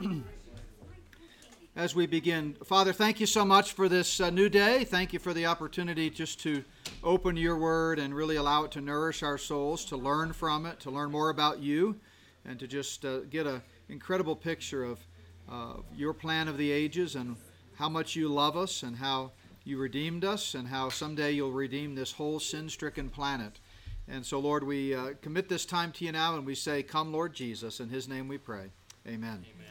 As 1.76 1.94
we 1.94 2.06
begin, 2.06 2.54
Father, 2.64 2.92
thank 2.92 3.20
you 3.20 3.26
so 3.26 3.44
much 3.44 3.72
for 3.72 3.88
this 3.88 4.20
uh, 4.20 4.30
new 4.30 4.48
day. 4.48 4.84
Thank 4.84 5.12
you 5.12 5.18
for 5.18 5.32
the 5.32 5.46
opportunity 5.46 6.10
just 6.10 6.40
to 6.40 6.64
open 7.02 7.36
your 7.36 7.56
word 7.56 7.98
and 7.98 8.14
really 8.14 8.36
allow 8.36 8.64
it 8.64 8.70
to 8.72 8.80
nourish 8.80 9.22
our 9.22 9.38
souls, 9.38 9.84
to 9.86 9.96
learn 9.96 10.32
from 10.32 10.66
it, 10.66 10.80
to 10.80 10.90
learn 10.90 11.10
more 11.10 11.30
about 11.30 11.60
you, 11.60 11.96
and 12.44 12.58
to 12.60 12.66
just 12.66 13.04
uh, 13.04 13.20
get 13.30 13.46
an 13.46 13.62
incredible 13.88 14.36
picture 14.36 14.84
of 14.84 14.98
uh, 15.50 15.74
your 15.94 16.12
plan 16.12 16.48
of 16.48 16.58
the 16.58 16.70
ages 16.70 17.14
and 17.14 17.36
how 17.76 17.88
much 17.88 18.16
you 18.16 18.28
love 18.28 18.56
us 18.56 18.82
and 18.82 18.96
how 18.96 19.30
you 19.64 19.78
redeemed 19.78 20.24
us 20.24 20.54
and 20.54 20.68
how 20.68 20.88
someday 20.88 21.32
you'll 21.32 21.52
redeem 21.52 21.94
this 21.94 22.12
whole 22.12 22.38
sin 22.38 22.68
stricken 22.68 23.08
planet. 23.08 23.60
And 24.08 24.24
so, 24.24 24.38
Lord, 24.38 24.64
we 24.64 24.94
uh, 24.94 25.14
commit 25.22 25.48
this 25.48 25.64
time 25.64 25.90
to 25.92 26.04
you 26.04 26.12
now 26.12 26.36
and 26.36 26.44
we 26.44 26.54
say, 26.54 26.82
Come, 26.82 27.12
Lord 27.12 27.32
Jesus. 27.32 27.80
In 27.80 27.88
his 27.88 28.08
name 28.08 28.28
we 28.28 28.38
pray. 28.38 28.70
Amen. 29.06 29.44
Amen. 29.54 29.65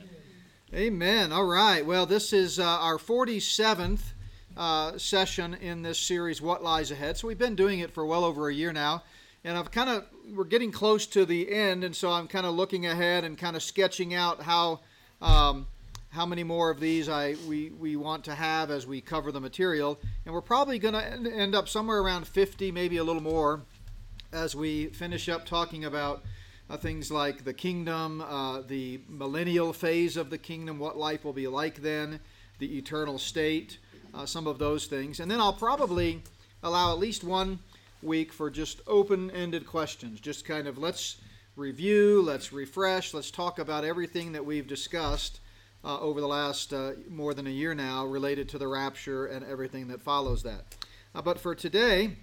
Amen. 0.76 1.32
All 1.32 1.46
right. 1.46 1.86
Well, 1.86 2.06
this 2.06 2.34
is 2.34 2.60
uh, 2.60 2.66
our 2.66 2.98
47th 2.98 4.02
uh, 4.58 4.98
session 4.98 5.54
in 5.54 5.84
this 5.84 5.98
series, 5.98 6.42
What 6.42 6.62
Lies 6.62 6.92
Ahead. 6.92 7.16
So 7.16 7.30
we've 7.30 7.38
been 7.38 7.56
doing 7.56 7.80
it 7.80 7.92
for 7.92 8.06
well 8.06 8.26
over 8.26 8.50
a 8.50 8.54
year 8.54 8.74
now. 8.74 9.04
And 9.46 9.58
I've 9.58 9.72
kind 9.72 9.90
of, 9.90 10.04
we're 10.34 10.44
getting 10.44 10.74
close 10.74 11.06
to 11.06 11.26
the 11.26 11.50
end. 11.50 11.86
And 11.86 11.96
so 11.96 12.12
I'm 12.12 12.28
kind 12.28 12.46
of 12.46 12.56
looking 12.56 12.88
ahead 12.88 13.24
and 13.24 13.38
kind 13.38 13.56
of 13.56 13.64
sketching 13.64 14.14
out 14.14 14.42
how. 14.42 14.82
Um, 15.22 15.68
how 16.10 16.26
many 16.26 16.46
more 16.46 16.70
of 16.70 16.80
these 16.80 17.10
I 17.10 17.36
we, 17.46 17.72
we 17.72 17.98
want 17.98 18.24
to 18.24 18.36
have 18.36 18.72
as 18.72 18.88
we 18.88 19.02
cover 19.02 19.34
the 19.34 19.42
material. 19.42 20.00
And 20.26 20.34
we're 20.34 20.40
probably 20.40 20.80
going 20.80 20.94
to 20.94 21.04
end 21.04 21.54
up 21.54 21.68
somewhere 21.68 22.00
around 22.00 22.26
50, 22.26 22.72
maybe 22.72 22.98
a 22.98 23.04
little 23.04 23.22
more, 23.22 23.64
as 24.32 24.56
we 24.56 24.86
finish 24.88 25.28
up 25.28 25.46
talking 25.46 25.84
about 25.84 26.24
uh, 26.70 26.78
things 26.78 27.12
like 27.12 27.44
the 27.44 27.54
kingdom, 27.54 28.22
uh, 28.22 28.62
the 28.62 29.02
millennial 29.08 29.74
phase 29.74 30.18
of 30.18 30.30
the 30.30 30.38
kingdom, 30.38 30.80
what 30.80 30.98
life 30.98 31.24
will 31.24 31.34
be 31.34 31.48
like 31.48 31.82
then, 31.82 32.20
the 32.60 32.78
eternal 32.78 33.18
state, 33.20 33.78
uh, 34.14 34.26
some 34.26 34.48
of 34.48 34.58
those 34.58 34.88
things. 34.88 35.20
And 35.20 35.30
then 35.30 35.40
I'll 35.40 35.54
probably 35.54 36.24
allow 36.64 36.92
at 36.92 37.00
least 37.00 37.24
one 37.24 37.60
week 38.02 38.34
for 38.34 38.50
just 38.50 38.82
open 38.88 39.30
ended 39.32 39.66
questions. 39.68 40.20
Just 40.20 40.46
kind 40.46 40.68
of 40.68 40.78
let's 40.78 41.18
review, 41.56 42.22
let's 42.22 42.52
refresh, 42.52 43.14
let's 43.14 43.32
talk 43.32 43.60
about 43.60 43.86
everything 43.86 44.32
that 44.34 44.46
we've 44.46 44.68
discussed 44.68 45.40
uh, 45.84 46.00
over 46.00 46.20
the 46.20 46.28
last 46.28 46.74
uh, 46.74 46.94
more 47.10 47.34
than 47.34 47.48
a 47.48 47.52
year 47.52 47.76
now 47.76 48.06
related 48.06 48.50
to 48.50 48.58
the 48.58 48.68
rapture 48.68 49.28
and 49.28 49.46
everything 49.46 49.88
that 49.88 50.02
follows 50.02 50.44
that. 50.44 50.76
Uh, 51.14 51.22
but 51.22 51.40
for 51.40 51.54
today, 51.54 52.18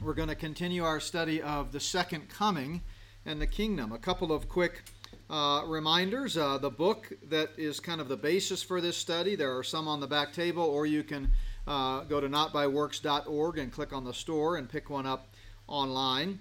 we're 0.00 0.14
going 0.14 0.28
to 0.28 0.34
continue 0.34 0.84
our 0.84 0.98
study 0.98 1.40
of 1.40 1.70
the 1.70 1.80
second 1.80 2.28
coming 2.28 2.80
and 3.26 3.40
the 3.40 3.46
kingdom. 3.46 3.92
A 3.92 3.98
couple 3.98 4.32
of 4.32 4.48
quick 4.48 4.82
uh, 5.30 5.62
reminders. 5.66 6.36
Uh, 6.36 6.58
the 6.58 6.70
book 6.70 7.12
that 7.28 7.50
is 7.56 7.80
kind 7.80 8.00
of 8.00 8.08
the 8.08 8.16
basis 8.16 8.62
for 8.62 8.80
this 8.80 8.96
study, 8.96 9.36
there 9.36 9.56
are 9.56 9.62
some 9.62 9.88
on 9.88 10.00
the 10.00 10.06
back 10.06 10.32
table, 10.32 10.62
or 10.62 10.86
you 10.86 11.02
can 11.02 11.30
uh, 11.66 12.00
go 12.04 12.20
to 12.20 12.28
notbyworks.org 12.28 13.58
and 13.58 13.72
click 13.72 13.92
on 13.92 14.04
the 14.04 14.14
store 14.14 14.56
and 14.56 14.68
pick 14.68 14.90
one 14.90 15.06
up 15.06 15.28
online. 15.66 16.38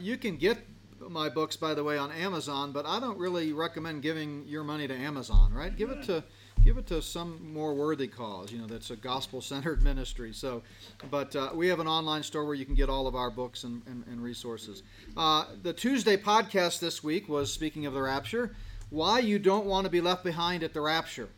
you 0.00 0.16
can 0.16 0.36
get 0.36 0.58
my 1.08 1.28
books, 1.28 1.56
by 1.56 1.74
the 1.74 1.84
way, 1.84 1.98
on 1.98 2.12
Amazon, 2.12 2.72
but 2.72 2.86
I 2.86 3.00
don't 3.00 3.18
really 3.18 3.52
recommend 3.52 4.02
giving 4.02 4.44
your 4.46 4.64
money 4.64 4.86
to 4.86 4.94
Amazon, 4.94 5.52
right? 5.52 5.74
Give 5.74 5.90
it 5.90 6.02
to 6.04 6.24
give 6.64 6.78
it 6.78 6.86
to 6.86 7.02
some 7.02 7.52
more 7.52 7.74
worthy 7.74 8.06
cause, 8.06 8.52
you 8.52 8.58
know, 8.58 8.66
that's 8.66 8.90
a 8.90 8.96
gospel-centered 8.96 9.82
ministry. 9.84 10.32
So, 10.32 10.62
but 11.10 11.34
uh, 11.34 11.50
we 11.54 11.68
have 11.68 11.80
an 11.80 11.88
online 11.88 12.22
store 12.22 12.44
where 12.44 12.54
you 12.54 12.64
can 12.64 12.74
get 12.74 12.88
all 12.88 13.06
of 13.06 13.16
our 13.16 13.30
books 13.30 13.64
and, 13.64 13.82
and, 13.86 14.04
and 14.06 14.22
resources. 14.22 14.82
Uh, 15.16 15.46
the 15.62 15.72
Tuesday 15.72 16.16
podcast 16.16 16.78
this 16.78 17.02
week 17.02 17.28
was, 17.28 17.52
speaking 17.52 17.86
of 17.86 17.94
the 17.94 18.02
rapture, 18.02 18.54
why 18.90 19.18
you 19.18 19.38
don't 19.38 19.66
want 19.66 19.84
to 19.84 19.90
be 19.90 20.00
left 20.00 20.22
behind 20.22 20.62
at 20.62 20.72
the 20.72 20.80
rapture. 20.80 21.28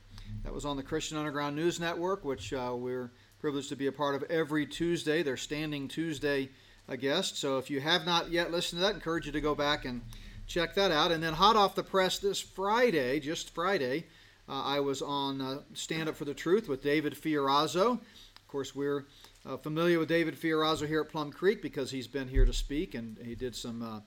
That 0.42 0.52
was 0.52 0.64
on 0.64 0.76
the 0.76 0.82
Christian 0.82 1.16
Underground 1.16 1.56
News 1.56 1.80
Network, 1.80 2.24
which 2.24 2.52
uh, 2.52 2.72
we're 2.74 3.10
privileged 3.40 3.70
to 3.70 3.76
be 3.76 3.86
a 3.86 3.92
part 3.92 4.14
of 4.14 4.24
every 4.24 4.66
Tuesday. 4.66 5.22
They're 5.22 5.36
standing 5.36 5.88
Tuesday 5.88 6.50
a 6.86 6.96
guest. 6.96 7.38
So 7.38 7.56
if 7.56 7.70
you 7.70 7.80
have 7.80 8.04
not 8.04 8.30
yet 8.30 8.50
listened 8.50 8.80
to 8.80 8.86
that, 8.86 8.92
I 8.92 8.96
encourage 8.96 9.24
you 9.26 9.32
to 9.32 9.40
go 9.40 9.54
back 9.54 9.86
and 9.86 10.02
check 10.46 10.74
that 10.74 10.90
out. 10.90 11.12
And 11.12 11.22
then 11.22 11.32
hot 11.32 11.56
off 11.56 11.74
the 11.74 11.82
press 11.82 12.18
this 12.18 12.40
Friday, 12.40 13.20
just 13.20 13.54
Friday, 13.54 14.04
uh, 14.48 14.62
I 14.62 14.80
was 14.80 15.02
on 15.02 15.40
uh, 15.40 15.58
Stand 15.72 16.08
Up 16.08 16.16
for 16.16 16.24
the 16.24 16.34
Truth 16.34 16.68
with 16.68 16.82
David 16.82 17.14
Fiorazo. 17.14 17.92
Of 17.92 18.48
course, 18.48 18.74
we're 18.74 19.06
uh, 19.46 19.56
familiar 19.56 19.98
with 19.98 20.08
David 20.08 20.36
Fiorazo 20.36 20.86
here 20.86 21.00
at 21.00 21.08
Plum 21.08 21.32
Creek 21.32 21.62
because 21.62 21.90
he's 21.90 22.06
been 22.06 22.28
here 22.28 22.44
to 22.44 22.52
speak 22.52 22.94
and 22.94 23.16
he 23.22 23.34
did 23.34 23.56
some 23.56 23.82
uh, 23.82 24.00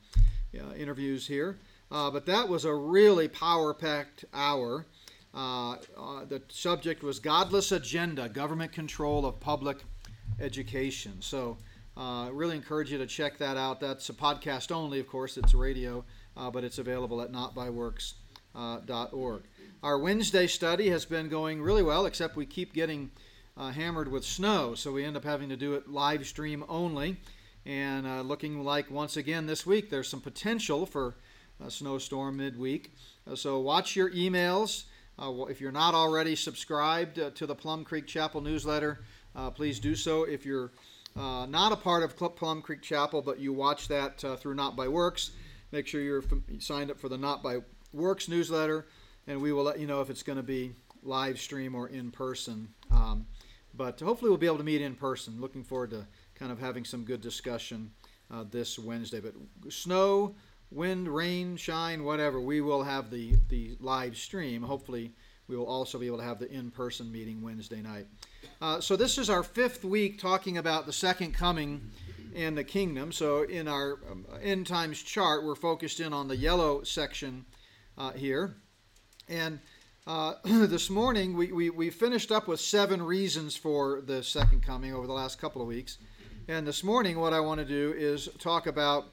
interviews 0.75 1.25
here. 1.27 1.57
Uh, 1.91 2.09
but 2.11 2.25
that 2.25 2.49
was 2.49 2.65
a 2.65 2.73
really 2.73 3.27
power 3.27 3.71
packed 3.73 4.25
hour. 4.33 4.85
Uh, 5.33 5.75
the 6.27 6.41
subject 6.49 7.03
was 7.03 7.19
Godless 7.19 7.71
Agenda 7.71 8.27
Government 8.29 8.71
Control 8.71 9.25
of 9.25 9.39
Public 9.39 9.77
Education. 10.39 11.13
So, 11.19 11.57
uh, 11.95 12.29
really 12.31 12.55
encourage 12.55 12.91
you 12.91 12.97
to 12.99 13.07
check 13.07 13.39
that 13.39 13.57
out. 13.57 13.79
That's 13.79 14.07
a 14.09 14.13
podcast 14.13 14.71
only, 14.71 14.99
of 14.99 15.07
course, 15.07 15.35
it's 15.37 15.55
radio, 15.55 16.05
but 16.35 16.63
it's 16.63 16.77
available 16.77 17.21
at 17.21 17.31
notbyworks.org. 17.31 19.41
Our 19.83 19.99
Wednesday 19.99 20.47
study 20.47 20.89
has 20.89 21.05
been 21.05 21.29
going 21.29 21.61
really 21.61 21.83
well, 21.83 22.07
except 22.07 22.35
we 22.35 22.47
keep 22.47 22.73
getting 22.73 23.11
uh, 23.55 23.69
hammered 23.69 24.07
with 24.07 24.23
snow, 24.23 24.73
so 24.73 24.91
we 24.91 25.05
end 25.05 25.15
up 25.15 25.23
having 25.23 25.49
to 25.49 25.55
do 25.55 25.75
it 25.75 25.88
live 25.88 26.25
stream 26.25 26.63
only. 26.67 27.17
And 27.65 28.07
uh, 28.07 28.21
looking 28.21 28.63
like 28.63 28.89
once 28.89 29.17
again 29.17 29.45
this 29.45 29.66
week, 29.67 29.89
there's 29.89 30.07
some 30.07 30.21
potential 30.21 30.85
for 30.85 31.16
a 31.63 31.69
snowstorm 31.69 32.37
midweek. 32.37 32.91
Uh, 33.29 33.35
so 33.35 33.59
watch 33.59 33.95
your 33.95 34.09
emails. 34.11 34.85
Uh, 35.19 35.45
if 35.45 35.61
you're 35.61 35.71
not 35.71 35.93
already 35.93 36.35
subscribed 36.35 37.19
uh, 37.19 37.29
to 37.31 37.45
the 37.45 37.55
Plum 37.55 37.83
Creek 37.83 38.07
Chapel 38.07 38.41
newsletter, 38.41 38.99
please 39.53 39.79
do 39.79 39.93
so. 39.93 40.23
If 40.23 40.43
you're 40.43 40.71
uh, 41.17 41.45
not 41.47 41.71
a 41.71 41.75
part 41.75 42.03
of 42.03 42.16
Plum 42.35 42.61
Creek 42.61 42.81
Chapel, 42.81 43.21
but 43.21 43.39
you 43.39 43.51
watch 43.53 43.87
that 43.87 44.23
uh, 44.23 44.35
through 44.35 44.53
Not 44.55 44.75
by 44.75 44.87
Works. 44.87 45.31
Make 45.71 45.87
sure 45.87 46.01
you're 46.01 46.23
signed 46.59 46.91
up 46.91 46.99
for 46.99 47.09
the 47.09 47.17
Not 47.17 47.41
by 47.41 47.59
Works 47.91 48.27
newsletter, 48.27 48.85
and 49.27 49.41
we 49.41 49.51
will 49.51 49.63
let 49.63 49.79
you 49.79 49.88
know 49.88 50.01
if 50.01 50.09
it's 50.09 50.23
going 50.23 50.38
to 50.38 50.43
be 50.43 50.73
live 51.03 51.39
stream 51.39 51.75
or 51.75 51.88
in 51.89 52.11
person. 52.11 52.69
Um, 52.91 53.27
but 53.75 53.99
hopefully, 53.99 54.29
we'll 54.29 54.39
be 54.39 54.47
able 54.47 54.57
to 54.57 54.63
meet 54.63 54.81
in 54.81 54.95
person. 54.95 55.39
Looking 55.39 55.63
forward 55.63 55.91
to 55.91 56.07
kind 56.35 56.51
of 56.51 56.59
having 56.59 56.83
some 56.83 57.03
good 57.03 57.21
discussion 57.21 57.91
uh, 58.31 58.45
this 58.49 58.79
Wednesday. 58.79 59.19
But 59.19 59.33
snow, 59.69 60.35
wind, 60.71 61.07
rain, 61.07 61.57
shine, 61.57 62.03
whatever, 62.03 62.39
we 62.41 62.61
will 62.61 62.83
have 62.83 63.11
the, 63.11 63.35
the 63.49 63.77
live 63.79 64.17
stream. 64.17 64.63
Hopefully, 64.63 65.13
we 65.47 65.55
will 65.55 65.67
also 65.67 65.99
be 65.99 66.07
able 66.07 66.17
to 66.17 66.23
have 66.23 66.39
the 66.39 66.51
in 66.51 66.71
person 66.71 67.11
meeting 67.11 67.41
Wednesday 67.41 67.81
night. 67.81 68.07
Uh, 68.61 68.81
so, 68.81 68.95
this 68.95 69.17
is 69.17 69.29
our 69.29 69.43
fifth 69.43 69.85
week 69.85 70.19
talking 70.19 70.57
about 70.57 70.85
the 70.85 70.93
second 70.93 71.33
coming 71.33 71.91
and 72.35 72.57
the 72.57 72.63
kingdom. 72.63 73.11
So, 73.11 73.43
in 73.43 73.67
our 73.67 73.99
um, 74.09 74.25
end 74.41 74.66
times 74.66 75.03
chart, 75.03 75.45
we're 75.45 75.55
focused 75.55 75.99
in 75.99 76.13
on 76.13 76.27
the 76.27 76.35
yellow 76.35 76.83
section 76.83 77.45
uh, 77.97 78.13
here. 78.13 78.55
And 79.29 79.59
uh, 80.05 80.35
this 80.43 80.89
morning, 80.89 81.35
we, 81.35 81.51
we, 81.51 81.69
we 81.69 81.89
finished 81.89 82.31
up 82.31 82.47
with 82.47 82.59
seven 82.59 83.01
reasons 83.01 83.55
for 83.55 84.01
the 84.01 84.23
second 84.23 84.63
coming 84.63 84.93
over 84.93 85.05
the 85.05 85.13
last 85.13 85.39
couple 85.39 85.61
of 85.61 85.67
weeks. 85.67 85.97
And 86.47 86.65
this 86.65 86.83
morning, 86.83 87.19
what 87.19 87.33
I 87.33 87.41
want 87.41 87.59
to 87.59 87.66
do 87.66 87.93
is 87.97 88.29
talk 88.39 88.67
about 88.67 89.07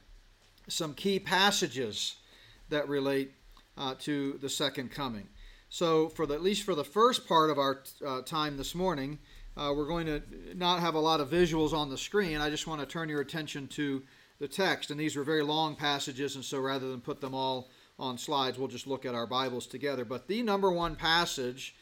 some 0.68 0.94
key 0.94 1.18
passages 1.18 2.16
that 2.68 2.88
relate 2.88 3.32
uh, 3.76 3.94
to 4.00 4.38
the 4.40 4.48
second 4.48 4.92
coming. 4.92 5.26
So, 5.68 6.08
for 6.08 6.26
the, 6.26 6.34
at 6.34 6.42
least 6.42 6.62
for 6.62 6.76
the 6.76 6.84
first 6.84 7.26
part 7.26 7.50
of 7.50 7.58
our 7.58 7.82
uh, 8.06 8.22
time 8.22 8.56
this 8.56 8.76
morning, 8.76 9.18
uh, 9.56 9.72
we're 9.76 9.88
going 9.88 10.06
to 10.06 10.22
not 10.54 10.78
have 10.78 10.94
a 10.94 11.00
lot 11.00 11.20
of 11.20 11.28
visuals 11.28 11.72
on 11.72 11.90
the 11.90 11.98
screen. 11.98 12.40
I 12.40 12.50
just 12.50 12.68
want 12.68 12.80
to 12.80 12.86
turn 12.86 13.08
your 13.08 13.20
attention 13.20 13.66
to 13.68 14.02
the 14.38 14.46
text. 14.46 14.92
And 14.92 15.00
these 15.00 15.16
are 15.16 15.24
very 15.24 15.42
long 15.42 15.74
passages, 15.74 16.36
and 16.36 16.44
so 16.44 16.60
rather 16.60 16.88
than 16.88 17.00
put 17.00 17.20
them 17.20 17.34
all 17.34 17.68
on 17.98 18.18
slides, 18.18 18.58
we'll 18.58 18.68
just 18.68 18.86
look 18.86 19.06
at 19.06 19.14
our 19.14 19.26
Bibles 19.26 19.66
together. 19.66 20.04
But 20.04 20.26
the 20.26 20.42
number 20.42 20.70
one 20.70 20.96
passage 20.96 21.74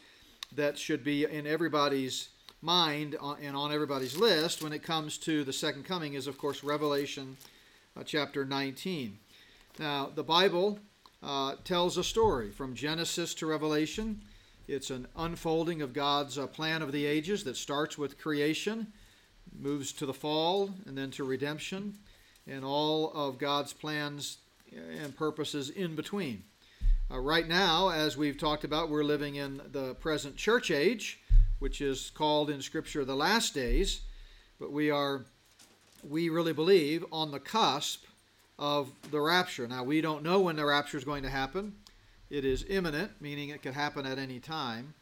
that 0.55 0.77
should 0.77 1.03
be 1.03 1.25
in 1.25 1.47
everybody's 1.47 2.29
mind 2.61 3.17
uh, 3.21 3.35
and 3.43 3.57
on 3.57 3.73
everybody's 3.73 4.17
list 4.17 4.63
when 4.63 4.73
it 4.73 4.83
comes 4.83 5.19
to 5.19 5.43
the 5.45 5.53
second 5.53 5.85
coming 5.85 6.15
is, 6.15 6.27
of 6.27 6.39
course, 6.39 6.63
Revelation 6.63 7.37
uh, 7.99 8.03
chapter 8.05 8.45
19. 8.45 9.19
Now, 9.79 10.11
the 10.15 10.23
Bible 10.23 10.79
uh, 11.23 11.57
tells 11.65 11.97
a 11.97 12.05
story 12.05 12.51
from 12.51 12.75
Genesis 12.75 13.35
to 13.35 13.47
Revelation. 13.47 14.21
It's 14.69 14.91
an 14.91 15.07
unfolding 15.17 15.83
of 15.83 15.93
God's 15.93 16.39
uh, 16.39 16.47
plan 16.47 16.83
of 16.83 16.93
the 16.93 17.07
ages 17.07 17.43
that 17.45 17.57
starts 17.57 17.97
with 17.97 18.19
creation, 18.19 18.93
moves 19.59 19.93
to 19.93 20.07
the 20.07 20.15
fall, 20.15 20.71
and 20.87 20.97
then 20.97 21.11
to 21.13 21.25
redemption, 21.25 21.97
and 22.47 22.65
all 22.65 23.13
of 23.13 23.39
God's 23.39 23.73
plans 23.73 24.39
and 25.03 25.17
purposes 25.17 25.71
in 25.71 25.95
between. 25.95 26.45
Uh, 27.11 27.19
right 27.19 27.47
now, 27.47 27.91
as 27.91 28.17
we've 28.17 28.39
talked 28.39 28.65
about, 28.65 28.89
we're 28.89 29.05
living 29.05 29.37
in 29.37 29.61
the 29.71 29.95
present 29.97 30.37
church 30.37 30.71
age, 30.71 31.21
which 31.59 31.81
is 31.81 32.11
called 32.11 32.51
in 32.51 32.63
Scripture 32.63 33.05
the 33.05 33.15
last 33.15 33.55
days, 33.55 34.01
but 34.59 34.73
we 34.73 34.91
are, 34.91 35.25
we 36.09 36.29
really 36.29 36.53
believe, 36.53 37.05
on 37.13 37.31
the 37.31 37.41
cusp 37.41 38.05
of 38.59 38.91
the 39.11 39.21
rapture. 39.21 39.67
Now, 39.67 39.85
we 39.85 40.01
don't 40.01 40.23
know 40.23 40.41
when 40.41 40.57
the 40.57 40.65
rapture 40.65 40.97
is 40.97 41.05
going 41.05 41.23
to 41.25 41.31
happen. 41.31 41.75
it 42.31 42.45
is 42.47 42.65
imminent, 42.69 43.13
meaning 43.21 43.51
it 43.51 43.63
could 43.63 43.75
happen 43.75 44.07
at 44.07 44.19
any 44.19 44.41
time. 44.41 44.95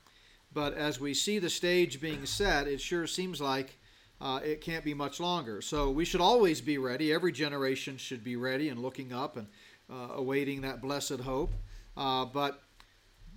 But 0.52 0.74
as 0.74 0.98
we 0.98 1.14
see 1.14 1.38
the 1.38 1.48
stage 1.48 2.00
being 2.00 2.26
set, 2.26 2.66
it 2.66 2.80
sure 2.80 3.06
seems 3.06 3.40
like 3.40 3.78
uh, 4.20 4.40
it 4.44 4.60
can't 4.60 4.84
be 4.84 4.94
much 4.94 5.18
longer. 5.20 5.62
So 5.62 5.90
we 5.90 6.04
should 6.04 6.20
always 6.20 6.60
be 6.60 6.78
ready. 6.78 7.12
Every 7.12 7.32
generation 7.32 7.96
should 7.96 8.22
be 8.22 8.36
ready 8.36 8.68
and 8.68 8.80
looking 8.80 9.12
up 9.12 9.36
and 9.36 9.46
uh, 9.90 10.14
awaiting 10.14 10.60
that 10.60 10.82
blessed 10.82 11.20
hope. 11.20 11.52
Uh, 11.96 12.26
but 12.26 12.62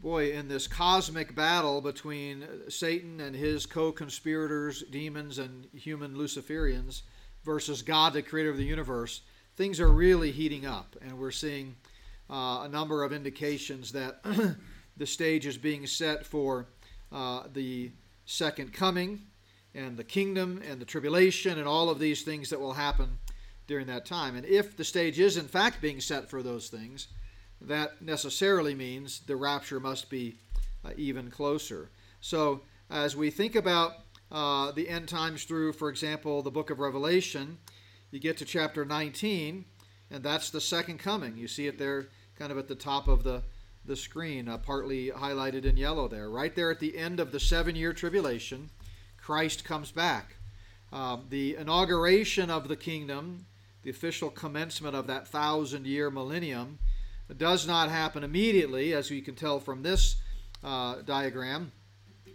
boy, 0.01 0.31
in 0.31 0.47
this 0.47 0.68
cosmic 0.68 1.33
battle 1.35 1.80
between 1.80 2.45
Satan 2.68 3.21
and 3.21 3.35
his 3.35 3.65
co 3.65 3.91
conspirators, 3.91 4.83
demons 4.91 5.38
and 5.38 5.68
human 5.74 6.15
Luciferians, 6.15 7.03
versus 7.44 7.81
God, 7.81 8.13
the 8.13 8.21
creator 8.21 8.50
of 8.50 8.57
the 8.57 8.63
universe, 8.63 9.21
things 9.56 9.80
are 9.80 9.89
really 9.89 10.31
heating 10.31 10.65
up. 10.65 10.95
And 11.01 11.18
we're 11.18 11.31
seeing 11.31 11.75
uh, 12.30 12.62
a 12.63 12.69
number 12.69 13.03
of 13.03 13.13
indications 13.13 13.91
that 13.94 14.24
the 14.97 15.06
stage 15.06 15.45
is 15.45 15.57
being 15.57 15.85
set 15.88 16.25
for 16.25 16.68
uh, 17.12 17.44
the 17.53 17.91
second 18.25 18.74
coming 18.74 19.21
and 19.75 19.97
the 19.97 20.03
kingdom 20.03 20.61
and 20.67 20.79
the 20.79 20.85
tribulation 20.85 21.57
and 21.57 21.67
all 21.67 21.89
of 21.89 21.99
these 21.99 22.21
things 22.21 22.49
that 22.49 22.59
will 22.59 22.73
happen 22.73 23.17
during 23.67 23.87
that 23.87 24.05
time. 24.05 24.35
And 24.35 24.45
if 24.45 24.75
the 24.77 24.83
stage 24.83 25.19
is 25.19 25.37
in 25.37 25.47
fact 25.47 25.81
being 25.81 25.99
set 25.99 26.29
for 26.29 26.43
those 26.43 26.69
things, 26.69 27.07
that 27.61 28.01
necessarily 28.01 28.75
means 28.75 29.21
the 29.21 29.35
rapture 29.35 29.79
must 29.79 30.09
be 30.09 30.35
uh, 30.85 30.89
even 30.97 31.31
closer. 31.31 31.89
So, 32.19 32.61
as 32.89 33.15
we 33.15 33.29
think 33.29 33.55
about 33.55 33.93
uh, 34.31 34.71
the 34.71 34.89
end 34.89 35.07
times 35.07 35.45
through, 35.45 35.73
for 35.73 35.89
example, 35.89 36.41
the 36.41 36.51
book 36.51 36.69
of 36.69 36.79
Revelation, 36.79 37.57
you 38.11 38.19
get 38.19 38.37
to 38.37 38.45
chapter 38.45 38.85
19, 38.85 39.65
and 40.11 40.23
that's 40.23 40.49
the 40.49 40.61
second 40.61 40.99
coming. 40.99 41.37
You 41.37 41.47
see 41.47 41.67
it 41.67 41.79
there 41.79 42.09
kind 42.37 42.51
of 42.51 42.57
at 42.57 42.67
the 42.67 42.75
top 42.75 43.07
of 43.07 43.23
the, 43.23 43.41
the 43.85 43.95
screen, 43.95 44.47
uh, 44.49 44.57
partly 44.57 45.09
highlighted 45.09 45.65
in 45.65 45.77
yellow 45.77 46.07
there. 46.07 46.29
Right 46.29 46.53
there 46.55 46.69
at 46.69 46.79
the 46.79 46.97
end 46.97 47.19
of 47.19 47.31
the 47.31 47.39
seven 47.39 47.75
year 47.75 47.93
tribulation, 47.93 48.69
Christ 49.23 49.63
comes 49.63 49.89
back. 49.89 50.35
Um, 50.91 51.27
the 51.29 51.55
inauguration 51.55 52.49
of 52.49 52.67
the 52.67 52.75
kingdom, 52.75 53.45
the 53.81 53.89
official 53.89 54.29
commencement 54.29 54.97
of 54.97 55.07
that 55.07 55.29
thousand 55.29 55.87
year 55.87 56.11
millennium, 56.11 56.77
does 57.37 57.65
not 57.65 57.89
happen 57.89 58.25
immediately, 58.25 58.93
as 58.93 59.09
you 59.09 59.21
can 59.21 59.35
tell 59.35 59.61
from 59.61 59.81
this 59.81 60.17
uh, 60.61 60.95
diagram, 61.05 61.71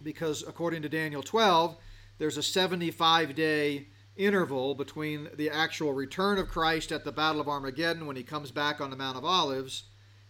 because 0.02 0.43
according 0.49 0.81
to 0.81 0.88
Daniel 0.88 1.23
12, 1.23 1.76
there's 2.17 2.38
a 2.38 2.43
75 2.43 3.35
day 3.35 3.88
interval 4.17 4.75
between 4.75 5.29
the 5.37 5.50
actual 5.50 5.93
return 5.93 6.38
of 6.38 6.49
Christ 6.49 6.90
at 6.90 7.05
the 7.05 7.12
Battle 7.12 7.43
of 7.43 7.49
Armageddon 7.49 8.06
when 8.06 8.17
he 8.17 8.23
comes 8.23 8.50
back 8.50 8.81
on 8.81 8.88
the 8.88 8.96
Mount 8.96 9.19
of 9.19 9.26
Olives 9.26 9.85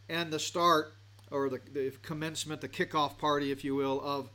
and 0.08 0.32
the 0.32 0.40
start 0.40 0.94
or 1.31 1.49
the, 1.49 1.60
the 1.72 1.93
commencement, 2.02 2.60
the 2.60 2.69
kickoff 2.69 3.16
party, 3.16 3.52
if 3.52 3.62
you 3.62 3.76
will, 3.76 4.00
of 4.00 4.28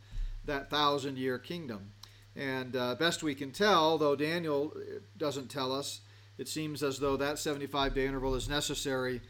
that 0.46 0.70
thousand 0.70 1.18
year 1.18 1.38
kingdom. 1.38 1.92
And 2.36 2.76
uh, 2.76 2.96
best 2.96 3.22
we 3.22 3.36
can 3.36 3.52
tell, 3.52 3.98
though 3.98 4.16
Daniel 4.16 4.74
doesn't 5.18 5.50
tell 5.50 5.72
us, 5.72 6.02
it 6.38 6.48
seems 6.48 6.82
as 6.82 6.98
though 6.98 7.16
that 7.18 7.38
75 7.38 7.94
day 7.94 8.08
interval 8.08 8.34
is 8.36 8.50
necessary 8.50 9.22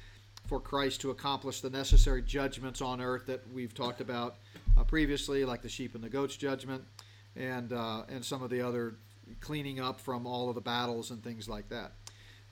for 0.47 0.59
Christ 0.59 1.01
to 1.01 1.11
accomplish 1.11 1.61
the 1.61 1.69
necessary 1.69 2.21
judgments 2.21 2.81
on 2.81 3.01
earth 3.01 3.25
that 3.27 3.41
we've 3.53 3.73
talked 3.73 4.01
about 4.01 4.37
uh, 4.77 4.83
previously, 4.83 5.45
like 5.45 5.61
the 5.61 5.69
sheep 5.69 5.95
and 5.95 6.03
the 6.03 6.09
goats 6.09 6.37
judgment, 6.37 6.83
and 7.35 7.73
uh, 7.73 8.03
and 8.09 8.23
some 8.23 8.41
of 8.41 8.49
the 8.49 8.61
other 8.61 8.95
cleaning 9.39 9.79
up 9.79 9.99
from 9.99 10.25
all 10.25 10.49
of 10.49 10.55
the 10.55 10.61
battles 10.61 11.11
and 11.11 11.23
things 11.23 11.47
like 11.49 11.69
that. 11.69 11.93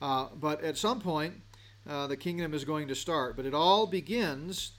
Uh, 0.02 0.28
but 0.36 0.64
at 0.64 0.78
some 0.78 1.00
point, 1.00 1.34
uh, 1.90 2.08
the 2.08 2.18
kingdom 2.18 2.54
is 2.54 2.66
going 2.66 2.88
to 2.88 2.96
start. 2.96 3.36
But 3.36 3.46
it 3.46 3.54
all 3.54 3.88
begins 3.88 4.74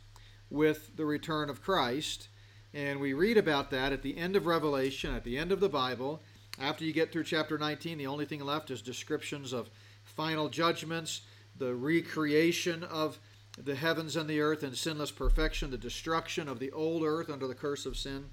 with 0.51 0.97
the 0.97 1.05
return 1.05 1.49
of 1.49 1.63
Christ, 1.63 2.29
and 2.75 3.01
we 3.01 3.13
read 3.13 3.37
about 3.37 3.71
that 3.71 3.93
at 3.93 4.03
the 4.03 4.17
end 4.17 4.37
of 4.37 4.47
Revelation, 4.47 5.15
at 5.15 5.25
the 5.25 5.39
end 5.39 5.53
of 5.53 5.61
the 5.61 5.69
Bible. 5.69 6.23
After 6.59 6.85
you 6.85 6.93
get 6.93 7.13
through 7.13 7.25
chapter 7.25 7.59
19, 7.59 7.99
the 7.99 8.07
only 8.07 8.25
thing 8.25 8.41
left 8.41 8.71
is 8.71 8.83
descriptions 8.83 9.53
of 9.53 9.71
final 10.05 10.49
judgments 10.49 11.23
the 11.59 11.75
recreation 11.75 12.83
of 12.85 13.19
the 13.63 13.75
heavens 13.75 14.17
and 14.17 14.29
the 14.29 14.41
earth 14.41 14.63
in 14.63 14.75
sinless 14.75 15.11
perfection, 15.11 15.71
the 15.71 15.77
destruction 15.77 16.49
of 16.49 16.59
the 16.59 16.73
old 16.73 17.05
earth 17.05 17.31
under 17.31 17.47
the 17.47 17.55
curse 17.55 17.85
of 17.85 17.97
sin. 17.97 18.31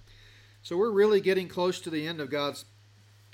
So 0.61 0.77
we're 0.77 0.91
really 0.91 1.21
getting 1.21 1.47
close 1.47 1.79
to 1.81 1.89
the 1.89 2.07
end 2.07 2.21
of 2.21 2.29
God's 2.29 2.65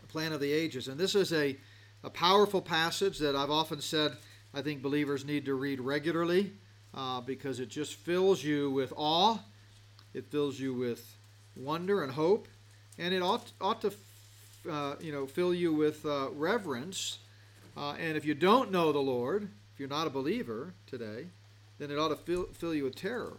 plan 0.08 0.34
of 0.34 0.40
the 0.40 0.52
ages. 0.52 0.88
And 0.88 1.00
this 1.00 1.16
is 1.16 1.32
a, 1.32 1.58
a 2.04 2.10
powerful 2.10 2.62
passage 2.62 3.20
that 3.20 3.36
I've 3.36 3.52
often 3.52 3.82
said 3.82 4.18
I 4.54 4.62
think 4.62 4.82
believers 4.82 5.26
need 5.26 5.46
to 5.46 5.54
read 5.54 5.82
regularly 5.82 6.54
uh, 6.94 7.20
because 7.20 7.60
it 7.60 7.68
just 7.68 7.96
fills 7.96 8.42
you 8.42 8.72
with 8.72 8.94
awe, 8.96 9.38
it 10.16 10.26
fills 10.26 10.60
you 10.60 10.74
with 10.74 11.18
wonder 11.56 12.02
and 12.02 12.14
hope, 12.14 12.48
and 12.98 13.14
it 13.14 13.22
ought, 13.22 13.52
ought 13.60 13.82
to 13.82 13.94
uh, 14.70 14.96
you 15.00 15.12
know, 15.12 15.28
fill 15.28 15.54
you 15.54 15.74
with 15.74 16.06
uh, 16.06 16.30
reverence. 16.32 17.20
Uh, 17.78 17.92
and 18.00 18.16
if 18.16 18.26
you 18.26 18.34
don't 18.34 18.72
know 18.72 18.92
the 18.92 19.00
Lord, 19.00 19.44
if 19.74 19.80
you're 19.80 19.90
not 19.90 20.08
a 20.08 20.10
believer 20.10 20.74
today, 20.88 21.28
then 21.78 21.92
it 21.92 22.00
ought 22.00 22.08
to 22.08 22.16
fill, 22.16 22.46
fill 22.54 22.74
you 22.74 22.86
with 22.86 22.96
terror. 22.96 23.38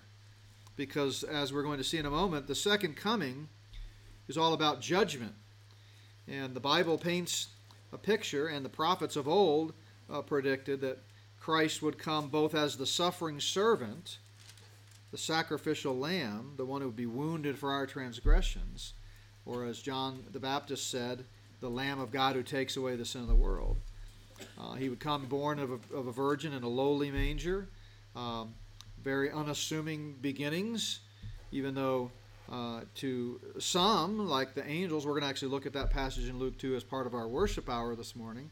Because, 0.77 1.23
as 1.23 1.53
we're 1.53 1.63
going 1.63 1.79
to 1.79 1.85
see 1.85 1.97
in 1.97 2.05
a 2.05 2.11
moment, 2.11 2.47
the 2.47 2.55
second 2.55 2.97
coming 2.97 3.49
is 4.29 4.37
all 4.37 4.53
about 4.53 4.83
judgment. 4.83 5.33
And 6.29 6.55
the 6.55 6.61
Bible 6.61 6.99
paints 6.99 7.49
a 7.93 7.99
picture, 7.99 8.49
and 8.49 8.63
the 8.63 8.69
prophets 8.69 9.17
of 9.17 9.27
old 9.27 9.73
uh, 10.13 10.21
predicted 10.21 10.83
that 10.83 10.99
Christ 11.41 11.81
would 11.81 11.97
come 11.97 12.29
both 12.29 12.55
as 12.55 12.77
the 12.77 12.87
suffering 12.87 13.41
servant, 13.41 14.19
the 15.17 15.23
sacrificial 15.23 15.97
lamb, 15.97 16.53
the 16.59 16.65
one 16.67 16.83
who 16.83 16.89
would 16.89 16.95
be 16.95 17.07
wounded 17.07 17.59
for 17.59 17.71
our 17.71 17.87
transgressions, 17.87 18.93
or 19.47 19.65
as 19.65 19.81
John 19.81 20.23
the 20.31 20.39
Baptist 20.39 20.91
said, 20.91 21.25
the 21.61 21.71
Lamb 21.71 22.01
of 22.01 22.11
God 22.11 22.37
who 22.37 22.43
takes 22.43 22.77
away 22.77 22.97
the 22.97 23.07
sin 23.07 23.23
of 23.23 23.27
the 23.27 23.35
world. 23.35 23.79
Uh, 24.61 24.75
he 24.75 24.91
would 24.91 25.01
come 25.01 25.25
born 25.25 25.59
of 25.59 25.71
a, 25.71 25.97
of 25.97 26.07
a, 26.07 26.13
virgin 26.13 26.53
in 26.53 26.63
a 26.63 26.69
lowly 26.69 27.11
manger, 27.11 27.67
um, 28.15 28.53
very 29.03 29.33
unassuming 29.33 30.17
beginnings, 30.21 31.01
even 31.51 31.75
though 31.75 32.11
uh, 32.53 32.83
to 32.97 33.41
some, 33.59 34.29
like 34.29 34.53
the 34.53 34.69
angels, 34.69 35.07
we're 35.07 35.13
going 35.13 35.23
to 35.23 35.29
actually 35.29 35.49
look 35.49 35.65
at 35.65 35.73
that 35.73 35.89
passage 35.89 36.29
in 36.29 36.39
Luke 36.39 36.59
2 36.59 36.77
as 36.77 36.85
part 36.85 37.07
of 37.07 37.15
our 37.15 37.27
worship 37.27 37.71
hour 37.71 37.97
this 37.97 38.15
morning. 38.15 38.51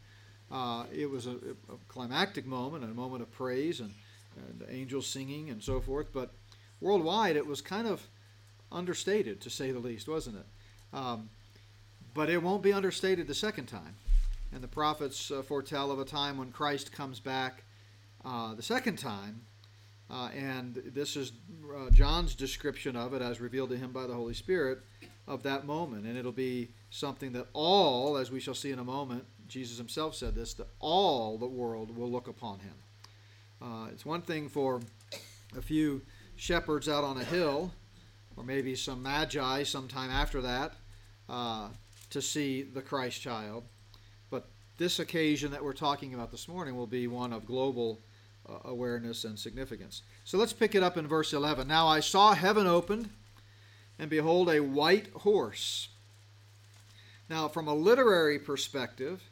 Uh, 0.50 0.84
it 0.90 1.10
was 1.10 1.26
a, 1.26 1.32
a, 1.32 1.76
climactic 1.88 2.46
moment, 2.46 2.84
a 2.84 2.86
moment 2.86 3.20
of 3.20 3.30
praise, 3.30 3.80
and, 3.80 3.92
and 4.48 4.60
the 4.60 4.74
angels 4.74 5.06
singing 5.06 5.50
and 5.50 5.62
so 5.62 5.78
forth. 5.78 6.06
But 6.10 6.30
worldwide, 6.80 7.36
it 7.36 7.46
was 7.46 7.60
kind 7.60 7.86
of 7.86 8.02
understated, 8.70 9.40
to 9.42 9.50
say 9.50 9.70
the 9.70 9.78
least, 9.78 10.08
wasn't 10.08 10.36
it? 10.36 10.46
Um, 10.96 11.30
but 12.12 12.28
it 12.30 12.42
won't 12.42 12.62
be 12.62 12.72
understated 12.72 13.26
the 13.26 13.34
second 13.34 13.66
time. 13.66 13.96
And 14.52 14.62
the 14.62 14.68
prophets 14.68 15.30
uh, 15.30 15.42
foretell 15.42 15.90
of 15.90 15.98
a 15.98 16.04
time 16.04 16.38
when 16.38 16.52
Christ 16.52 16.92
comes 16.92 17.18
back 17.18 17.64
uh, 18.24 18.54
the 18.54 18.62
second 18.62 18.98
time. 18.98 19.42
Uh, 20.10 20.28
and 20.36 20.74
this 20.94 21.16
is 21.16 21.32
uh, 21.74 21.90
John's 21.90 22.34
description 22.34 22.94
of 22.94 23.14
it 23.14 23.22
as 23.22 23.40
revealed 23.40 23.70
to 23.70 23.76
him 23.76 23.90
by 23.90 24.06
the 24.06 24.14
Holy 24.14 24.34
Spirit 24.34 24.78
of 25.26 25.42
that 25.42 25.66
moment. 25.66 26.06
And 26.06 26.16
it'll 26.16 26.30
be 26.30 26.68
something 26.90 27.32
that 27.32 27.46
all, 27.52 28.16
as 28.16 28.30
we 28.30 28.38
shall 28.38 28.54
see 28.54 28.70
in 28.70 28.78
a 28.78 28.84
moment, 28.84 29.24
Jesus 29.48 29.78
himself 29.78 30.14
said 30.14 30.34
this, 30.34 30.54
that 30.54 30.68
all 30.78 31.36
the 31.38 31.46
world 31.46 31.96
will 31.96 32.10
look 32.10 32.28
upon 32.28 32.60
him. 32.60 32.74
Uh, 33.60 33.86
it's 33.92 34.04
one 34.06 34.22
thing 34.22 34.48
for 34.48 34.80
a 35.56 35.62
few 35.62 36.02
shepherds 36.36 36.88
out 36.88 37.04
on 37.04 37.16
a 37.18 37.24
hill, 37.24 37.72
or 38.36 38.44
maybe 38.44 38.74
some 38.74 39.02
magi 39.02 39.62
sometime 39.62 40.10
after 40.10 40.40
that, 40.42 40.72
uh, 41.28 41.68
to 42.10 42.22
see 42.22 42.62
the 42.62 42.82
Christ 42.82 43.20
child 43.20 43.64
But 44.30 44.46
this 44.78 44.98
occasion 44.98 45.50
that 45.52 45.64
we're 45.64 45.72
talking 45.72 46.14
about 46.14 46.30
this 46.30 46.46
morning 46.48 46.76
will 46.76 46.86
be 46.86 47.06
one 47.06 47.32
of 47.32 47.46
global 47.46 48.00
uh, 48.48 48.58
awareness 48.64 49.24
and 49.24 49.38
significance. 49.38 50.02
So 50.24 50.38
let's 50.38 50.52
pick 50.52 50.74
it 50.74 50.82
up 50.82 50.96
in 50.96 51.06
verse 51.06 51.32
11. 51.32 51.66
Now 51.66 51.88
I 51.88 52.00
saw 52.00 52.34
heaven 52.34 52.66
opened, 52.66 53.08
and 53.98 54.10
behold, 54.10 54.50
a 54.50 54.60
white 54.60 55.08
horse. 55.12 55.88
Now, 57.28 57.48
from 57.48 57.68
a 57.68 57.74
literary 57.74 58.38
perspective, 58.38 59.22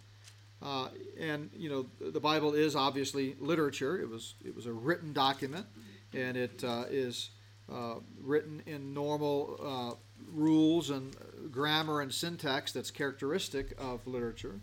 uh, 0.62 0.88
and 1.18 1.50
you 1.56 1.68
know 1.68 1.86
the 2.00 2.20
Bible 2.20 2.54
is 2.54 2.76
obviously 2.76 3.36
literature. 3.40 4.00
It 4.00 4.08
was 4.08 4.34
it 4.44 4.54
was 4.54 4.66
a 4.66 4.72
written 4.72 5.12
document, 5.12 5.66
and 6.14 6.36
it 6.36 6.62
uh, 6.64 6.84
is 6.90 7.30
uh, 7.72 7.94
written 8.20 8.62
in 8.66 8.92
normal 8.92 9.58
uh, 9.62 9.94
rules 10.32 10.90
and 10.90 11.16
grammar 11.50 12.00
and 12.00 12.12
syntax 12.12 12.72
that's 12.72 12.90
characteristic 12.90 13.74
of 13.78 14.06
literature 14.06 14.60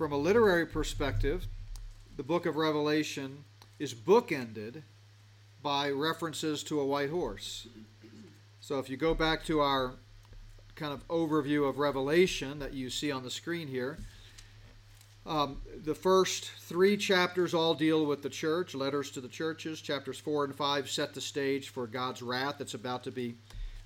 from 0.00 0.12
a 0.12 0.16
literary 0.16 0.64
perspective, 0.64 1.46
the 2.16 2.22
book 2.22 2.46
of 2.46 2.56
Revelation 2.56 3.44
is 3.78 3.92
bookended 3.92 4.80
by 5.62 5.90
references 5.90 6.62
to 6.64 6.80
a 6.80 6.86
white 6.86 7.10
horse. 7.10 7.68
So 8.62 8.78
if 8.78 8.88
you 8.88 8.96
go 8.96 9.12
back 9.12 9.44
to 9.44 9.60
our 9.60 9.96
kind 10.74 10.94
of 10.94 11.06
overview 11.08 11.68
of 11.68 11.76
Revelation 11.76 12.60
that 12.60 12.72
you 12.72 12.88
see 12.88 13.12
on 13.12 13.24
the 13.24 13.30
screen 13.30 13.68
here, 13.68 13.98
Um, 15.26 15.60
the 15.84 15.94
first 15.94 16.50
three 16.60 16.96
chapters 16.96 17.52
all 17.52 17.74
deal 17.74 18.06
with 18.06 18.22
the 18.22 18.30
church, 18.30 18.74
letters 18.74 19.10
to 19.12 19.20
the 19.20 19.28
churches. 19.28 19.80
Chapters 19.80 20.18
four 20.18 20.44
and 20.44 20.54
five 20.54 20.88
set 20.88 21.14
the 21.14 21.20
stage 21.20 21.68
for 21.68 21.86
God's 21.86 22.22
wrath 22.22 22.56
that's 22.58 22.74
about 22.74 23.04
to 23.04 23.10
be 23.10 23.36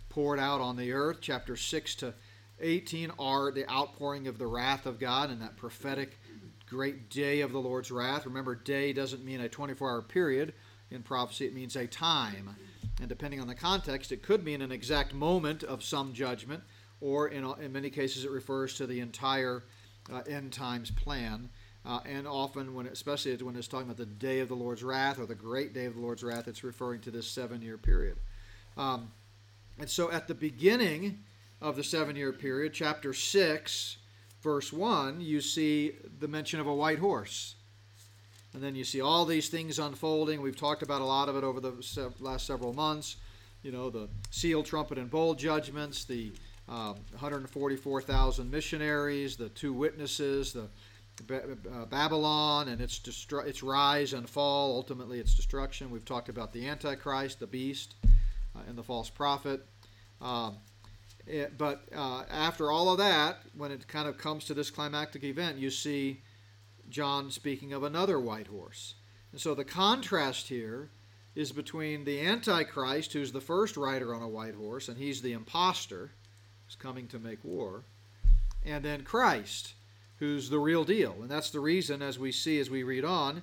poured 0.08 0.38
out 0.38 0.60
on 0.60 0.76
the 0.76 0.92
earth. 0.92 1.20
Chapters 1.20 1.60
six 1.60 1.94
to 1.96 2.14
18 2.60 3.10
are 3.18 3.50
the 3.50 3.68
outpouring 3.70 4.28
of 4.28 4.38
the 4.38 4.46
wrath 4.46 4.86
of 4.86 5.00
God 5.00 5.30
and 5.30 5.42
that 5.42 5.56
prophetic 5.56 6.18
great 6.66 7.10
day 7.10 7.40
of 7.40 7.52
the 7.52 7.60
Lord's 7.60 7.90
wrath. 7.90 8.26
Remember, 8.26 8.54
day 8.54 8.92
doesn't 8.92 9.24
mean 9.24 9.40
a 9.40 9.48
24 9.48 9.90
hour 9.90 10.02
period. 10.02 10.54
In 10.90 11.02
prophecy, 11.02 11.46
it 11.46 11.54
means 11.54 11.76
a 11.76 11.86
time. 11.86 12.56
And 13.00 13.08
depending 13.08 13.40
on 13.40 13.48
the 13.48 13.54
context, 13.54 14.12
it 14.12 14.22
could 14.22 14.44
mean 14.44 14.62
an 14.62 14.70
exact 14.70 15.14
moment 15.14 15.64
of 15.64 15.82
some 15.82 16.12
judgment, 16.12 16.62
or 17.00 17.28
in, 17.28 17.44
in 17.60 17.72
many 17.72 17.90
cases, 17.90 18.24
it 18.24 18.30
refers 18.30 18.74
to 18.76 18.86
the 18.86 19.00
entire 19.00 19.64
uh, 20.12 20.23
end 20.28 20.52
times 20.52 20.90
plan. 20.90 21.49
Uh, 21.87 22.00
and 22.06 22.26
often, 22.26 22.75
when 22.75 22.87
especially 22.87 23.37
when 23.37 23.56
it's 23.56 23.68
talking 23.68 23.87
about 23.87 23.99
the 23.99 24.06
day 24.06 24.40
of 24.40 24.49
the 24.49 24.56
Lord's 24.56 24.82
wrath 24.82 25.18
or 25.18 25.26
the 25.26 25.34
great 25.34 25.75
day 25.75 25.84
of 25.84 25.94
the 25.94 26.00
Lord's 26.00 26.23
wrath, 26.23 26.49
it's 26.49 26.64
referring 26.64 27.00
to 27.02 27.11
this 27.11 27.26
seven-year 27.26 27.76
period. 27.76 28.16
Um, 28.78 29.11
and 29.78 29.90
so, 29.90 30.11
at 30.11 30.26
the 30.26 30.34
beginning 30.34 31.25
of 31.61 31.76
the 31.76 31.84
seven-year 31.84 32.32
period, 32.32 32.73
chapter 32.73 33.12
six, 33.12 33.99
verse 34.40 34.73
one, 34.73 35.20
you 35.20 35.42
see 35.42 35.92
the 36.20 36.28
mention 36.28 36.58
of 36.58 36.66
a 36.66 36.75
white 36.75 37.00
horse, 37.00 37.54
and 38.54 38.62
then 38.62 38.75
you 38.75 38.84
see 38.84 39.02
all 39.02 39.26
these 39.26 39.50
things 39.50 39.78
unfolding. 39.78 40.40
We've 40.40 40.56
talked 40.56 40.82
about 40.82 41.02
a 41.02 41.04
lot 41.04 41.28
of 41.28 41.37
it 41.37 41.44
over 41.44 41.61
the 41.61 41.75
last 42.18 42.46
several 42.46 42.73
months. 42.73 43.16
You 43.62 43.73
know, 43.73 43.90
the 43.90 44.08
seal, 44.30 44.62
trumpet, 44.62 44.99
and 44.99 45.11
bowl 45.11 45.34
judgments, 45.34 46.04
the 46.04 46.32
um, 46.68 46.97
144,000 47.11 48.50
missionaries, 48.50 49.37
the 49.37 49.49
two 49.50 49.73
witnesses, 49.73 50.52
the 50.52 50.68
uh, 51.30 51.85
Babylon 51.87 52.68
and 52.68 52.80
its 52.80 52.99
destru- 52.99 53.47
its 53.47 53.62
rise 53.62 54.12
and 54.12 54.28
fall, 54.28 54.75
ultimately 54.75 55.21
its 55.21 55.35
destruction. 55.35 55.90
We've 55.90 56.04
talked 56.04 56.28
about 56.28 56.52
the 56.52 56.66
Antichrist, 56.66 57.38
the 57.38 57.47
beast, 57.47 57.94
uh, 58.56 58.61
and 58.68 58.76
the 58.76 58.83
false 58.83 59.11
prophet. 59.11 59.64
Um, 60.21 60.56
it, 61.26 61.56
but 61.56 61.85
uh, 61.94 62.25
after 62.30 62.71
all 62.71 62.90
of 62.90 62.99
that, 62.99 63.38
when 63.56 63.71
it 63.71 63.87
kind 63.87 64.09
of 64.09 64.18
comes 64.18 64.44
to 64.47 64.54
this 64.54 64.71
climactic 64.71 65.23
event, 65.23 65.59
you 65.59 65.71
see 65.71 66.23
John 66.88 67.30
speaking 67.30 67.73
of 67.73 67.83
another 67.83 68.18
white 68.18 68.49
horse. 68.49 68.94
And 69.33 69.40
so 69.40 69.54
the 69.54 69.64
contrast 69.64 70.49
here 70.49 70.90
is 71.35 71.52
between 71.52 72.04
the 72.04 72.21
Antichrist, 72.21 73.12
who's 73.12 73.33
the 73.33 73.40
first 73.40 73.76
rider 73.76 74.14
on 74.14 74.23
a 74.23 74.28
white 74.28 74.54
horse, 74.54 74.88
and 74.88 74.99
he's 74.99 75.23
the 75.23 75.33
impostor 75.33 76.12
who's 76.75 76.83
coming 76.83 77.07
to 77.09 77.19
make 77.19 77.45
war, 77.45 77.85
and 78.64 78.85
then 78.85 79.02
Christ, 79.02 79.75
who's 80.19 80.49
the 80.49 80.59
real 80.59 80.85
deal. 80.85 81.16
And 81.21 81.31
that's 81.31 81.50
the 81.50 81.61
reason, 81.61 82.02
as 82.02 82.19
we 82.19 82.33
see 82.33 82.59
as 82.59 82.71
we 82.71 82.83
read 82.83 83.04
on. 83.04 83.43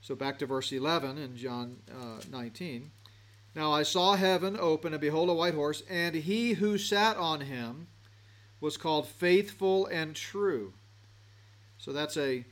So 0.00 0.14
back 0.14 0.38
to 0.38 0.46
verse 0.46 0.72
11 0.72 1.18
in 1.18 1.36
John 1.36 1.76
uh, 1.90 2.20
19. 2.30 2.90
Now 3.54 3.72
I 3.72 3.82
saw 3.82 4.14
heaven 4.14 4.56
open, 4.58 4.92
and 4.92 5.00
behold, 5.00 5.28
a 5.28 5.34
white 5.34 5.54
horse, 5.54 5.82
and 5.88 6.14
he 6.14 6.54
who 6.54 6.78
sat 6.78 7.16
on 7.16 7.42
him 7.42 7.88
was 8.60 8.76
called 8.76 9.06
faithful 9.06 9.86
and 9.86 10.16
true. 10.16 10.72
So 11.78 11.92
that's 11.92 12.16
a 12.16 12.44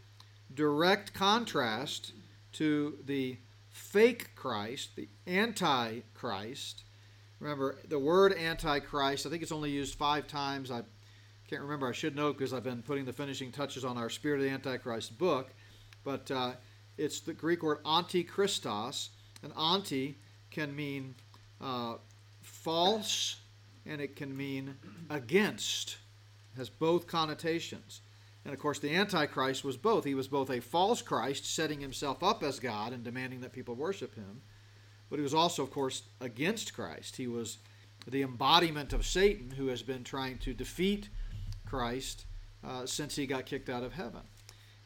direct 0.52 1.14
contrast 1.14 2.12
to 2.52 2.98
the 3.04 3.38
fake 3.68 4.34
Christ, 4.36 4.90
the 4.96 5.08
antichrist, 5.26 6.82
Remember, 7.40 7.78
the 7.88 7.98
word 7.98 8.34
Antichrist, 8.34 9.26
I 9.26 9.30
think 9.30 9.42
it's 9.42 9.52
only 9.52 9.70
used 9.70 9.94
five 9.94 10.26
times. 10.26 10.70
I 10.70 10.82
can't 11.48 11.62
remember. 11.62 11.88
I 11.88 11.92
should 11.92 12.14
know 12.14 12.32
because 12.32 12.52
I've 12.52 12.62
been 12.62 12.82
putting 12.82 13.06
the 13.06 13.12
finishing 13.12 13.50
touches 13.50 13.84
on 13.84 13.96
our 13.96 14.10
Spirit 14.10 14.40
of 14.40 14.44
the 14.44 14.50
Antichrist 14.50 15.18
book. 15.18 15.48
But 16.04 16.30
uh, 16.30 16.52
it's 16.98 17.20
the 17.20 17.32
Greek 17.32 17.62
word 17.62 17.82
antichristos. 17.84 19.08
And 19.42 19.52
anti 19.58 20.18
can 20.50 20.76
mean 20.76 21.14
uh, 21.60 21.94
false 22.42 23.40
and 23.86 24.00
it 24.00 24.16
can 24.16 24.36
mean 24.36 24.76
against. 25.08 25.96
It 26.54 26.58
has 26.58 26.68
both 26.68 27.06
connotations. 27.06 28.02
And 28.44 28.52
of 28.52 28.60
course, 28.60 28.78
the 28.78 28.94
Antichrist 28.94 29.64
was 29.64 29.76
both. 29.76 30.04
He 30.04 30.14
was 30.14 30.28
both 30.28 30.50
a 30.50 30.60
false 30.60 31.02
Christ, 31.02 31.46
setting 31.54 31.80
himself 31.80 32.22
up 32.22 32.42
as 32.42 32.58
God 32.58 32.92
and 32.92 33.02
demanding 33.02 33.40
that 33.40 33.52
people 33.52 33.74
worship 33.74 34.14
him, 34.14 34.42
but 35.10 35.18
he 35.18 35.22
was 35.22 35.34
also, 35.34 35.62
of 35.62 35.70
course, 35.70 36.02
against 36.20 36.72
Christ. 36.72 37.16
He 37.16 37.26
was 37.26 37.58
the 38.06 38.22
embodiment 38.22 38.92
of 38.92 39.04
Satan 39.04 39.50
who 39.50 39.66
has 39.66 39.82
been 39.82 40.04
trying 40.04 40.38
to 40.38 40.54
defeat 40.54 41.08
Christ 41.66 42.24
uh, 42.64 42.86
since 42.86 43.16
he 43.16 43.26
got 43.26 43.46
kicked 43.46 43.68
out 43.68 43.82
of 43.82 43.92
heaven. 43.92 44.22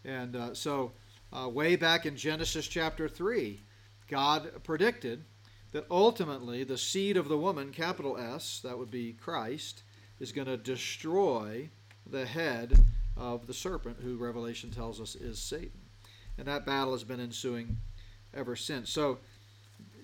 And 0.04 0.34
uh, 0.34 0.54
so, 0.54 0.92
uh, 1.32 1.48
way 1.48 1.76
back 1.76 2.06
in 2.06 2.16
Genesis 2.16 2.66
chapter 2.66 3.08
3, 3.08 3.60
God 4.08 4.50
predicted 4.62 5.24
that 5.72 5.86
ultimately 5.90 6.62
the 6.62 6.78
seed 6.78 7.16
of 7.16 7.28
the 7.28 7.38
woman, 7.38 7.72
capital 7.72 8.16
S, 8.16 8.60
that 8.62 8.78
would 8.78 8.90
be 8.90 9.12
Christ, 9.12 9.82
is 10.20 10.30
going 10.30 10.46
to 10.46 10.56
destroy 10.56 11.68
the 12.06 12.24
head 12.24 12.78
of 13.16 13.46
the 13.46 13.54
serpent, 13.54 13.98
who 14.00 14.16
Revelation 14.16 14.70
tells 14.70 15.00
us 15.00 15.14
is 15.14 15.38
Satan. 15.38 15.80
And 16.38 16.46
that 16.46 16.66
battle 16.66 16.92
has 16.92 17.04
been 17.04 17.20
ensuing 17.20 17.78
ever 18.32 18.56
since. 18.56 18.90
So, 18.90 19.18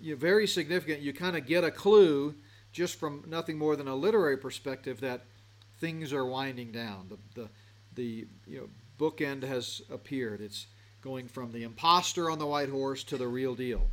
you 0.00 0.14
know, 0.14 0.18
very 0.18 0.46
significant. 0.46 1.00
You 1.00 1.12
kind 1.12 1.36
of 1.36 1.46
get 1.46 1.64
a 1.64 1.70
clue 1.70 2.34
just 2.72 2.96
from 2.96 3.24
nothing 3.26 3.58
more 3.58 3.76
than 3.76 3.88
a 3.88 3.94
literary 3.94 4.36
perspective 4.36 5.00
that 5.00 5.22
things 5.78 6.12
are 6.12 6.24
winding 6.24 6.72
down. 6.72 7.08
The 7.08 7.40
the 7.40 7.48
the 7.94 8.26
you 8.46 8.58
know 8.60 8.68
bookend 8.98 9.42
has 9.44 9.82
appeared. 9.90 10.40
It's 10.40 10.66
going 11.02 11.28
from 11.28 11.52
the 11.52 11.62
impostor 11.62 12.30
on 12.30 12.38
the 12.38 12.46
white 12.46 12.68
horse 12.68 13.02
to 13.04 13.16
the 13.16 13.26
real 13.26 13.54
deal. 13.54 13.90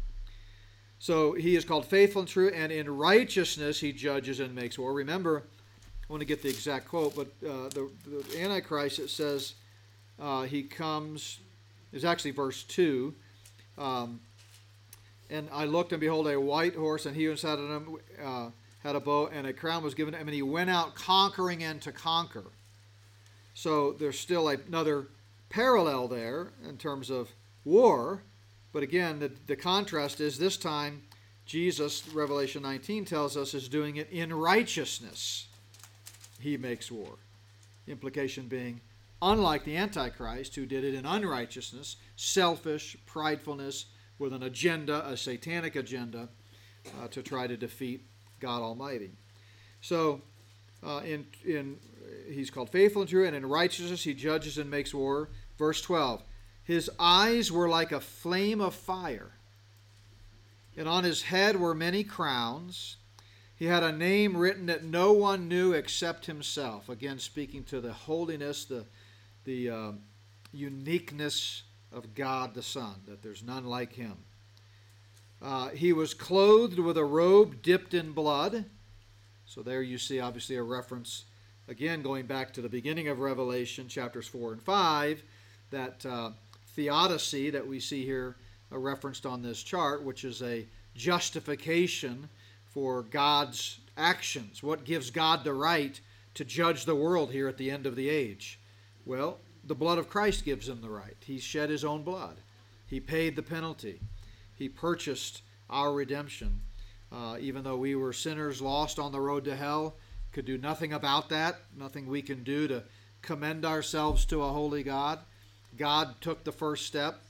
So 0.99 1.33
he 1.33 1.55
is 1.55 1.63
called 1.63 1.85
faithful 1.85 2.21
and 2.21 2.29
true, 2.29 2.49
and 2.49 2.71
in 2.71 2.89
righteousness 2.89 3.79
he 3.79 3.93
judges 3.93 4.39
and 4.39 4.53
makes 4.53 4.77
war. 4.77 4.93
Remember, 4.93 5.43
I 6.09 6.11
want 6.11 6.21
to 6.21 6.25
get 6.25 6.41
the 6.41 6.49
exact 6.49 6.87
quote, 6.87 7.15
but 7.15 7.27
uh, 7.47 7.69
the, 7.69 7.89
the 8.05 8.41
Antichrist 8.41 8.99
it 8.99 9.09
says 9.09 9.53
uh, 10.19 10.43
he 10.43 10.63
comes. 10.63 11.39
Is 11.93 12.03
actually 12.03 12.31
verse 12.31 12.63
two. 12.63 13.15
Um, 13.77 14.19
and 15.29 15.49
I 15.51 15.65
looked, 15.65 15.91
and 15.91 15.99
behold, 15.99 16.27
a 16.27 16.39
white 16.39 16.75
horse, 16.75 17.05
and 17.05 17.15
he 17.15 17.25
who 17.25 17.35
sat 17.35 17.59
on 17.59 17.69
him 17.69 17.97
uh, 18.23 18.49
had 18.83 18.95
a 18.95 18.99
bow, 18.99 19.27
and 19.27 19.47
a 19.47 19.53
crown 19.53 19.83
was 19.83 19.93
given 19.93 20.13
to 20.13 20.19
him, 20.19 20.27
and 20.27 20.35
he 20.35 20.41
went 20.41 20.69
out 20.69 20.95
conquering 20.95 21.63
and 21.63 21.81
to 21.81 21.91
conquer. 21.91 22.45
So 23.53 23.93
there's 23.93 24.19
still 24.19 24.47
another 24.49 25.07
parallel 25.49 26.07
there 26.07 26.49
in 26.67 26.77
terms 26.77 27.09
of 27.09 27.29
war, 27.65 28.21
but 28.71 28.83
again, 28.83 29.19
the, 29.19 29.31
the 29.47 29.55
contrast 29.55 30.21
is 30.21 30.37
this 30.37 30.57
time 30.57 31.03
Jesus, 31.45 32.07
Revelation 32.09 32.61
19 32.61 33.05
tells 33.05 33.37
us, 33.37 33.53
is 33.53 33.69
doing 33.69 33.95
it 33.95 34.09
in 34.11 34.33
righteousness. 34.33 35.47
He 36.41 36.57
makes 36.57 36.91
war. 36.91 37.15
Implication 37.87 38.47
being, 38.47 38.81
unlike 39.21 39.63
the 39.63 39.77
Antichrist, 39.77 40.55
who 40.55 40.65
did 40.65 40.83
it 40.83 40.93
in 40.93 41.05
unrighteousness, 41.05 41.95
selfish, 42.17 42.97
pridefulness, 43.05 43.85
with 44.19 44.33
an 44.33 44.43
agenda, 44.43 45.07
a 45.07 45.15
satanic 45.15 45.75
agenda, 45.75 46.29
uh, 46.99 47.07
to 47.09 47.21
try 47.21 47.47
to 47.47 47.57
defeat 47.57 48.05
God 48.39 48.61
Almighty. 48.61 49.11
So, 49.81 50.21
uh, 50.83 51.01
in 51.05 51.25
in 51.45 51.77
he's 52.29 52.49
called 52.49 52.69
faithful 52.69 53.01
and 53.01 53.09
true, 53.09 53.25
and 53.25 53.35
in 53.35 53.45
righteousness 53.45 54.03
he 54.03 54.13
judges 54.13 54.57
and 54.57 54.69
makes 54.69 54.93
war. 54.93 55.29
Verse 55.57 55.81
twelve, 55.81 56.23
his 56.63 56.89
eyes 56.99 57.51
were 57.51 57.67
like 57.67 57.91
a 57.91 57.99
flame 57.99 58.61
of 58.61 58.75
fire, 58.75 59.31
and 60.75 60.87
on 60.87 61.03
his 61.03 61.23
head 61.23 61.59
were 61.59 61.73
many 61.73 62.03
crowns. 62.03 62.97
He 63.55 63.65
had 63.65 63.81
a 63.81 63.91
name 63.91 64.37
written 64.37 64.67
that 64.67 64.83
no 64.83 65.13
one 65.13 65.47
knew 65.47 65.73
except 65.73 66.27
himself. 66.27 66.89
Again, 66.89 67.17
speaking 67.17 67.63
to 67.65 67.81
the 67.81 67.93
holiness, 67.93 68.65
the 68.65 68.85
the 69.45 69.69
uh, 69.69 69.91
uniqueness 70.53 71.63
of 71.91 72.13
God 72.15 72.53
the 72.53 72.63
Son, 72.63 72.95
that 73.07 73.21
there's 73.21 73.43
none 73.43 73.65
like 73.65 73.93
him. 73.93 74.17
Uh, 75.41 75.69
he 75.69 75.93
was 75.93 76.13
clothed 76.13 76.79
with 76.79 76.97
a 76.97 77.05
robe 77.05 77.61
dipped 77.61 77.93
in 77.93 78.11
blood. 78.11 78.65
So 79.45 79.61
there 79.61 79.81
you 79.81 79.97
see, 79.97 80.19
obviously, 80.19 80.55
a 80.55 80.63
reference, 80.63 81.25
again, 81.67 82.01
going 82.01 82.25
back 82.25 82.53
to 82.53 82.61
the 82.61 82.69
beginning 82.69 83.07
of 83.07 83.19
Revelation, 83.19 83.87
chapters 83.87 84.27
4 84.27 84.53
and 84.53 84.61
5, 84.61 85.23
that 85.69 86.05
uh, 86.05 86.31
theodicy 86.75 87.49
that 87.51 87.65
we 87.65 87.79
see 87.79 88.03
here 88.03 88.35
uh, 88.71 88.77
referenced 88.77 89.25
on 89.25 89.41
this 89.41 89.63
chart, 89.63 90.03
which 90.03 90.23
is 90.23 90.41
a 90.41 90.65
justification 90.95 92.27
for 92.65 93.03
God's 93.03 93.79
actions. 93.95 94.61
What 94.61 94.83
gives 94.83 95.11
God 95.11 95.43
the 95.43 95.53
right 95.53 95.99
to 96.33 96.43
judge 96.43 96.85
the 96.85 96.95
world 96.95 97.31
here 97.31 97.47
at 97.47 97.57
the 97.57 97.71
end 97.71 97.85
of 97.85 97.95
the 97.95 98.09
age? 98.09 98.59
Well, 99.05 99.39
the 99.67 99.75
blood 99.75 99.97
of 99.97 100.09
Christ 100.09 100.45
gives 100.45 100.67
him 100.67 100.81
the 100.81 100.89
right. 100.89 101.17
He 101.19 101.39
shed 101.39 101.69
his 101.69 101.85
own 101.85 102.03
blood, 102.03 102.37
he 102.85 102.99
paid 102.99 103.35
the 103.35 103.43
penalty, 103.43 103.99
he 104.55 104.69
purchased 104.69 105.41
our 105.69 105.93
redemption. 105.93 106.61
Uh, 107.09 107.37
even 107.39 107.63
though 107.63 107.77
we 107.77 107.95
were 107.95 108.11
sinners 108.11 108.61
lost 108.61 108.99
on 108.99 109.13
the 109.13 109.21
road 109.21 109.45
to 109.45 109.55
hell, 109.55 109.95
could 110.33 110.45
do 110.45 110.57
nothing 110.57 110.91
about 110.91 111.29
that, 111.29 111.55
nothing 111.77 112.05
we 112.05 112.21
can 112.21 112.43
do 112.43 112.67
to 112.67 112.83
commend 113.21 113.65
ourselves 113.65 114.25
to 114.25 114.43
a 114.43 114.49
holy 114.49 114.83
God. 114.83 115.19
God 115.77 116.15
took 116.19 116.43
the 116.43 116.51
first 116.51 116.85
step, 116.85 117.21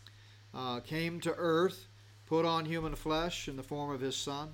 uh, 0.53 0.79
came 0.79 1.19
to 1.21 1.33
earth, 1.37 1.87
put 2.25 2.43
on 2.43 2.65
human 2.65 2.95
flesh 2.95 3.47
in 3.47 3.55
the 3.55 3.63
form 3.63 3.91
of 3.91 4.01
his 4.01 4.15
Son, 4.15 4.49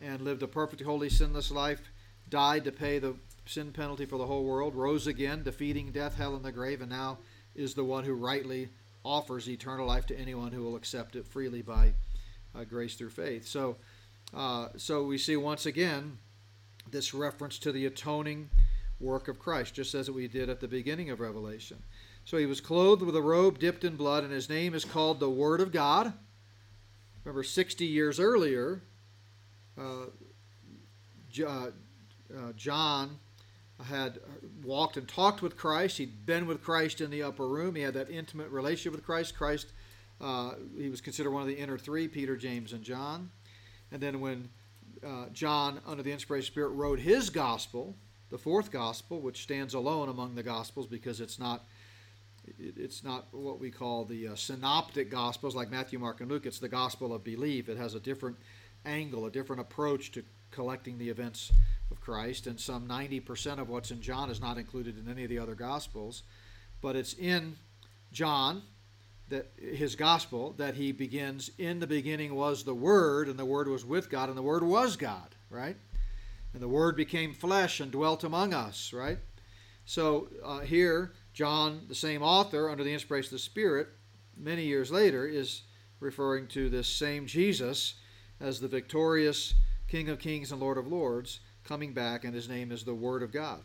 and 0.00 0.20
lived 0.20 0.42
a 0.42 0.48
perfect, 0.48 0.82
holy, 0.82 1.08
sinless 1.08 1.50
life, 1.50 1.90
died 2.28 2.64
to 2.64 2.72
pay 2.72 2.98
the 2.98 3.14
sin 3.46 3.72
penalty 3.72 4.06
for 4.06 4.18
the 4.18 4.26
whole 4.26 4.44
world, 4.44 4.74
rose 4.74 5.06
again, 5.06 5.42
defeating 5.42 5.90
death, 5.90 6.16
hell, 6.16 6.34
and 6.34 6.44
the 6.44 6.52
grave, 6.52 6.80
and 6.80 6.90
now 6.90 7.18
is 7.54 7.74
the 7.74 7.84
one 7.84 8.04
who 8.04 8.14
rightly 8.14 8.68
offers 9.04 9.48
eternal 9.48 9.86
life 9.86 10.06
to 10.06 10.18
anyone 10.18 10.52
who 10.52 10.62
will 10.62 10.76
accept 10.76 11.16
it 11.16 11.26
freely 11.26 11.62
by 11.62 11.92
uh, 12.54 12.64
grace 12.64 12.94
through 12.94 13.10
faith. 13.10 13.46
So, 13.46 13.76
uh, 14.34 14.68
so 14.76 15.04
we 15.04 15.18
see 15.18 15.36
once 15.36 15.66
again 15.66 16.18
this 16.90 17.12
reference 17.12 17.58
to 17.60 17.72
the 17.72 17.86
atoning 17.86 18.48
work 19.00 19.28
of 19.28 19.38
Christ, 19.38 19.74
just 19.74 19.94
as 19.94 20.10
we 20.10 20.28
did 20.28 20.48
at 20.48 20.60
the 20.60 20.68
beginning 20.68 21.10
of 21.10 21.20
Revelation. 21.20 21.82
So 22.24 22.36
he 22.36 22.46
was 22.46 22.60
clothed 22.60 23.02
with 23.02 23.16
a 23.16 23.22
robe 23.22 23.58
dipped 23.58 23.84
in 23.84 23.96
blood, 23.96 24.22
and 24.22 24.32
his 24.32 24.48
name 24.48 24.74
is 24.74 24.84
called 24.84 25.18
the 25.18 25.30
Word 25.30 25.60
of 25.60 25.72
God. 25.72 26.12
Remember, 27.24 27.42
60 27.42 27.84
years 27.84 28.20
earlier, 28.20 28.82
uh, 29.76 30.06
uh, 31.46 31.70
John 32.56 33.18
had 33.84 34.18
walked 34.62 34.96
and 34.96 35.08
talked 35.08 35.42
with 35.42 35.56
Christ. 35.56 35.98
He'd 35.98 36.26
been 36.26 36.46
with 36.46 36.62
Christ 36.62 37.00
in 37.00 37.10
the 37.10 37.22
upper 37.22 37.48
room. 37.48 37.74
He 37.74 37.82
had 37.82 37.94
that 37.94 38.10
intimate 38.10 38.50
relationship 38.50 38.92
with 38.92 39.04
Christ. 39.04 39.36
Christ, 39.36 39.72
uh, 40.20 40.52
he 40.76 40.88
was 40.88 41.00
considered 41.00 41.30
one 41.30 41.42
of 41.42 41.48
the 41.48 41.58
inner 41.58 41.78
three 41.78 42.08
Peter, 42.08 42.36
James, 42.36 42.72
and 42.72 42.82
John. 42.82 43.30
And 43.90 44.00
then 44.00 44.20
when 44.20 44.48
uh, 45.04 45.26
John, 45.32 45.80
under 45.86 46.02
the 46.02 46.12
inspiration 46.12 46.46
Spirit, 46.46 46.70
wrote 46.70 46.98
his 46.98 47.30
gospel, 47.30 47.96
the 48.30 48.38
fourth 48.38 48.70
gospel, 48.70 49.20
which 49.20 49.42
stands 49.42 49.74
alone 49.74 50.08
among 50.08 50.34
the 50.34 50.42
gospels 50.42 50.86
because 50.86 51.20
it's 51.20 51.38
not 51.38 51.64
it's 52.58 53.04
not 53.04 53.26
what 53.30 53.60
we 53.60 53.70
call 53.70 54.04
the 54.04 54.28
uh, 54.28 54.34
synoptic 54.34 55.10
gospels 55.10 55.54
like 55.54 55.70
Matthew, 55.70 56.00
Mark, 56.00 56.20
and 56.20 56.28
Luke. 56.28 56.44
It's 56.44 56.58
the 56.58 56.68
gospel 56.68 57.14
of 57.14 57.22
belief. 57.22 57.68
It 57.68 57.76
has 57.76 57.94
a 57.94 58.00
different 58.00 58.36
angle, 58.84 59.26
a 59.26 59.30
different 59.30 59.60
approach 59.60 60.10
to 60.12 60.24
collecting 60.50 60.98
the 60.98 61.08
events 61.08 61.52
of 61.92 62.00
Christ, 62.00 62.48
and 62.48 62.58
some 62.58 62.88
90% 62.88 63.58
of 63.58 63.68
what's 63.68 63.92
in 63.92 64.00
John 64.00 64.30
is 64.30 64.40
not 64.40 64.58
included 64.58 64.98
in 64.98 65.08
any 65.08 65.22
of 65.22 65.30
the 65.30 65.38
other 65.38 65.54
gospels, 65.54 66.24
but 66.80 66.96
it's 66.96 67.12
in 67.14 67.56
John 68.12 68.62
that 69.28 69.52
his 69.56 69.94
gospel 69.94 70.54
that 70.58 70.74
he 70.74 70.90
begins 70.90 71.50
in 71.58 71.78
the 71.78 71.86
beginning 71.86 72.34
was 72.34 72.64
the 72.64 72.74
word 72.74 73.28
and 73.28 73.38
the 73.38 73.44
word 73.44 73.68
was 73.68 73.84
with 73.84 74.10
God 74.10 74.28
and 74.28 74.36
the 74.36 74.42
word 74.42 74.64
was 74.64 74.96
God, 74.96 75.34
right? 75.48 75.76
And 76.52 76.62
the 76.62 76.68
word 76.68 76.96
became 76.96 77.32
flesh 77.32 77.80
and 77.80 77.92
dwelt 77.92 78.24
among 78.24 78.52
us, 78.52 78.92
right? 78.92 79.18
So 79.84 80.28
uh, 80.44 80.60
here 80.60 81.12
John, 81.32 81.86
the 81.88 81.94
same 81.94 82.22
author 82.22 82.68
under 82.68 82.84
the 82.84 82.92
inspiration 82.92 83.28
of 83.28 83.32
the 83.32 83.38
Spirit, 83.38 83.88
many 84.36 84.64
years 84.64 84.90
later 84.90 85.26
is 85.26 85.62
referring 86.00 86.46
to 86.48 86.68
this 86.68 86.88
same 86.88 87.26
Jesus 87.26 87.94
as 88.38 88.60
the 88.60 88.68
victorious 88.68 89.54
King 89.88 90.08
of 90.08 90.18
Kings 90.18 90.52
and 90.52 90.60
Lord 90.60 90.76
of 90.78 90.86
Lords 90.86 91.40
coming 91.64 91.92
back, 91.92 92.24
and 92.24 92.34
his 92.34 92.48
name 92.48 92.72
is 92.72 92.84
the 92.84 92.94
Word 92.94 93.22
of 93.22 93.32
God. 93.32 93.60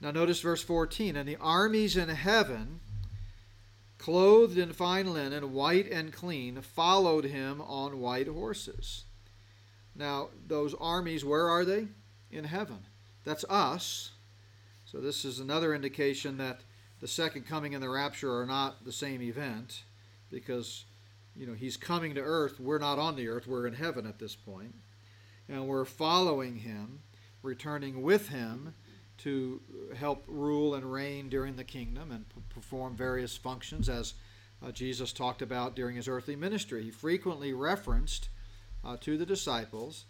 Now, 0.00 0.10
notice 0.10 0.40
verse 0.40 0.62
14 0.62 1.16
And 1.16 1.28
the 1.28 1.36
armies 1.36 1.96
in 1.96 2.08
heaven, 2.08 2.80
clothed 3.98 4.58
in 4.58 4.72
fine 4.72 5.12
linen, 5.12 5.52
white 5.52 5.90
and 5.90 6.12
clean, 6.12 6.60
followed 6.60 7.24
him 7.24 7.60
on 7.60 8.00
white 8.00 8.28
horses. 8.28 9.04
Now, 9.94 10.28
those 10.46 10.74
armies, 10.74 11.24
where 11.24 11.48
are 11.48 11.64
they? 11.64 11.88
In 12.30 12.44
heaven. 12.44 12.86
That's 13.24 13.44
us. 13.48 14.12
So, 14.84 14.98
this 14.98 15.24
is 15.24 15.40
another 15.40 15.74
indication 15.74 16.38
that 16.38 16.60
the 17.00 17.08
second 17.08 17.46
coming 17.46 17.74
and 17.74 17.82
the 17.82 17.88
rapture 17.88 18.40
are 18.40 18.46
not 18.46 18.84
the 18.84 18.92
same 18.92 19.22
event 19.22 19.82
because, 20.30 20.84
you 21.36 21.46
know, 21.46 21.54
he's 21.54 21.76
coming 21.76 22.14
to 22.14 22.20
earth. 22.20 22.58
We're 22.58 22.78
not 22.78 22.98
on 22.98 23.16
the 23.16 23.28
earth, 23.28 23.46
we're 23.46 23.66
in 23.66 23.74
heaven 23.74 24.06
at 24.06 24.18
this 24.18 24.34
point 24.34 24.74
and 25.48 25.66
we're 25.66 25.84
following 25.84 26.56
him, 26.56 27.00
returning 27.42 28.02
with 28.02 28.28
him 28.28 28.74
to 29.18 29.60
help 29.96 30.24
rule 30.28 30.74
and 30.74 30.92
reign 30.92 31.28
during 31.28 31.56
the 31.56 31.64
kingdom 31.64 32.12
and 32.12 32.28
p- 32.28 32.40
perform 32.50 32.94
various 32.94 33.36
functions 33.36 33.88
as 33.88 34.14
uh, 34.64 34.70
Jesus 34.70 35.12
talked 35.12 35.42
about 35.42 35.74
during 35.74 35.96
his 35.96 36.08
earthly 36.08 36.36
ministry. 36.36 36.82
He 36.84 36.90
frequently 36.90 37.52
referenced 37.52 38.28
uh, 38.84 38.96
to 39.00 39.16
the 39.16 39.26
disciples 39.26 40.04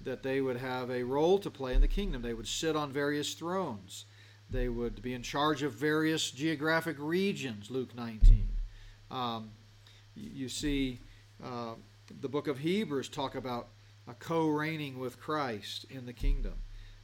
that 0.00 0.22
they 0.22 0.40
would 0.40 0.56
have 0.56 0.90
a 0.90 1.02
role 1.02 1.38
to 1.38 1.50
play 1.50 1.74
in 1.74 1.80
the 1.80 1.88
kingdom. 1.88 2.22
They 2.22 2.34
would 2.34 2.48
sit 2.48 2.76
on 2.76 2.92
various 2.92 3.34
thrones. 3.34 4.04
They 4.50 4.68
would 4.68 5.00
be 5.02 5.14
in 5.14 5.22
charge 5.22 5.62
of 5.62 5.72
various 5.72 6.30
geographic 6.30 6.96
regions, 6.98 7.70
Luke 7.70 7.94
19. 7.94 8.48
Um, 9.10 9.50
you 10.14 10.48
see 10.48 11.00
uh, 11.42 11.74
the 12.20 12.28
book 12.28 12.48
of 12.48 12.58
Hebrews 12.58 13.08
talk 13.08 13.34
about 13.34 13.68
uh, 14.08 14.12
co-reigning 14.18 14.98
with 14.98 15.20
Christ 15.20 15.86
in 15.90 16.06
the 16.06 16.12
kingdom. 16.12 16.54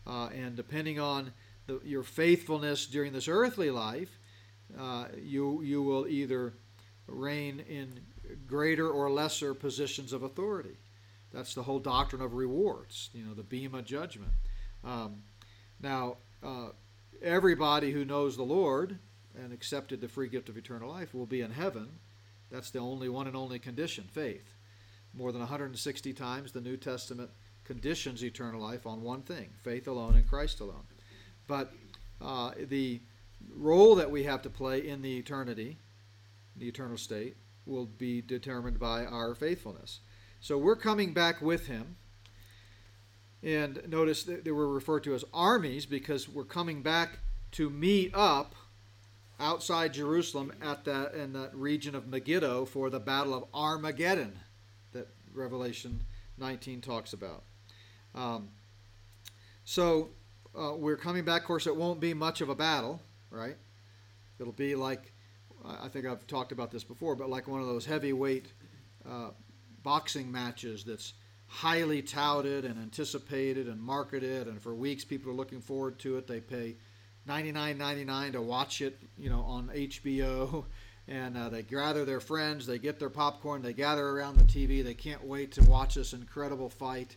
Uh, 0.07 0.29
and 0.29 0.57
depending 0.57 0.99
on 0.99 1.33
the, 1.67 1.81
your 1.85 2.03
faithfulness 2.03 2.87
during 2.87 3.13
this 3.13 3.29
earthly 3.29 3.71
life, 3.71 4.19
uh, 4.79 5.07
you 5.17 5.63
you 5.63 5.83
will 5.83 6.07
either 6.07 6.55
reign 7.07 7.61
in 7.69 8.01
greater 8.47 8.89
or 8.89 9.11
lesser 9.11 9.55
positions 9.55 10.13
of 10.13 10.23
authority. 10.23 10.77
That's 11.33 11.55
the 11.55 11.63
whole 11.63 11.79
doctrine 11.79 12.23
of 12.23 12.35
rewards. 12.35 13.11
You 13.13 13.25
know, 13.25 13.35
the 13.35 13.43
bema 13.43 13.83
judgment. 13.83 14.33
Um, 14.85 15.23
now, 15.81 16.17
uh, 16.43 16.71
everybody 17.23 17.93
who 17.93 18.05
knows 18.05 18.37
the 18.37 18.43
Lord 18.43 18.99
and 19.35 19.53
accepted 19.53 20.01
the 20.01 20.09
free 20.09 20.29
gift 20.29 20.49
of 20.49 20.57
eternal 20.57 20.91
life 20.91 21.15
will 21.15 21.27
be 21.27 21.41
in 21.41 21.51
heaven. 21.51 21.89
That's 22.51 22.71
the 22.71 22.79
only 22.79 23.09
one 23.09 23.27
and 23.27 23.37
only 23.37 23.59
condition, 23.59 24.05
faith 24.11 24.58
more 25.19 25.33
than 25.33 25.41
160 25.41 26.13
times 26.13 26.53
the 26.53 26.61
New 26.61 26.77
Testament 26.77 27.29
conditions 27.65 28.23
eternal 28.23 28.63
life 28.63 28.87
on 28.87 29.03
one 29.03 29.23
thing 29.23 29.51
faith 29.63 29.89
alone 29.89 30.17
in 30.17 30.23
Christ 30.23 30.61
alone. 30.61 30.85
But 31.49 31.73
uh, 32.21 32.53
the 32.69 33.01
role 33.55 33.97
that 33.97 34.11
we 34.11 34.23
have 34.25 34.43
to 34.43 34.51
play 34.51 34.87
in 34.87 35.03
the 35.03 35.19
eternity, 35.19 35.79
the 36.57 36.69
eternal 36.69 36.97
state, 36.97 37.37
will 37.67 37.87
be 37.87 38.23
determined 38.23 38.79
by 38.79 39.05
our 39.05 39.35
faithfulness. 39.35 40.01
So 40.41 40.57
we're 40.57 40.77
coming 40.77 41.13
back 41.13 41.43
with 41.43 41.67
him. 41.67 41.97
And 43.43 43.83
notice 43.89 44.25
that 44.25 44.45
they 44.45 44.51
were 44.51 44.73
referred 44.73 45.05
to 45.05 45.15
as 45.15 45.25
armies 45.35 45.85
because 45.85 46.29
we're 46.29 46.45
coming 46.45 46.83
back 46.83 47.19
to 47.53 47.71
meet 47.71 48.13
up 48.15 48.55
outside 49.41 49.95
Jerusalem 49.95 50.53
at 50.61 50.85
that 50.85 51.15
in 51.15 51.33
that 51.35 51.55
region 51.55 51.95
of 51.95 52.09
Megiddo 52.09 52.65
for 52.65 52.91
the 52.91 52.99
battle 52.99 53.35
of 53.35 53.45
Armageddon. 53.55 54.41
Revelation 55.39 56.03
19 56.39 56.81
talks 56.81 57.13
about. 57.13 57.45
Um, 58.15 58.49
so 59.65 60.11
uh, 60.59 60.75
we're 60.77 60.97
coming 60.97 61.25
back. 61.25 61.43
Of 61.43 61.47
course, 61.47 61.67
it 61.67 61.77
won't 61.77 62.01
be 62.01 62.15
much 62.15 62.41
of 62.41 62.49
a 62.49 62.55
battle, 62.55 63.01
right? 63.31 63.57
It'll 64.39 64.53
be 64.53 64.75
like, 64.75 65.13
I 65.65 65.89
think 65.89 66.07
I've 66.07 66.27
talked 66.27 66.53
about 66.53 66.71
this 66.71 66.85
before, 66.85 67.15
but 67.15 67.29
like 67.29 67.49
one 67.49 67.61
of 67.61 67.67
those 67.67 67.85
heavyweight 67.85 68.47
uh, 69.09 69.31
boxing 69.83 70.31
matches 70.31 70.85
that's 70.85 71.15
highly 71.47 72.03
touted 72.03 72.65
and 72.65 72.79
anticipated 72.79 73.69
and 73.69 73.81
marketed, 73.81 74.47
and 74.47 74.61
for 74.61 74.75
weeks 74.75 75.05
people 75.05 75.33
are 75.33 75.35
looking 75.35 75.61
forward 75.61 75.99
to 76.01 76.17
it. 76.19 76.27
They 76.27 76.41
pay 76.41 76.77
$99.99 77.29 78.33
to 78.33 78.43
watch 78.43 78.81
it, 78.81 78.99
you 79.19 79.31
know, 79.31 79.41
on 79.41 79.69
HBO 79.69 80.65
and 81.09 81.39
uh, 81.39 81.49
they 81.49 81.63
gather 81.63 82.05
their 82.05 82.21
friends, 82.21 82.67
they 82.67 82.79
get 82.79 82.99
their 82.99 83.09
popcorn, 83.09 83.63
they 83.63 83.73
gather 83.73 84.07
around 84.07 84.37
the 84.37 84.45
TV. 84.45 84.85
They 84.85 84.95
can't 84.95 85.25
wait 85.25 85.53
to 85.53 85.63
watch 85.65 85.95
this 85.95 86.13
incredible 86.13 86.69
fight. 86.69 87.17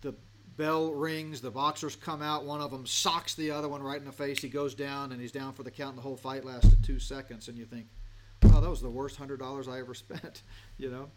The 0.00 0.14
bell 0.56 0.92
rings, 0.94 1.42
the 1.42 1.50
boxers 1.50 1.94
come 1.94 2.22
out. 2.22 2.46
One 2.46 2.62
of 2.62 2.70
them 2.70 2.86
socks 2.86 3.34
the 3.34 3.50
other 3.50 3.68
one 3.68 3.82
right 3.82 3.98
in 3.98 4.06
the 4.06 4.12
face. 4.12 4.40
He 4.40 4.48
goes 4.48 4.74
down, 4.74 5.12
and 5.12 5.20
he's 5.20 5.32
down 5.32 5.52
for 5.52 5.62
the 5.62 5.70
count. 5.70 5.90
And 5.90 5.98
the 5.98 6.02
whole 6.02 6.16
fight 6.16 6.44
lasted 6.44 6.82
two 6.82 6.98
seconds, 6.98 7.48
and 7.48 7.58
you 7.58 7.66
think, 7.66 7.86
"Oh, 8.44 8.60
that 8.62 8.70
was 8.70 8.80
the 8.80 8.88
worst 8.88 9.16
hundred 9.16 9.40
dollars 9.40 9.68
I 9.68 9.78
ever 9.78 9.94
spent," 9.94 10.42
you 10.78 10.90
know. 10.90 11.10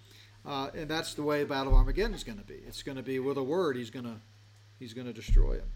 Uh, 0.45 0.69
and 0.75 0.89
that's 0.89 1.13
the 1.13 1.23
way 1.23 1.43
Battle 1.45 1.71
of 1.71 1.77
Armageddon 1.77 2.15
is 2.15 2.23
going 2.23 2.39
to 2.39 2.43
be. 2.43 2.59
It's 2.67 2.83
going 2.83 2.97
to 2.97 3.03
be 3.03 3.19
with 3.19 3.37
a 3.37 3.43
word. 3.43 3.77
He's 3.77 3.89
going 3.89 4.05
to 4.05 4.17
he's 4.79 4.93
going 4.93 5.07
to 5.07 5.13
destroy 5.13 5.53
him. 5.53 5.71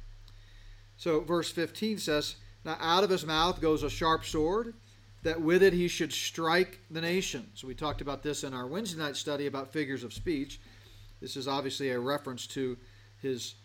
So 0.98 1.22
verse 1.22 1.50
15 1.50 1.98
says, 2.00 2.36
"Now 2.66 2.76
out 2.82 3.06
of 3.06 3.10
his 3.10 3.26
mouth 3.26 3.62
goes 3.62 3.84
a 3.84 3.90
sharp 3.90 4.26
sword." 4.26 4.74
That 5.26 5.42
with 5.42 5.64
it 5.64 5.74
he 5.74 5.88
should 5.88 6.14
strike 6.14 6.80
the 6.92 7.02
nations. 7.02 7.64
We 7.64 7.74
talked 7.74 8.00
about 8.00 8.22
this 8.22 8.44
in 8.44 8.54
our 8.54 8.68
Wednesday 8.68 9.00
night 9.00 9.16
study 9.16 9.48
about 9.48 9.74
figures 9.74 10.04
of 10.04 10.14
speech. 10.14 10.62
This 11.20 11.36
is 11.36 11.48
obviously 11.48 11.90
a 11.90 12.00
reference 12.00 12.46
to 12.48 12.78
his 13.24 13.56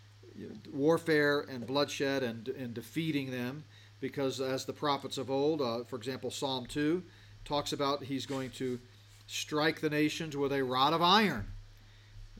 warfare 0.73 1.41
and 1.41 1.67
bloodshed 1.67 2.23
and, 2.23 2.47
and 2.47 2.73
defeating 2.73 3.29
them, 3.29 3.63
because 3.99 4.41
as 4.41 4.65
the 4.65 4.73
prophets 4.73 5.19
of 5.19 5.29
old, 5.29 5.61
uh, 5.61 5.83
for 5.83 5.97
example, 5.97 6.31
Psalm 6.31 6.65
2 6.65 7.03
talks 7.45 7.73
about 7.73 8.03
he's 8.03 8.25
going 8.25 8.49
to 8.51 8.79
strike 9.27 9.81
the 9.81 9.89
nations 9.89 10.35
with 10.35 10.51
a 10.51 10.63
rod 10.63 10.93
of 10.93 11.03
iron. 11.03 11.45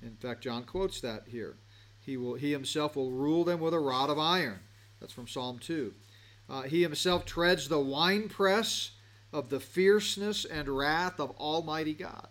In 0.02 0.16
fact, 0.16 0.42
John 0.42 0.64
quotes 0.64 1.00
that 1.02 1.26
here. 1.28 1.58
He, 2.00 2.18
will, 2.18 2.34
he 2.34 2.52
himself 2.52 2.96
will 2.96 3.12
rule 3.12 3.44
them 3.44 3.60
with 3.60 3.76
a 3.76 3.80
rod 3.80 4.10
of 4.10 4.18
iron. 4.18 4.62
That's 5.00 5.14
from 5.14 5.28
Psalm 5.28 5.60
2. 5.60 5.94
Uh, 6.50 6.62
he 6.64 6.82
himself 6.82 7.24
treads 7.24 7.70
the 7.70 7.80
winepress 7.80 8.92
of 9.34 9.50
the 9.50 9.60
fierceness 9.60 10.46
and 10.46 10.68
wrath 10.68 11.20
of 11.20 11.32
Almighty 11.32 11.94
God. 11.94 12.28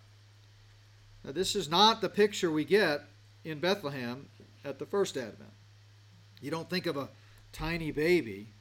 Now, 1.24 1.32
this 1.32 1.54
is 1.54 1.68
not 1.68 2.00
the 2.00 2.08
picture 2.08 2.50
we 2.50 2.64
get 2.64 3.02
in 3.44 3.60
Bethlehem 3.60 4.28
at 4.64 4.78
the 4.78 4.86
first 4.86 5.16
Advent. 5.16 5.52
You 6.40 6.50
don't 6.50 6.68
think 6.68 6.86
of 6.86 6.96
a 6.96 7.10
tiny 7.52 7.90
baby 7.90 8.52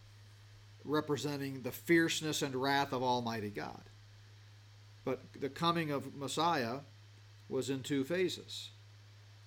representing 0.83 1.61
the 1.61 1.71
fierceness 1.71 2.41
and 2.41 2.55
wrath 2.55 2.93
of 2.93 3.03
Almighty 3.03 3.49
God. 3.49 3.83
But 5.05 5.21
the 5.39 5.49
coming 5.49 5.91
of 5.91 6.15
Messiah 6.15 6.79
was 7.47 7.69
in 7.69 7.81
two 7.81 8.03
phases, 8.03 8.71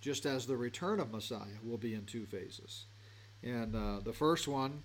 just 0.01 0.27
as 0.27 0.47
the 0.47 0.57
return 0.57 1.01
of 1.01 1.13
Messiah 1.13 1.61
will 1.63 1.79
be 1.79 1.95
in 1.95 2.05
two 2.05 2.27
phases. 2.27 2.87
And 3.43 3.75
uh, 3.75 4.01
the 4.05 4.13
first 4.13 4.49
one 4.49 4.83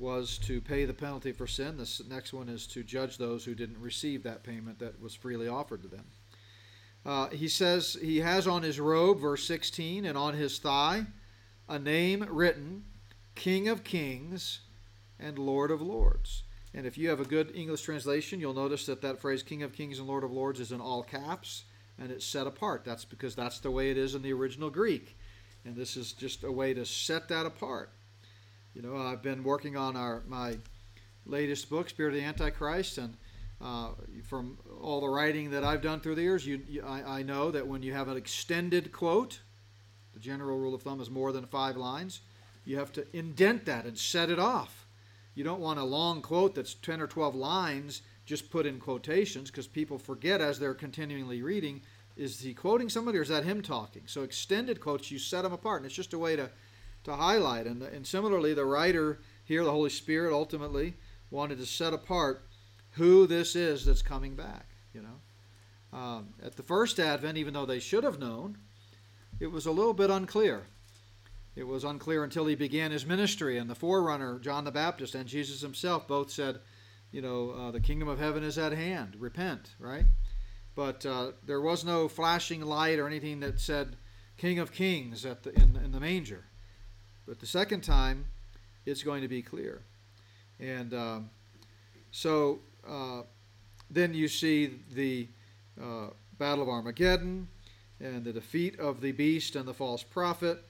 was 0.00 0.38
to 0.38 0.60
pay 0.60 0.86
the 0.86 0.94
penalty 0.94 1.30
for 1.30 1.46
sin. 1.46 1.76
The 1.76 2.04
next 2.08 2.32
one 2.32 2.48
is 2.48 2.66
to 2.68 2.82
judge 2.82 3.18
those 3.18 3.44
who 3.44 3.54
didn't 3.54 3.80
receive 3.80 4.22
that 4.22 4.42
payment 4.42 4.78
that 4.78 5.00
was 5.00 5.14
freely 5.14 5.46
offered 5.46 5.82
to 5.82 5.88
them. 5.88 6.06
Uh, 7.04 7.28
he 7.28 7.48
says 7.48 7.96
he 8.00 8.18
has 8.18 8.46
on 8.46 8.62
his 8.62 8.80
robe, 8.80 9.20
verse 9.20 9.46
16, 9.46 10.04
and 10.04 10.16
on 10.16 10.34
his 10.34 10.58
thigh 10.58 11.06
a 11.68 11.78
name 11.78 12.26
written 12.28 12.84
King 13.34 13.68
of 13.68 13.84
Kings 13.84 14.60
and 15.18 15.38
Lord 15.38 15.70
of 15.70 15.80
Lords. 15.80 16.42
And 16.72 16.86
if 16.86 16.96
you 16.96 17.08
have 17.08 17.20
a 17.20 17.24
good 17.24 17.54
English 17.54 17.82
translation, 17.82 18.40
you'll 18.40 18.54
notice 18.54 18.86
that 18.86 19.02
that 19.02 19.20
phrase 19.20 19.42
King 19.42 19.62
of 19.62 19.72
Kings 19.72 19.98
and 19.98 20.08
Lord 20.08 20.24
of 20.24 20.32
Lords 20.32 20.60
is 20.60 20.72
in 20.72 20.80
all 20.80 21.02
caps 21.02 21.64
and 21.98 22.10
it's 22.10 22.24
set 22.24 22.46
apart. 22.46 22.84
That's 22.84 23.04
because 23.04 23.34
that's 23.34 23.60
the 23.60 23.70
way 23.70 23.90
it 23.90 23.98
is 23.98 24.14
in 24.14 24.22
the 24.22 24.32
original 24.32 24.70
Greek. 24.70 25.16
And 25.64 25.76
this 25.76 25.96
is 25.96 26.12
just 26.12 26.42
a 26.44 26.52
way 26.52 26.72
to 26.74 26.86
set 26.86 27.28
that 27.28 27.44
apart. 27.44 27.92
You 28.74 28.82
know, 28.82 28.96
I've 28.96 29.22
been 29.22 29.42
working 29.42 29.76
on 29.76 29.96
our 29.96 30.22
my 30.28 30.56
latest 31.26 31.68
book, 31.68 31.88
Spirit 31.88 32.14
of 32.14 32.20
the 32.20 32.24
Antichrist, 32.24 32.98
and 32.98 33.16
uh, 33.60 33.90
from 34.28 34.58
all 34.80 35.00
the 35.00 35.08
writing 35.08 35.50
that 35.50 35.64
I've 35.64 35.82
done 35.82 36.00
through 36.00 36.14
the 36.14 36.22
years, 36.22 36.46
you, 36.46 36.60
you, 36.68 36.82
I, 36.86 37.18
I 37.18 37.22
know 37.22 37.50
that 37.50 37.66
when 37.66 37.82
you 37.82 37.92
have 37.92 38.08
an 38.08 38.16
extended 38.16 38.92
quote, 38.92 39.40
the 40.14 40.20
general 40.20 40.56
rule 40.56 40.74
of 40.74 40.82
thumb 40.82 41.00
is 41.00 41.10
more 41.10 41.32
than 41.32 41.46
five 41.46 41.76
lines, 41.76 42.20
you 42.64 42.78
have 42.78 42.92
to 42.92 43.04
indent 43.16 43.66
that 43.66 43.86
and 43.86 43.98
set 43.98 44.30
it 44.30 44.38
off. 44.38 44.86
You 45.34 45.42
don't 45.42 45.60
want 45.60 45.78
a 45.78 45.84
long 45.84 46.22
quote 46.22 46.54
that's 46.54 46.74
10 46.74 47.00
or 47.00 47.06
12 47.06 47.34
lines 47.34 48.02
just 48.24 48.50
put 48.50 48.66
in 48.66 48.78
quotations 48.78 49.50
because 49.50 49.66
people 49.66 49.98
forget 49.98 50.40
as 50.40 50.58
they're 50.58 50.74
continually 50.74 51.42
reading 51.42 51.82
is 52.16 52.40
he 52.40 52.52
quoting 52.52 52.88
somebody 52.88 53.18
or 53.18 53.22
is 53.22 53.28
that 53.28 53.44
him 53.44 53.62
talking? 53.62 54.02
So 54.06 54.22
extended 54.22 54.80
quotes, 54.80 55.10
you 55.10 55.18
set 55.18 55.42
them 55.42 55.52
apart, 55.52 55.80
and 55.80 55.86
it's 55.86 55.94
just 55.94 56.12
a 56.12 56.18
way 56.18 56.36
to, 56.36 56.50
to 57.04 57.14
highlight. 57.14 57.66
And, 57.66 57.82
and 57.82 58.06
similarly, 58.06 58.54
the 58.54 58.64
writer 58.64 59.20
here, 59.44 59.64
the 59.64 59.70
Holy 59.70 59.90
Spirit, 59.90 60.32
ultimately 60.32 60.94
wanted 61.30 61.58
to 61.58 61.66
set 61.66 61.92
apart 61.92 62.42
who 62.92 63.26
this 63.26 63.54
is 63.54 63.84
that's 63.84 64.02
coming 64.02 64.34
back. 64.34 64.66
You 64.92 65.02
know, 65.02 65.98
um, 65.98 66.28
at 66.42 66.56
the 66.56 66.62
first 66.62 66.98
Advent, 66.98 67.38
even 67.38 67.54
though 67.54 67.66
they 67.66 67.78
should 67.78 68.04
have 68.04 68.18
known, 68.18 68.58
it 69.38 69.46
was 69.46 69.66
a 69.66 69.72
little 69.72 69.94
bit 69.94 70.10
unclear. 70.10 70.66
It 71.56 71.66
was 71.66 71.84
unclear 71.84 72.24
until 72.24 72.46
he 72.46 72.54
began 72.54 72.90
his 72.90 73.06
ministry, 73.06 73.58
and 73.58 73.68
the 73.68 73.74
forerunner, 73.74 74.38
John 74.38 74.64
the 74.64 74.70
Baptist, 74.70 75.14
and 75.14 75.28
Jesus 75.28 75.60
himself 75.60 76.06
both 76.06 76.30
said, 76.30 76.60
you 77.10 77.20
know, 77.20 77.50
uh, 77.50 77.70
the 77.70 77.80
kingdom 77.80 78.08
of 78.08 78.18
heaven 78.18 78.44
is 78.44 78.56
at 78.56 78.72
hand. 78.72 79.16
Repent, 79.18 79.74
right? 79.78 80.04
But 80.76 81.04
uh, 81.04 81.32
there 81.44 81.60
was 81.60 81.84
no 81.84 82.08
flashing 82.08 82.62
light 82.62 82.98
or 82.98 83.06
anything 83.06 83.40
that 83.40 83.60
said 83.60 83.96
King 84.36 84.58
of 84.58 84.72
Kings 84.72 85.26
at 85.26 85.42
the, 85.42 85.52
in, 85.54 85.76
in 85.76 85.92
the 85.92 86.00
manger. 86.00 86.44
But 87.30 87.38
the 87.38 87.46
second 87.46 87.82
time, 87.82 88.24
it's 88.84 89.04
going 89.04 89.22
to 89.22 89.28
be 89.28 89.40
clear. 89.40 89.82
And 90.58 90.92
um, 90.92 91.30
so 92.10 92.58
uh, 92.84 93.22
then 93.88 94.14
you 94.14 94.26
see 94.26 94.80
the 94.92 95.28
uh, 95.80 96.08
Battle 96.40 96.64
of 96.64 96.68
Armageddon 96.68 97.46
and 98.00 98.24
the 98.24 98.32
defeat 98.32 98.80
of 98.80 99.00
the 99.00 99.12
beast 99.12 99.54
and 99.54 99.64
the 99.68 99.72
false 99.72 100.02
prophet 100.02 100.64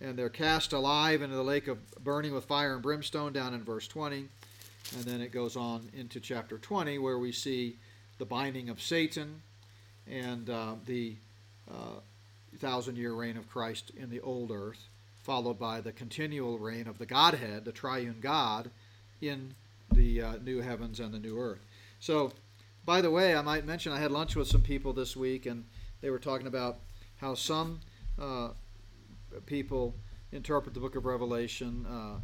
and 0.00 0.16
they're 0.16 0.28
cast 0.28 0.72
alive 0.72 1.22
into 1.22 1.34
the 1.34 1.42
lake 1.42 1.66
of 1.66 1.78
burning 2.04 2.32
with 2.32 2.44
fire 2.44 2.74
and 2.74 2.82
brimstone 2.84 3.32
down 3.32 3.52
in 3.52 3.64
verse 3.64 3.88
20. 3.88 4.28
And 4.94 5.04
then 5.04 5.20
it 5.20 5.32
goes 5.32 5.56
on 5.56 5.88
into 5.92 6.20
chapter 6.20 6.56
20 6.56 6.98
where 6.98 7.18
we 7.18 7.32
see 7.32 7.78
the 8.18 8.24
binding 8.24 8.68
of 8.68 8.80
Satan 8.80 9.42
and 10.08 10.48
uh, 10.48 10.74
the 10.86 11.16
uh, 11.68 11.98
thousand 12.58 12.96
year 12.96 13.12
reign 13.12 13.36
of 13.36 13.50
Christ 13.50 13.90
in 13.96 14.08
the 14.08 14.20
old 14.20 14.52
earth, 14.52 14.88
followed 15.26 15.58
by 15.58 15.80
the 15.80 15.90
continual 15.90 16.56
reign 16.56 16.86
of 16.86 16.98
the 16.98 17.04
Godhead, 17.04 17.64
the 17.64 17.72
triune 17.72 18.18
God, 18.20 18.70
in 19.20 19.56
the 19.92 20.22
uh, 20.22 20.36
new 20.36 20.60
heavens 20.60 21.00
and 21.00 21.12
the 21.12 21.18
new 21.18 21.36
earth. 21.40 21.66
So, 21.98 22.32
by 22.84 23.00
the 23.00 23.10
way, 23.10 23.34
I 23.34 23.42
might 23.42 23.66
mention 23.66 23.90
I 23.90 23.98
had 23.98 24.12
lunch 24.12 24.36
with 24.36 24.46
some 24.46 24.62
people 24.62 24.92
this 24.92 25.16
week 25.16 25.46
and 25.46 25.64
they 26.00 26.10
were 26.10 26.20
talking 26.20 26.46
about 26.46 26.78
how 27.16 27.34
some 27.34 27.80
uh, 28.22 28.50
people 29.46 29.96
interpret 30.30 30.74
the 30.74 30.80
book 30.80 30.94
of 30.94 31.04
Revelation 31.04 31.84
uh, 31.86 32.20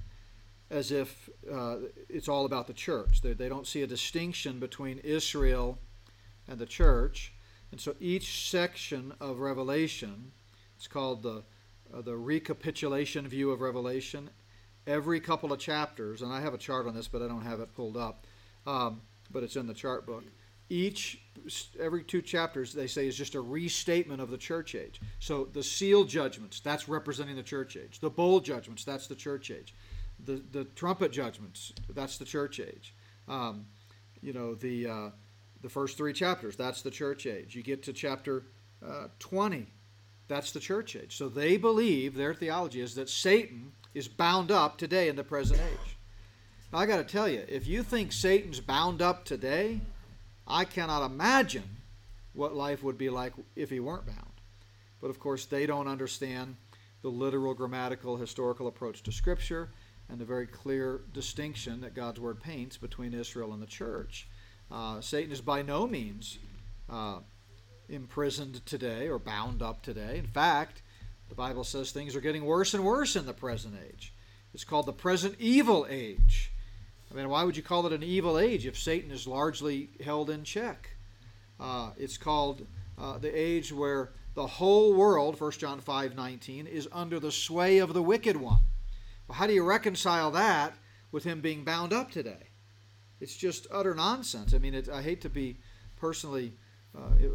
as 0.71 0.93
if 0.93 1.29
uh, 1.53 1.79
it's 2.09 2.29
all 2.29 2.45
about 2.45 2.69
the 2.69 2.73
church. 2.73 3.21
They, 3.21 3.33
they 3.33 3.49
don't 3.49 3.67
see 3.67 3.83
a 3.83 3.87
distinction 3.89 4.61
between 4.61 4.99
Israel 4.99 5.77
and 6.47 6.57
the 6.57 6.67
church. 6.67 7.33
And 7.73 7.81
so 7.81 7.97
each 7.99 8.49
section 8.49 9.13
of 9.21 9.41
Revelation, 9.41 10.31
it's 10.77 10.87
called 10.87 11.25
the, 11.25 11.43
uh, 11.95 12.03
the 12.03 12.17
recapitulation 12.17 13.27
view 13.29 13.51
of 13.51 13.61
Revelation. 13.61 14.31
Every 14.87 15.21
couple 15.21 15.53
of 15.53 15.61
chapters, 15.61 16.23
and 16.23 16.33
I 16.33 16.41
have 16.41 16.55
a 16.55 16.59
chart 16.59 16.87
on 16.87 16.95
this, 16.95 17.07
but 17.07 17.23
I 17.23 17.29
don't 17.29 17.43
have 17.43 17.61
it 17.61 17.73
pulled 17.75 17.97
up, 17.97 18.27
um, 18.67 19.03
but 19.31 19.43
it's 19.43 19.55
in 19.55 19.67
the 19.67 19.75
chart 19.75 20.07
book. 20.07 20.25
Each 20.69 21.21
every 21.79 22.03
two 22.03 22.23
chapters 22.23 22.73
they 22.73 22.87
say 22.87 23.07
is 23.07 23.17
just 23.17 23.35
a 23.35 23.41
restatement 23.41 24.21
of 24.21 24.31
the 24.31 24.39
church 24.39 24.75
age. 24.75 25.01
So 25.19 25.49
the 25.53 25.63
seal 25.63 26.05
judgments 26.05 26.61
that's 26.61 26.89
representing 26.89 27.37
the 27.37 27.43
church 27.43 27.77
age. 27.77 28.01
The 28.01 28.11
bowl 28.11 28.41
judgments 28.41 28.85
that's 28.85 29.07
the 29.07 29.15
church 29.15 29.51
age. 29.51 29.75
The 30.25 30.43
the 30.51 30.65
trumpet 30.65 31.13
judgments 31.13 31.73
that's 31.91 32.17
the 32.17 32.25
church 32.25 32.59
age. 32.59 32.95
Um, 33.29 33.67
you 34.23 34.33
know 34.33 34.55
the 34.55 34.87
uh, 34.89 35.11
the 35.61 35.69
first 35.69 35.97
three 35.97 36.13
chapters 36.13 36.57
that's 36.57 36.83
the 36.83 36.91
church 36.91 37.27
age. 37.27 37.55
You 37.55 37.63
get 37.63 37.83
to 37.85 37.93
chapter 37.93 38.45
uh, 38.85 39.09
20 39.19 39.67
that's 40.33 40.53
the 40.53 40.61
church 40.61 40.97
age 40.97 41.17
so 41.17 41.29
they 41.29 41.57
believe 41.57 42.15
their 42.15 42.35
theology 42.35 42.81
is 42.81 42.95
that 42.95 43.09
satan 43.09 43.73
is 43.95 44.09
bound 44.09 44.51
up 44.51 44.79
today 44.79 45.09
in 45.09 45.17
the 45.17 45.25
present 45.25 45.61
age 45.61 45.97
now, 46.73 46.79
i 46.79 46.87
got 46.87 46.97
to 46.97 47.05
tell 47.05 47.29
you 47.29 47.45
if 47.49 47.67
you 47.67 47.83
think 47.83 48.13
satan's 48.13 48.61
bound 48.61 49.03
up 49.03 49.25
today 49.25 49.81
I 50.47 50.65
cannot 50.65 51.05
imagine 51.07 51.79
what 52.33 52.55
life 52.55 52.83
would 52.83 52.99
be 52.99 53.11
like 53.11 53.33
if 53.57 53.71
he 53.71 53.81
weren't 53.81 54.07
bound. 54.07 54.33
But 55.01 55.11
of 55.11 55.19
course, 55.19 55.47
they 55.47 55.67
don't 55.67 55.89
understand 55.89 56.57
the 57.03 57.09
literal, 57.09 57.55
grammatical, 57.55 58.17
historical 58.17 58.69
approach 58.69 59.03
to 59.05 59.13
Scripture 59.13 59.71
and 60.09 60.19
the 60.19 60.25
very 60.25 60.47
clear 60.47 61.01
distinction 61.13 61.81
that 61.81 61.95
God's 61.95 62.21
Word 62.21 62.41
paints 62.41 62.77
between 62.77 63.15
Israel 63.15 63.53
and 63.53 63.63
the 63.63 63.67
church. 63.67 64.29
Uh, 64.71 65.01
Satan 65.01 65.33
is 65.33 65.41
by 65.41 65.63
no 65.63 65.87
means 65.87 66.39
uh, 66.89 67.19
imprisoned 67.89 68.65
today 68.67 69.09
or 69.09 69.19
bound 69.19 69.63
up 69.63 69.83
today. 69.83 70.19
In 70.19 70.27
fact, 70.27 70.83
the 71.29 71.35
Bible 71.35 71.65
says 71.65 71.91
things 71.91 72.15
are 72.15 72.21
getting 72.21 72.45
worse 72.45 72.75
and 72.75 72.85
worse 72.85 73.17
in 73.17 73.27
the 73.27 73.33
present 73.33 73.75
age. 73.89 74.13
It's 74.55 74.65
called 74.65 74.87
the 74.87 74.93
present 74.93 75.37
evil 75.39 75.87
age. 75.89 76.53
I 77.11 77.15
mean, 77.15 77.29
why 77.29 77.45
would 77.45 77.57
you 77.57 77.63
call 77.63 77.87
it 77.87 77.93
an 77.93 78.03
evil 78.03 78.39
age 78.39 78.67
if 78.67 78.79
Satan 78.79 79.11
is 79.11 79.27
largely 79.27 79.91
held 80.03 80.31
in 80.31 80.45
check? 80.45 80.91
Uh, 81.61 81.91
it's 81.99 82.17
called 82.17 82.67
uh, 82.99 83.19
the 83.19 83.29
age 83.29 83.73
where 83.73 84.13
the 84.35 84.47
whole 84.47 84.95
world, 84.95 85.39
1 85.39 85.53
John 85.53 85.81
5 85.81 86.17
19, 86.17 86.67
is 86.67 86.89
under 86.91 87.21
the 87.21 87.33
sway 87.33 87.79
of 87.79 87.93
the 87.93 88.03
wicked 88.03 88.37
one. 88.37 88.61
Well, 89.29 89.37
how 89.37 89.47
do 89.47 89.53
you 89.53 89.63
reconcile 89.63 90.31
that 90.33 90.75
with 91.11 91.25
him 91.25 91.41
being 91.41 91.65
bound 91.65 91.93
up 91.93 92.11
today? 92.11 92.49
It's 93.21 93.37
just 93.37 93.67
utter 93.71 93.95
nonsense. 93.95 94.55
I 94.55 94.59
mean, 94.59 94.75
it, 94.75 94.89
I 94.89 95.03
hate 95.03 95.21
to 95.23 95.29
be 95.29 95.59
personally 95.97 96.55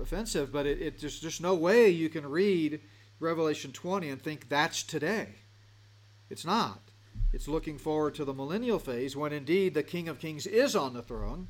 offensive, 0.02 0.52
but 0.52 0.65
it, 0.65 0.82
it, 0.82 1.00
there's 1.00 1.20
just 1.20 1.41
no 1.41 1.56
way 1.56 1.89
you 1.89 2.10
can 2.10 2.26
read 2.26 2.82
Revelation 3.20 3.72
20 3.72 4.10
and 4.10 4.22
think 4.22 4.50
that's 4.50 4.84
today. 4.84 5.30
It's 6.30 6.46
not. 6.46 6.82
It's 7.34 7.48
looking 7.48 7.78
forward 7.78 8.15
to 8.15 8.26
the 8.26 8.34
millennial 8.34 8.80
phase 8.80 9.15
when 9.15 9.34
indeed 9.34 9.74
the 9.74 9.84
King 9.84 10.08
of 10.08 10.20
Kings 10.20 10.48
is 10.48 10.76
on 10.76 10.93
the 10.93 11.02
throne. 11.02 11.48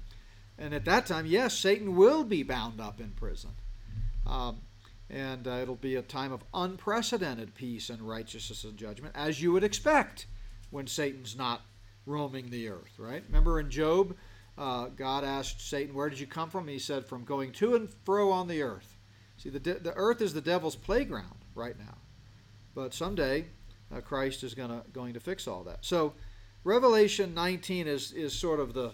And 0.58 0.74
at 0.74 0.86
that 0.86 1.06
time, 1.06 1.26
yes, 1.26 1.58
Satan 1.58 1.96
will 1.96 2.24
be 2.24 2.42
bound 2.44 2.82
up 2.82 3.00
in 3.00 3.12
prison. 3.12 3.52
Um, 4.26 4.62
and 5.10 5.48
uh, 5.48 5.52
it'll 5.62 5.76
be 5.76 5.96
a 5.96 6.02
time 6.02 6.32
of 6.32 6.44
unprecedented 6.54 7.56
peace 7.56 7.90
and 7.90 8.02
righteousness 8.02 8.64
and 8.64 8.76
judgment, 8.76 9.16
as 9.16 9.42
you 9.42 9.52
would 9.52 9.64
expect 9.64 10.26
when 10.70 10.88
Satan's 10.88 11.38
not 11.38 11.62
roaming 12.06 12.50
the 12.50 12.70
earth, 12.70 12.98
right? 12.98 13.24
Remember 13.28 13.60
in 13.60 13.70
Job, 13.70 14.16
uh, 14.58 14.88
God 14.88 15.24
asked 15.24 15.68
Satan, 15.68 15.94
Where 15.94 16.10
did 16.10 16.20
you 16.20 16.28
come 16.28 16.50
from? 16.50 16.68
He 16.68 16.80
said, 16.80 17.06
From 17.06 17.24
going 17.24 17.52
to 17.54 17.76
and 17.76 17.90
fro 18.06 18.32
on 18.32 18.48
the 18.48 18.62
earth. 18.62 18.98
See, 19.38 19.50
the, 19.50 19.60
de- 19.60 19.80
the 19.80 19.94
earth 19.96 20.22
is 20.22 20.34
the 20.34 20.42
devil's 20.42 20.76
playground 20.76 21.38
right 21.54 21.78
now. 21.78 21.96
But 22.74 22.94
someday 22.94 23.46
uh, 23.96 24.02
Christ 24.02 24.44
is 24.44 24.54
gonna 24.54 24.84
going 24.94 25.14
to 25.14 25.20
fix 25.20 25.48
all 25.48 25.64
that. 25.64 25.86
So 25.86 26.14
Revelation 26.64 27.34
19 27.34 27.88
is 27.88 28.12
is 28.12 28.34
sort 28.34 28.60
of 28.60 28.74
the 28.74 28.92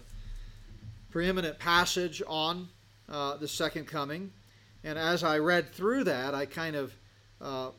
preeminent 1.10 1.58
passage 1.58 2.22
on 2.26 2.68
uh, 3.08 3.36
the 3.36 3.48
second 3.48 3.86
coming. 3.86 4.32
And 4.82 4.98
as 4.98 5.24
I 5.24 5.38
read 5.38 5.72
through 5.72 6.04
that, 6.04 6.34
I 6.34 6.44
kind 6.44 6.76
of 6.76 6.94
uh, 7.40 7.70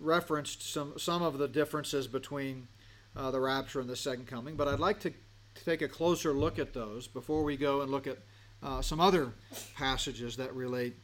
referenced 0.00 0.72
some, 0.72 0.98
some 0.98 1.22
of 1.22 1.38
the 1.38 1.46
differences 1.48 2.06
between 2.06 2.68
uh, 3.16 3.30
the 3.30 3.40
rapture 3.40 3.80
and 3.80 3.88
the 3.88 3.96
second 3.96 4.26
coming. 4.26 4.56
But 4.56 4.68
I'd 4.68 4.80
like 4.80 5.00
to, 5.00 5.12
to, 5.54 5.64
take 5.64 5.82
a 5.82 5.88
closer 5.88 6.32
look 6.32 6.58
at 6.58 6.72
those 6.72 7.06
before 7.06 7.42
we 7.42 7.56
go 7.56 7.80
and 7.82 7.90
look 7.90 8.06
at 8.06 8.18
uh, 8.62 8.80
some 8.82 9.00
other 9.00 9.32
passages 9.74 10.36
that 10.36 10.54
relate 10.54 10.94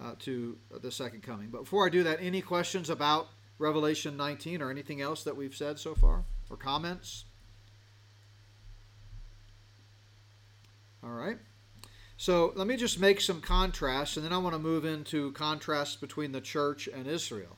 uh, 0.00 0.12
to 0.20 0.56
the 0.80 0.90
second 0.90 1.22
coming. 1.22 1.48
But 1.48 1.62
before 1.62 1.86
I 1.86 1.90
do 1.90 2.02
that, 2.04 2.18
any 2.20 2.40
questions 2.40 2.90
about 2.90 3.28
Revelation 3.58 4.16
19 4.16 4.62
or 4.62 4.70
anything 4.70 5.00
else 5.00 5.24
that 5.24 5.36
we've 5.36 5.54
said 5.54 5.78
so 5.78 5.94
far 5.94 6.24
or 6.50 6.56
comments? 6.56 7.24
All 11.04 11.10
right. 11.10 11.38
So 12.16 12.52
let 12.54 12.68
me 12.68 12.76
just 12.76 13.00
make 13.00 13.20
some 13.20 13.40
contrasts, 13.40 14.16
and 14.16 14.24
then 14.24 14.32
I 14.32 14.38
want 14.38 14.54
to 14.54 14.60
move 14.60 14.84
into 14.84 15.32
contrasts 15.32 15.96
between 15.96 16.30
the 16.30 16.40
church 16.40 16.88
and 16.88 17.06
Israel. 17.08 17.56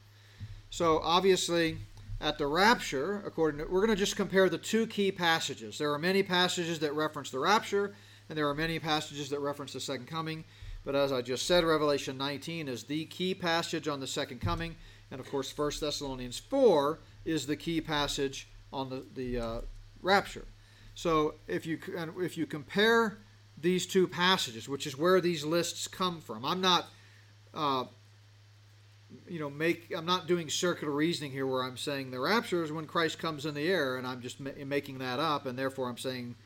So 0.70 1.00
obviously, 1.02 1.76
at 2.24 2.38
the 2.38 2.46
rapture, 2.46 3.22
according 3.26 3.58
to, 3.58 3.70
we're 3.70 3.84
going 3.84 3.90
to 3.90 4.02
just 4.02 4.16
compare 4.16 4.48
the 4.48 4.56
two 4.56 4.87
key 4.87 5.12
passages. 5.12 5.76
There 5.76 5.92
are 5.92 5.98
many 5.98 6.22
passages 6.22 6.78
that 6.78 6.94
reference 6.94 7.28
the 7.30 7.38
rapture, 7.38 7.94
and 8.30 8.38
there 8.38 8.48
are 8.48 8.54
many 8.54 8.78
passages 8.78 9.28
that 9.28 9.40
reference 9.40 9.74
the 9.74 9.80
second 9.80 10.06
coming. 10.06 10.42
But 10.87 10.94
as 10.94 11.12
I 11.12 11.20
just 11.20 11.44
said, 11.46 11.64
Revelation 11.64 12.16
19 12.16 12.66
is 12.66 12.84
the 12.84 13.04
key 13.04 13.34
passage 13.34 13.88
on 13.88 14.00
the 14.00 14.06
second 14.06 14.40
coming, 14.40 14.74
and 15.10 15.20
of 15.20 15.30
course, 15.30 15.56
1 15.56 15.72
Thessalonians 15.78 16.38
4 16.38 16.98
is 17.26 17.46
the 17.46 17.56
key 17.56 17.82
passage 17.82 18.48
on 18.72 18.88
the, 18.88 19.04
the 19.14 19.38
uh, 19.38 19.60
rapture. 20.00 20.46
So 20.94 21.34
if 21.46 21.66
you 21.66 21.78
if 22.18 22.38
you 22.38 22.46
compare 22.46 23.18
these 23.60 23.87
two 23.87 24.08
passages, 24.08 24.66
which 24.66 24.87
is 24.87 24.96
where 24.96 25.20
these 25.20 25.44
lists 25.44 25.88
come 25.88 26.22
from. 26.22 26.44
I'm 26.44 26.62
not, 26.62 26.87
uh, 27.52 27.84
you 29.29 29.38
know, 29.38 29.50
make 29.50 29.92
I'm 29.96 30.07
not 30.07 30.27
doing 30.27 30.48
circular 30.48 30.92
reasoning 30.92 31.33
here 31.33 31.46
where 31.46 31.62
I'm 31.62 31.77
saying 31.77 32.11
the 32.11 32.20
rapture 32.20 32.62
is 32.62 32.72
when 32.72 32.87
Christ 32.87 33.18
comes 33.18 33.46
in 33.46 33.55
the 33.55 33.68
air, 33.68 33.96
and 33.96 34.07
I'm 34.07 34.20
just 34.20 34.40
ma- 34.40 34.50
making 34.64 34.98
that 34.98 35.18
up, 35.18 35.46
and 35.46 35.59
therefore 35.59 35.88
I'm 35.88 35.98
saying 35.98 36.37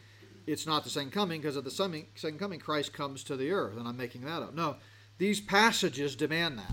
it's 0.47 0.67
not 0.67 0.85
the 0.85 0.91
second 0.91 1.13
coming 1.13 1.41
because 1.41 1.57
at 1.57 1.65
the 1.65 1.71
second 1.71 2.39
coming 2.39 2.61
Christ 2.61 2.93
comes 2.93 3.23
to 3.25 3.37
the 3.37 3.51
earth, 3.51 3.77
and 3.77 3.87
I'm 3.87 3.97
making 3.97 4.23
that 4.23 4.43
up. 4.43 4.55
No, 4.55 4.77
these 5.19 5.41
passages 5.41 6.17
demand 6.17 6.59
that. 6.59 6.73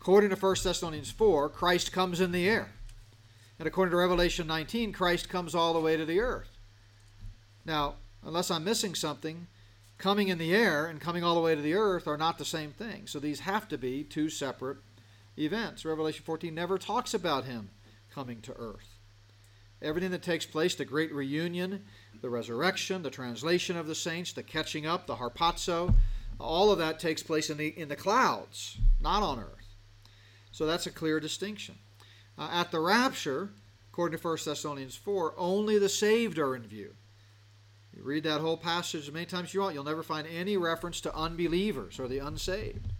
According 0.00 0.30
to 0.30 0.36
1 0.36 0.56
Thessalonians 0.62 1.10
4, 1.10 1.48
Christ 1.48 1.92
comes 1.92 2.20
in 2.20 2.32
the 2.32 2.48
air. 2.48 2.72
And 3.58 3.66
according 3.66 3.90
to 3.90 3.96
Revelation 3.96 4.46
19, 4.46 4.92
Christ 4.92 5.28
comes 5.28 5.54
all 5.54 5.72
the 5.72 5.80
way 5.80 5.96
to 5.96 6.04
the 6.04 6.20
earth. 6.20 6.56
Now, 7.64 7.96
unless 8.24 8.50
I'm 8.50 8.64
missing 8.64 8.94
something, 8.94 9.48
coming 9.98 10.28
in 10.28 10.38
the 10.38 10.54
air 10.54 10.86
and 10.86 11.00
coming 11.00 11.24
all 11.24 11.34
the 11.34 11.40
way 11.40 11.54
to 11.54 11.60
the 11.60 11.74
earth 11.74 12.06
are 12.06 12.16
not 12.16 12.38
the 12.38 12.44
same 12.44 12.70
thing. 12.70 13.06
So 13.06 13.18
these 13.18 13.40
have 13.40 13.68
to 13.68 13.78
be 13.78 14.04
two 14.04 14.28
separate 14.28 14.78
events. 15.38 15.84
Revelation 15.84 16.24
14 16.24 16.54
never 16.54 16.78
talks 16.78 17.14
about 17.14 17.44
him 17.44 17.70
coming 18.12 18.40
to 18.42 18.54
earth. 18.54 18.98
Everything 19.80 20.10
that 20.10 20.22
takes 20.22 20.44
place, 20.44 20.74
the 20.74 20.84
great 20.84 21.12
reunion, 21.12 21.84
the 22.20 22.30
resurrection, 22.30 23.02
the 23.02 23.10
translation 23.10 23.76
of 23.76 23.86
the 23.86 23.94
saints, 23.94 24.32
the 24.32 24.42
catching 24.42 24.86
up, 24.86 25.06
the 25.06 25.16
harpazo, 25.16 25.94
all 26.40 26.72
of 26.72 26.78
that 26.78 26.98
takes 26.98 27.22
place 27.22 27.50
in 27.50 27.56
the 27.56 27.68
in 27.68 27.88
the 27.88 27.96
clouds, 27.96 28.78
not 29.00 29.22
on 29.22 29.38
earth. 29.38 29.76
So 30.50 30.66
that's 30.66 30.86
a 30.86 30.90
clear 30.90 31.20
distinction. 31.20 31.76
Uh, 32.36 32.48
at 32.52 32.70
the 32.70 32.80
rapture, 32.80 33.50
according 33.92 34.18
to 34.18 34.26
1 34.26 34.38
Thessalonians 34.44 34.96
4, 34.96 35.34
only 35.36 35.78
the 35.78 35.88
saved 35.88 36.38
are 36.38 36.54
in 36.54 36.62
view. 36.62 36.94
You 37.96 38.02
read 38.02 38.24
that 38.24 38.40
whole 38.40 38.56
passage 38.56 39.08
as 39.08 39.12
many 39.12 39.26
times 39.26 39.48
as 39.48 39.54
you 39.54 39.60
want, 39.60 39.74
you'll 39.74 39.84
never 39.84 40.04
find 40.04 40.26
any 40.26 40.56
reference 40.56 41.00
to 41.02 41.14
unbelievers 41.14 41.98
or 41.98 42.06
the 42.06 42.18
unsaved. 42.18 42.92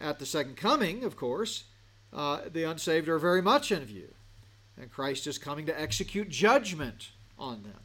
At 0.00 0.18
the 0.18 0.26
second 0.26 0.56
coming, 0.56 1.04
of 1.04 1.16
course, 1.16 1.64
uh, 2.12 2.40
the 2.50 2.64
unsaved 2.64 3.08
are 3.08 3.18
very 3.18 3.42
much 3.42 3.70
in 3.70 3.84
view. 3.84 4.14
And 4.80 4.90
Christ 4.90 5.26
is 5.26 5.38
coming 5.38 5.66
to 5.66 5.80
execute 5.80 6.30
judgment 6.30 7.10
on 7.38 7.62
them. 7.62 7.80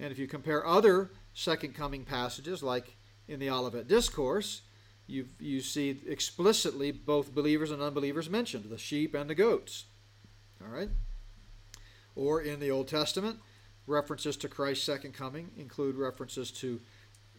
And 0.00 0.10
if 0.10 0.18
you 0.18 0.26
compare 0.26 0.66
other 0.66 1.10
second 1.34 1.74
coming 1.74 2.04
passages, 2.04 2.62
like 2.62 2.96
in 3.28 3.38
the 3.38 3.50
Olivet 3.50 3.86
Discourse, 3.86 4.62
you, 5.06 5.28
you 5.38 5.60
see 5.60 6.00
explicitly 6.08 6.90
both 6.90 7.34
believers 7.34 7.70
and 7.70 7.80
unbelievers 7.80 8.28
mentioned, 8.28 8.64
the 8.64 8.78
sheep 8.78 9.14
and 9.14 9.30
the 9.30 9.34
goats. 9.34 9.84
All 10.60 10.74
right? 10.74 10.88
Or 12.16 12.40
in 12.40 12.58
the 12.58 12.70
Old 12.70 12.88
Testament, 12.88 13.38
references 13.86 14.36
to 14.38 14.48
Christ's 14.48 14.84
second 14.84 15.12
coming 15.12 15.50
include 15.56 15.96
references 15.96 16.50
to 16.52 16.80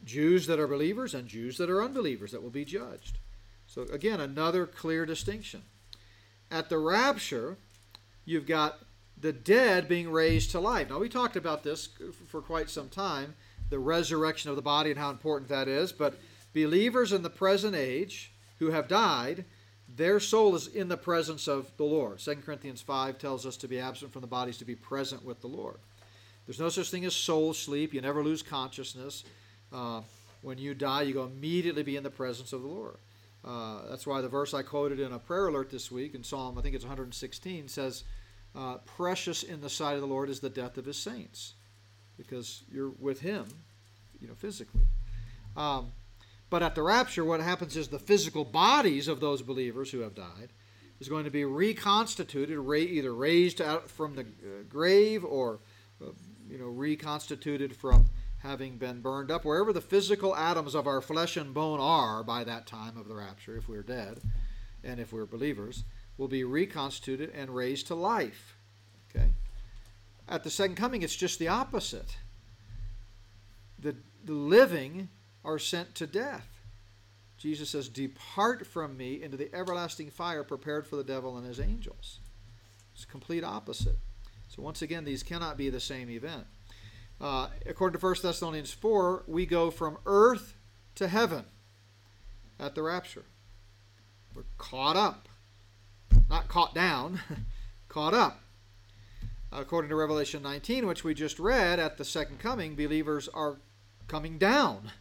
Jews 0.04 0.48
that 0.48 0.60
are 0.60 0.68
believers 0.68 1.14
and 1.14 1.28
Jews 1.28 1.58
that 1.58 1.70
are 1.70 1.84
unbelievers 1.84 2.32
that 2.32 2.44
will 2.44 2.50
be 2.50 2.66
judged. 2.66 3.18
So, 3.76 3.82
again, 3.92 4.22
another 4.22 4.66
clear 4.66 5.06
distinction. 5.06 5.62
At 6.50 6.70
the 6.70 6.78
rapture, 6.78 7.58
you've 8.24 8.48
got 8.48 8.80
the 9.20 9.34
dead 9.34 9.90
being 9.90 10.10
raised 10.10 10.52
to 10.52 10.62
life. 10.62 10.90
Now, 10.90 11.00
we 11.00 11.10
talked 11.10 11.36
about 11.36 11.64
this 11.64 11.90
for 12.28 12.42
quite 12.42 12.70
some 12.70 12.88
time 12.88 13.36
the 13.70 13.80
resurrection 13.80 14.50
of 14.50 14.56
the 14.56 14.62
body 14.62 14.92
and 14.92 15.00
how 15.00 15.10
important 15.10 15.50
that 15.50 15.68
is. 15.68 15.92
But 15.92 16.18
believers 16.54 17.12
in 17.12 17.22
the 17.22 17.30
present 17.30 17.76
age 17.76 18.32
who 18.60 18.72
have 18.72 18.88
died, 18.88 19.44
their 19.94 20.20
soul 20.22 20.56
is 20.56 20.68
in 20.68 20.88
the 20.88 20.98
presence 20.98 21.48
of 21.48 21.76
the 21.76 21.84
Lord. 21.84 22.20
2 22.20 22.36
Corinthians 22.46 22.82
5 22.82 23.18
tells 23.18 23.46
us 23.46 23.58
to 23.58 23.68
be 23.68 23.80
absent 23.80 24.14
from 24.14 24.22
the 24.22 24.28
bodies 24.28 24.58
to 24.60 24.66
be 24.66 24.76
present 24.76 25.26
with 25.26 25.42
the 25.42 25.48
Lord. 25.48 25.78
There's 26.46 26.60
no 26.60 26.70
such 26.70 26.92
thing 26.92 27.06
as 27.06 27.16
soul 27.16 27.54
sleep. 27.54 27.94
You 27.94 28.02
never 28.02 28.24
lose 28.24 28.42
consciousness. 28.42 29.24
Uh, 29.74 30.02
when 30.44 30.60
you 30.60 30.76
die, 30.76 31.02
you 31.02 31.14
go 31.16 31.26
immediately 31.26 31.84
be 31.84 31.98
in 31.98 32.04
the 32.04 32.10
presence 32.10 32.54
of 32.54 32.62
the 32.62 32.68
Lord. 32.68 32.98
Uh, 33.46 33.88
that's 33.90 34.08
why 34.08 34.22
the 34.22 34.28
verse 34.28 34.54
I 34.54 34.64
quoted 34.64 35.00
in 35.00 35.14
a 35.14 35.20
prayer 35.20 35.48
alert 35.48 35.70
this 35.70 35.92
week 35.92 36.16
in 36.16 36.24
Psalm, 36.24 36.58
I 36.58 36.62
think 36.62 36.74
it's 36.74 36.84
116, 36.84 37.68
says, 37.68 38.04
uh, 38.56 38.78
Precious 38.80 39.44
in 39.44 39.62
the 39.62 39.70
sight 39.70 39.94
of 39.94 40.02
the 40.02 40.08
Lord 40.08 40.30
is 40.30 40.40
the 40.40 40.50
death 40.50 40.78
of 40.78 40.86
his 40.86 40.98
saints, 40.98 41.54
because 42.18 42.64
you're 42.72 42.94
with 43.00 43.22
him, 43.22 43.46
you 44.20 44.28
know, 44.28 44.34
physically. 44.34 44.82
Um, 45.56 45.92
but 46.50 46.64
at 46.64 46.74
the 46.74 46.82
rapture, 46.82 47.24
what 47.24 47.40
happens 47.40 47.78
is 47.78 47.88
the 47.88 48.00
physical 48.00 48.46
bodies 48.46 49.08
of 49.08 49.20
those 49.20 49.44
believers 49.44 49.92
who 49.92 50.00
have 50.00 50.16
died 50.16 50.50
is 51.00 51.08
going 51.08 51.26
to 51.26 51.32
be 51.32 51.46
reconstituted, 51.46 52.58
either 52.58 53.14
raised 53.14 53.62
out 53.62 53.90
from 53.90 54.16
the 54.16 54.22
uh, 54.22 54.64
grave 54.68 55.24
or 55.24 55.60
uh, 56.02 56.12
you 56.50 56.58
know, 56.58 56.66
reconstituted 56.66 57.76
from 57.76 58.06
having 58.46 58.78
been 58.78 59.02
burned 59.02 59.32
up, 59.32 59.44
wherever 59.44 59.74
the 59.74 59.82
physical 59.82 60.36
atoms 60.36 60.76
of 60.76 60.88
our 60.88 61.02
flesh 61.02 61.36
and 61.36 61.54
bone 61.54 61.80
are 61.80 62.24
by 62.24 62.44
that 62.44 62.68
time 62.68 62.98
of 62.98 63.08
the 63.08 63.16
rapture, 63.16 63.58
if 63.58 63.68
we're 63.68 63.84
dead 63.84 64.22
and 64.84 65.00
if 65.00 65.12
we're 65.12 65.26
believers, 65.26 65.84
will 66.18 66.28
be 66.28 66.44
reconstituted 66.44 67.32
and 67.34 67.54
raised 67.54 67.88
to 67.88 67.96
life. 67.96 68.56
Okay? 69.10 69.32
At 70.30 70.44
the 70.44 70.50
second 70.50 70.76
coming, 70.76 71.02
it's 71.02 71.16
just 71.16 71.40
the 71.40 71.48
opposite. 71.48 72.18
The, 73.80 73.96
the 74.24 74.34
living 74.34 75.10
are 75.44 75.60
sent 75.60 75.96
to 75.96 76.08
death. 76.08 76.48
Jesus 77.38 77.72
says, 77.72 77.90
Depart 77.90 78.66
from 78.66 78.96
me 78.96 79.22
into 79.22 79.38
the 79.38 79.54
everlasting 79.54 80.10
fire 80.10 80.44
prepared 80.44 80.88
for 80.88 80.96
the 80.96 81.04
devil 81.04 81.38
and 81.38 81.46
his 81.46 81.60
angels. 81.60 82.20
It's 82.94 83.04
a 83.04 83.08
complete 83.08 83.44
opposite. 83.44 83.98
So 84.48 84.62
once 84.62 84.82
again, 84.82 85.04
these 85.04 85.24
cannot 85.24 85.58
be 85.58 85.70
the 85.70 85.80
same 85.80 86.10
event. 86.10 86.46
Uh, 87.20 87.48
according 87.66 88.00
to 88.00 88.06
1 88.06 88.16
Thessalonians 88.22 88.74
4, 88.74 89.24
we 89.28 89.46
go 89.46 89.72
from 89.72 89.98
earth 90.06 90.56
to 90.96 91.08
heaven 91.08 91.46
at 92.60 92.76
the 92.76 92.84
rapture. 92.84 93.24
We're 94.34 94.44
caught 94.58 94.98
up. 94.98 95.30
Not 96.30 96.48
caught 96.48 96.76
down, 96.76 97.20
caught 97.88 98.14
up. 98.14 98.42
According 99.52 99.90
to 99.90 99.96
Revelation 99.96 100.44
19, 100.44 100.86
which 100.86 101.04
we 101.04 101.14
just 101.14 101.40
read, 101.40 101.80
at 101.80 101.98
the 101.98 102.04
second 102.04 102.40
coming, 102.40 102.76
believers 102.76 103.30
are 103.30 103.58
coming 104.08 104.38
down 104.38 104.92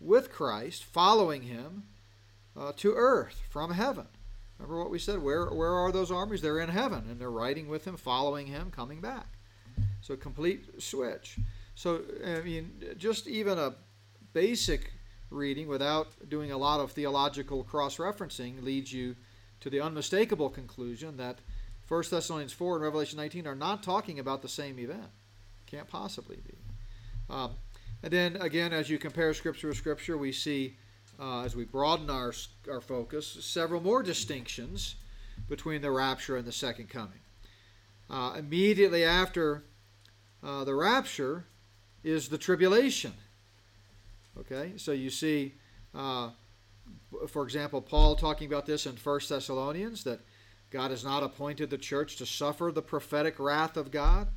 with 0.00 0.32
Christ, 0.32 0.82
following 0.82 1.42
him 1.42 1.84
uh, 2.56 2.72
to 2.76 2.94
earth 2.94 3.42
from 3.48 3.72
heaven. 3.72 4.08
Remember 4.58 4.78
what 4.78 4.90
we 4.90 4.98
said? 4.98 5.22
Where, 5.22 5.46
where 5.46 5.74
are 5.74 5.92
those 5.92 6.10
armies? 6.10 6.40
They're 6.42 6.58
in 6.58 6.70
heaven, 6.70 7.04
and 7.08 7.20
they're 7.20 7.30
riding 7.30 7.68
with 7.68 7.84
him, 7.84 7.96
following 7.96 8.48
him, 8.48 8.70
coming 8.70 9.00
back. 9.00 9.31
So, 10.02 10.16
complete 10.16 10.82
switch. 10.82 11.38
So, 11.74 12.02
I 12.26 12.40
mean, 12.40 12.72
just 12.98 13.26
even 13.26 13.58
a 13.58 13.74
basic 14.32 14.92
reading 15.30 15.68
without 15.68 16.08
doing 16.28 16.52
a 16.52 16.58
lot 16.58 16.80
of 16.80 16.92
theological 16.92 17.64
cross 17.64 17.96
referencing 17.96 18.62
leads 18.62 18.92
you 18.92 19.16
to 19.60 19.70
the 19.70 19.80
unmistakable 19.80 20.50
conclusion 20.50 21.16
that 21.16 21.38
1 21.88 22.04
Thessalonians 22.10 22.52
4 22.52 22.76
and 22.76 22.84
Revelation 22.84 23.16
19 23.16 23.46
are 23.46 23.54
not 23.54 23.82
talking 23.82 24.18
about 24.18 24.42
the 24.42 24.48
same 24.48 24.78
event. 24.78 25.10
Can't 25.66 25.88
possibly 25.88 26.36
be. 26.36 26.56
Um, 27.30 27.52
and 28.02 28.12
then, 28.12 28.36
again, 28.36 28.72
as 28.72 28.90
you 28.90 28.98
compare 28.98 29.32
Scripture 29.32 29.68
with 29.68 29.76
Scripture, 29.76 30.18
we 30.18 30.32
see 30.32 30.76
uh, 31.20 31.42
as 31.42 31.54
we 31.54 31.64
broaden 31.64 32.10
our, 32.10 32.32
our 32.70 32.80
focus, 32.80 33.26
several 33.26 33.80
more 33.80 34.02
distinctions 34.02 34.96
between 35.48 35.80
the 35.80 35.90
rapture 35.90 36.36
and 36.36 36.46
the 36.46 36.52
second 36.52 36.88
coming. 36.88 37.20
Uh, 38.10 38.34
immediately 38.36 39.04
after 39.04 39.62
uh, 40.42 40.64
the 40.64 40.74
rapture 40.74 41.44
is 42.04 42.28
the 42.28 42.38
tribulation. 42.38 43.12
Okay, 44.40 44.72
so 44.76 44.92
you 44.92 45.10
see, 45.10 45.54
uh, 45.94 46.30
for 47.28 47.44
example, 47.44 47.80
Paul 47.80 48.16
talking 48.16 48.46
about 48.46 48.66
this 48.66 48.86
in 48.86 48.96
1 48.96 49.20
Thessalonians 49.28 50.04
that 50.04 50.20
God 50.70 50.90
has 50.90 51.04
not 51.04 51.22
appointed 51.22 51.68
the 51.70 51.78
church 51.78 52.16
to 52.16 52.26
suffer 52.26 52.72
the 52.72 52.82
prophetic 52.82 53.38
wrath 53.38 53.76
of 53.76 53.90
God. 53.90 54.28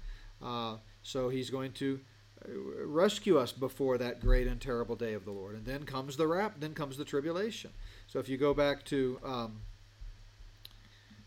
Uh, 0.43 0.75
so 1.01 1.29
he's 1.29 1.49
going 1.49 1.71
to 1.73 1.99
uh, 2.45 2.51
rescue 2.85 3.37
us 3.37 3.53
before 3.53 3.97
that 3.97 4.19
great 4.19 4.47
and 4.47 4.59
terrible 4.59 4.95
day 4.97 5.13
of 5.13 5.23
the 5.23 5.31
Lord. 5.31 5.55
And 5.55 5.65
then 5.65 5.83
comes 5.83 6.17
the 6.17 6.27
rap, 6.27 6.55
then 6.59 6.73
comes 6.73 6.97
the 6.97 7.05
tribulation. 7.05 7.71
So 8.07 8.19
if 8.19 8.27
you 8.27 8.37
go 8.37 8.53
back 8.53 8.83
to 8.85 9.19
um, 9.23 9.61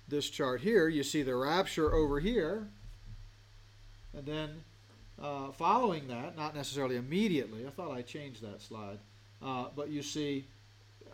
this 0.07 0.29
chart 0.29 0.61
here, 0.61 0.89
you 0.89 1.03
see 1.03 1.23
the 1.23 1.37
rapture 1.37 1.95
over 1.95 2.21
here, 2.21 2.69
and 4.19 4.27
then 4.27 4.51
uh, 5.23 5.53
following 5.53 6.09
that, 6.09 6.37
not 6.37 6.55
necessarily 6.55 6.97
immediately, 6.97 7.65
I 7.67 7.71
thought 7.71 7.97
I 7.97 8.03
changed 8.03 8.43
that 8.43 8.61
slide, 8.61 8.99
uh, 9.41 9.67
but 9.77 9.91
you 9.91 10.03
see 10.03 10.47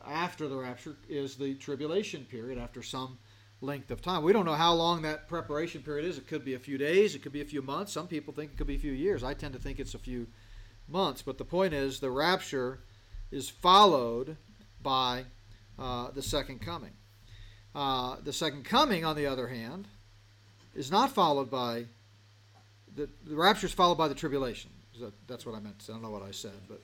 after 0.06 0.48
the 0.48 0.56
rapture 0.56 0.96
is 1.08 1.36
the 1.36 1.54
tribulation 1.54 2.24
period 2.24 2.58
after 2.58 2.82
some 2.82 3.18
length 3.60 3.90
of 3.90 4.00
time. 4.00 4.22
We 4.22 4.32
don't 4.32 4.46
know 4.46 4.54
how 4.54 4.72
long 4.72 5.02
that 5.02 5.28
preparation 5.28 5.82
period 5.82 6.06
is. 6.06 6.16
It 6.16 6.26
could 6.26 6.44
be 6.44 6.54
a 6.54 6.58
few 6.58 6.78
days, 6.78 7.14
it 7.14 7.22
could 7.22 7.32
be 7.32 7.42
a 7.42 7.46
few 7.46 7.60
months. 7.60 7.92
Some 7.92 8.08
people 8.08 8.32
think 8.32 8.52
it 8.52 8.56
could 8.56 8.66
be 8.66 8.76
a 8.76 8.78
few 8.78 8.92
years. 8.92 9.22
I 9.22 9.34
tend 9.34 9.52
to 9.52 9.60
think 9.60 9.78
it's 9.78 9.94
a 9.94 9.98
few 9.98 10.26
months. 10.88 11.20
But 11.20 11.36
the 11.36 11.44
point 11.44 11.74
is, 11.74 12.00
the 12.00 12.10
rapture 12.10 12.80
is 13.30 13.50
followed 13.50 14.36
by 14.82 15.24
uh, 15.78 16.10
the 16.10 16.22
second 16.22 16.60
coming. 16.60 16.92
Uh, 17.74 18.16
the 18.22 18.32
second 18.32 18.64
coming, 18.64 19.04
on 19.04 19.16
the 19.16 19.26
other 19.26 19.48
hand, 19.48 19.88
is 20.74 20.90
not 20.90 21.10
followed 21.10 21.50
by 21.50 21.86
the, 22.94 23.08
the 23.24 23.34
rapture 23.34 23.66
is 23.66 23.72
followed 23.72 23.96
by 23.96 24.08
the 24.08 24.14
tribulation. 24.14 24.70
That, 25.00 25.12
that's 25.26 25.44
what 25.44 25.54
I 25.54 25.60
meant. 25.60 25.84
I 25.88 25.92
don't 25.92 26.02
know 26.02 26.10
what 26.10 26.22
I 26.22 26.30
said, 26.30 26.52
but 26.68 26.80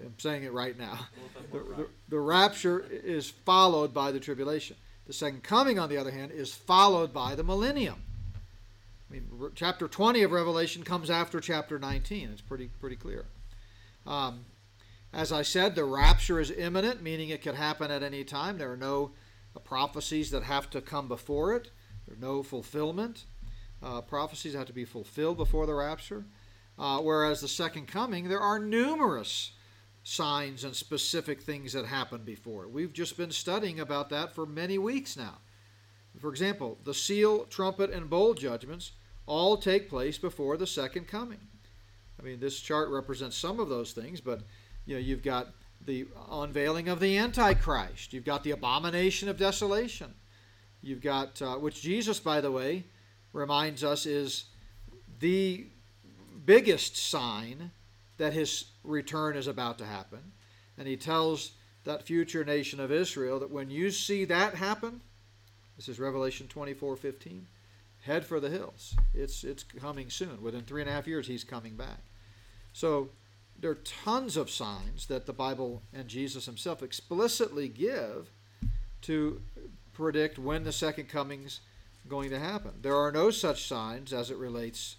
I'm 0.00 0.14
saying 0.18 0.44
it 0.44 0.52
right 0.52 0.78
now. 0.78 0.98
The, 1.50 1.60
the, 1.60 1.86
the 2.10 2.20
rapture 2.20 2.84
is 2.90 3.30
followed 3.30 3.94
by 3.94 4.12
the 4.12 4.20
tribulation. 4.20 4.76
The 5.06 5.14
second 5.14 5.42
coming, 5.42 5.78
on 5.78 5.88
the 5.88 5.96
other 5.96 6.10
hand, 6.10 6.30
is 6.30 6.52
followed 6.52 7.14
by 7.14 7.34
the 7.34 7.42
millennium. 7.42 8.02
I 9.08 9.14
mean, 9.14 9.30
chapter 9.54 9.88
20 9.88 10.22
of 10.24 10.32
Revelation 10.32 10.82
comes 10.82 11.08
after 11.08 11.40
chapter 11.40 11.78
19. 11.78 12.28
It's 12.30 12.42
pretty 12.42 12.68
pretty 12.80 12.96
clear. 12.96 13.24
Um, 14.06 14.44
as 15.14 15.32
I 15.32 15.40
said, 15.40 15.74
the 15.74 15.84
rapture 15.84 16.38
is 16.38 16.50
imminent, 16.50 17.02
meaning 17.02 17.30
it 17.30 17.40
could 17.40 17.54
happen 17.54 17.90
at 17.90 18.02
any 18.02 18.24
time. 18.24 18.58
There 18.58 18.72
are 18.72 18.76
no 18.76 19.12
prophecies 19.64 20.30
that 20.30 20.42
have 20.42 20.68
to 20.70 20.82
come 20.82 21.08
before 21.08 21.54
it. 21.54 21.70
There's 22.06 22.20
no 22.20 22.42
fulfillment. 22.42 23.24
Uh, 23.82 24.00
prophecies 24.00 24.54
have 24.54 24.66
to 24.66 24.72
be 24.72 24.84
fulfilled 24.84 25.36
before 25.36 25.66
the 25.66 25.74
rapture. 25.74 26.24
Uh, 26.78 26.98
whereas 26.98 27.40
the 27.40 27.48
second 27.48 27.88
coming, 27.88 28.28
there 28.28 28.40
are 28.40 28.58
numerous 28.58 29.52
signs 30.04 30.64
and 30.64 30.74
specific 30.74 31.42
things 31.42 31.72
that 31.72 31.84
happen 31.84 32.22
before. 32.24 32.68
We've 32.68 32.92
just 32.92 33.16
been 33.16 33.30
studying 33.30 33.80
about 33.80 34.10
that 34.10 34.34
for 34.34 34.46
many 34.46 34.78
weeks 34.78 35.16
now. 35.16 35.38
For 36.18 36.30
example, 36.30 36.78
the 36.84 36.94
seal, 36.94 37.44
trumpet, 37.44 37.90
and 37.90 38.08
bowl 38.08 38.34
judgments 38.34 38.92
all 39.26 39.56
take 39.56 39.88
place 39.88 40.18
before 40.18 40.56
the 40.56 40.66
second 40.66 41.06
coming. 41.06 41.40
I 42.18 42.24
mean, 42.24 42.40
this 42.40 42.58
chart 42.58 42.88
represents 42.88 43.36
some 43.36 43.60
of 43.60 43.68
those 43.68 43.92
things, 43.92 44.20
but 44.20 44.42
you 44.86 44.94
know, 44.94 45.00
you've 45.00 45.22
got 45.22 45.48
the 45.84 46.06
unveiling 46.30 46.88
of 46.88 47.00
the 47.00 47.18
Antichrist. 47.18 48.12
You've 48.12 48.24
got 48.24 48.42
the 48.42 48.50
abomination 48.52 49.28
of 49.28 49.38
desolation. 49.38 50.14
You've 50.80 51.02
got, 51.02 51.40
uh, 51.42 51.56
which 51.56 51.82
Jesus, 51.82 52.18
by 52.18 52.40
the 52.40 52.50
way, 52.50 52.84
reminds 53.32 53.84
us 53.84 54.06
is 54.06 54.44
the 55.20 55.66
biggest 56.44 56.96
sign 56.96 57.70
that 58.16 58.32
his 58.32 58.66
return 58.84 59.36
is 59.36 59.46
about 59.46 59.78
to 59.78 59.86
happen. 59.86 60.32
And 60.76 60.86
he 60.86 60.96
tells 60.96 61.52
that 61.84 62.06
future 62.06 62.44
nation 62.44 62.80
of 62.80 62.92
Israel 62.92 63.38
that 63.40 63.50
when 63.50 63.70
you 63.70 63.90
see 63.90 64.24
that 64.26 64.54
happen, 64.54 65.00
this 65.76 65.88
is 65.88 65.98
Revelation 65.98 66.48
24 66.48 66.96
15, 66.96 67.46
head 68.02 68.24
for 68.24 68.40
the 68.40 68.50
hills. 68.50 68.94
It's, 69.14 69.44
it's 69.44 69.62
coming 69.62 70.10
soon. 70.10 70.42
Within 70.42 70.62
three 70.62 70.80
and 70.80 70.90
a 70.90 70.92
half 70.92 71.06
years, 71.06 71.26
he's 71.26 71.44
coming 71.44 71.76
back. 71.76 72.00
So 72.72 73.10
there 73.58 73.70
are 73.70 73.78
tons 74.04 74.36
of 74.36 74.50
signs 74.50 75.06
that 75.06 75.26
the 75.26 75.32
Bible 75.32 75.82
and 75.92 76.08
Jesus 76.08 76.46
himself 76.46 76.82
explicitly 76.82 77.68
give 77.68 78.30
to 79.02 79.40
predict 79.92 80.38
when 80.38 80.64
the 80.64 80.72
second 80.72 81.08
coming's 81.08 81.60
going 82.08 82.30
to 82.30 82.38
happen. 82.38 82.72
There 82.82 82.96
are 82.96 83.12
no 83.12 83.30
such 83.30 83.68
signs 83.68 84.12
as 84.12 84.30
it 84.30 84.36
relates 84.36 84.96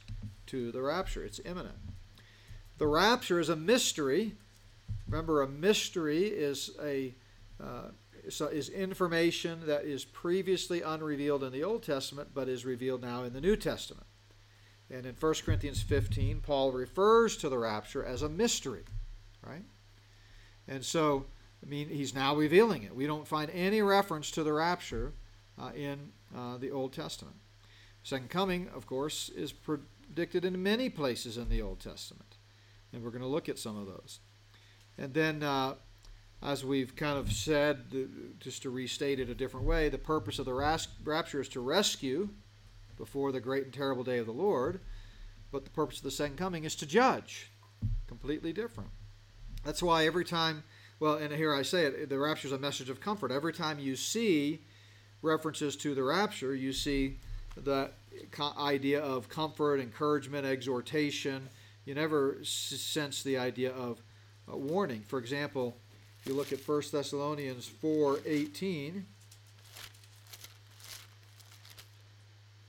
to 0.48 0.72
the 0.72 0.82
rapture. 0.82 1.24
It's 1.24 1.40
imminent. 1.44 1.76
The 2.78 2.88
rapture 2.88 3.40
is 3.40 3.50
a 3.50 3.56
mystery. 3.56 4.36
Remember, 5.08 5.42
a 5.42 5.48
mystery 5.48 6.26
is 6.26 6.72
a 6.82 7.14
uh, 7.62 7.90
is 8.24 8.70
information 8.70 9.66
that 9.66 9.86
is 9.86 10.06
previously 10.06 10.82
unrevealed 10.82 11.44
in 11.44 11.52
the 11.52 11.64
Old 11.64 11.84
Testament, 11.84 12.30
but 12.34 12.48
is 12.48 12.66
revealed 12.66 13.02
now 13.02 13.24
in 13.24 13.34
the 13.34 13.42
New 13.42 13.56
Testament. 13.56 14.06
And 14.92 15.06
in 15.06 15.16
1 15.16 15.34
Corinthians 15.46 15.82
15, 15.82 16.42
Paul 16.42 16.72
refers 16.72 17.38
to 17.38 17.50
the 17.50 17.58
rapture 17.58 18.04
as 18.04 18.22
a 18.22 18.30
mystery, 18.30 18.84
right? 19.46 19.64
And 20.68 20.84
so, 20.84 21.26
I 21.64 21.70
mean, 21.70 21.90
he's 21.90 22.16
now 22.16 22.36
revealing 22.36 22.84
it. 22.84 22.96
We 22.96 23.08
don't 23.08 23.28
find 23.28 23.50
any 23.52 23.82
reference 23.82 24.32
to 24.32 24.44
the 24.44 24.54
rapture 24.54 25.14
uh, 25.60 25.72
in 25.76 26.12
uh, 26.36 26.58
the 26.58 26.72
Old 26.72 26.94
Testament. 26.94 27.36
Second 28.04 28.30
coming, 28.30 28.70
of 28.74 28.86
course, 28.86 29.30
is 29.30 29.52
predicted 29.52 30.46
in 30.46 30.62
many 30.64 30.90
places 30.90 31.38
in 31.38 31.50
the 31.50 31.62
Old 31.62 31.80
Testament 31.80 32.38
and 32.94 33.04
we're 33.04 33.12
going 33.12 33.22
to 33.22 33.28
look 33.28 33.50
at 33.50 33.60
some 33.60 33.78
of 33.78 33.88
those. 33.88 34.20
And 34.98 35.14
then, 35.14 35.44
uh, 35.44 35.76
as 36.42 36.64
we've 36.64 36.96
kind 36.96 37.18
of 37.18 37.32
said, 37.32 38.38
just 38.40 38.64
to 38.64 38.70
restate 38.70 39.20
it 39.20 39.30
a 39.30 39.36
different 39.36 39.66
way, 39.66 39.90
the 39.90 39.98
purpose 39.98 40.40
of 40.40 40.46
the 40.46 40.54
rapture 40.54 41.42
is 41.42 41.50
to 41.50 41.60
rescue 41.60 42.30
before 42.98 43.32
the 43.32 43.40
great 43.40 43.66
and 43.66 43.74
terrible 43.74 44.04
day 44.04 44.18
of 44.18 44.26
the 44.26 44.32
Lord, 44.32 44.82
but 45.52 45.64
the 45.64 45.72
purpose 45.72 45.98
of 45.98 46.04
the 46.04 46.12
second 46.12 46.38
coming 46.38 46.64
is 46.64 46.76
to 46.76 46.86
judge. 46.86 47.52
Completely 48.08 48.54
different. 48.54 48.90
That's 49.64 49.84
why 49.84 50.06
every 50.06 50.26
time, 50.26 50.64
well, 51.00 51.16
and 51.16 51.34
here 51.34 51.54
I 51.54 51.62
say 51.62 51.86
it, 51.86 52.10
the 52.10 52.20
rapture 52.20 52.48
is 52.48 52.54
a 52.54 52.60
message 52.60 52.90
of 52.90 53.00
comfort. 53.00 53.32
Every 53.32 53.54
time 53.54 53.80
you 53.80 53.96
see 53.96 54.62
references 55.22 55.76
to 55.78 55.96
the 55.96 56.04
rapture, 56.04 56.56
you 56.56 56.74
see 56.74 57.18
the 57.56 57.92
idea 58.58 59.02
of 59.02 59.30
comfort, 59.30 59.80
encouragement, 59.80 60.46
exhortation 60.46 61.50
you 61.90 61.96
never 61.96 62.38
sense 62.44 63.24
the 63.24 63.40
idea 63.40 63.72
of 63.72 64.00
warning. 64.48 65.02
For 65.08 65.18
example, 65.18 65.76
if 66.20 66.28
you 66.28 66.36
look 66.36 66.54
at 66.54 66.60
1 66.60 66.92
Thessalonians 66.92 67.68
4:18, 67.68 69.08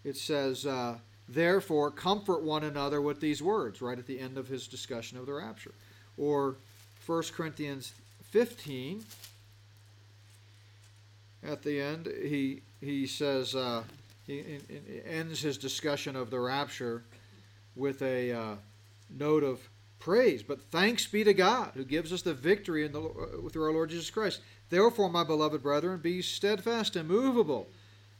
it 0.05 0.17
says, 0.17 0.65
uh, 0.65 1.01
"Therefore, 1.29 1.91
comfort 1.91 2.41
one 2.41 2.65
another 2.65 3.03
with 3.03 3.21
these 3.21 3.43
words." 3.43 3.83
Right 3.83 3.99
at 3.99 4.07
the 4.07 4.19
end 4.19 4.39
of 4.39 4.49
his 4.49 4.67
discussion 4.67 5.19
of 5.19 5.27
the 5.27 5.35
rapture, 5.35 5.75
or 6.17 6.57
1 7.05 7.35
Corinthians 7.35 7.93
15. 8.31 9.05
At 11.42 11.62
the 11.62 11.81
end, 11.81 12.07
he 12.07 12.62
he 12.81 13.07
says 13.07 13.55
uh, 13.55 13.83
he, 14.26 14.59
he, 14.68 15.00
ends 15.05 15.40
his 15.40 15.59
discussion 15.59 16.16
of 16.16 16.31
the 16.31 16.40
rapture 16.40 17.03
with 17.74 18.03
a 18.03 18.33
uh, 18.33 18.55
note 19.09 19.42
of 19.42 19.61
praise. 19.98 20.42
But 20.42 20.61
thanks 20.61 21.07
be 21.07 21.24
to 21.24 21.35
God 21.35 21.72
who 21.74 21.85
gives 21.85 22.12
us 22.12 22.22
the 22.22 22.35
victory 22.35 22.85
in 22.85 22.92
the, 22.92 23.03
uh, 23.03 23.48
through 23.50 23.64
our 23.64 23.72
Lord 23.72 23.90
Jesus 23.90 24.11
Christ. 24.11 24.40
Therefore, 24.68 25.11
my 25.11 25.24
beloved 25.24 25.62
brethren, 25.62 26.00
be 26.00 26.22
steadfast 26.22 26.96
and 26.96 27.09
movable, 27.09 27.68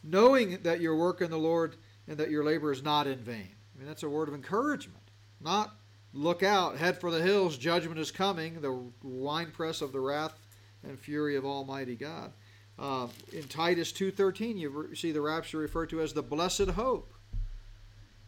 knowing 0.02 0.59
that 0.62 0.80
your 0.80 0.96
work 0.96 1.20
in 1.20 1.30
the 1.30 1.38
Lord 1.38 1.76
and 2.09 2.18
that 2.18 2.30
your 2.30 2.44
labor 2.44 2.72
is 2.72 2.83
not 2.83 3.06
in 3.06 3.18
vain. 3.18 3.48
I 3.74 3.78
mean, 3.78 3.87
that's 3.87 4.02
a 4.02 4.09
word 4.09 4.28
of 4.28 4.35
encouragement, 4.35 5.02
not 5.40 5.76
look 6.12 6.42
out, 6.42 6.76
head 6.76 7.00
for 7.00 7.11
the 7.11 7.22
hills, 7.22 7.56
judgment 7.56 8.00
is 8.00 8.11
coming, 8.11 8.61
the 8.61 8.83
winepress 9.02 9.80
of 9.80 9.92
the 9.92 10.00
wrath 10.00 10.35
and 10.83 10.98
fury 10.98 11.37
of 11.37 11.45
Almighty 11.45 11.95
God. 11.95 12.32
Uh, 12.81 13.09
in 13.33 13.43
Titus 13.43 13.93
2.13, 13.93 14.57
you 14.57 14.95
see 14.95 15.12
the 15.12 15.20
rapture 15.20 15.59
referred 15.59 15.91
to 15.91 16.01
as 16.01 16.14
the 16.14 16.22
blessed 16.22 16.70
hope. 16.70 17.12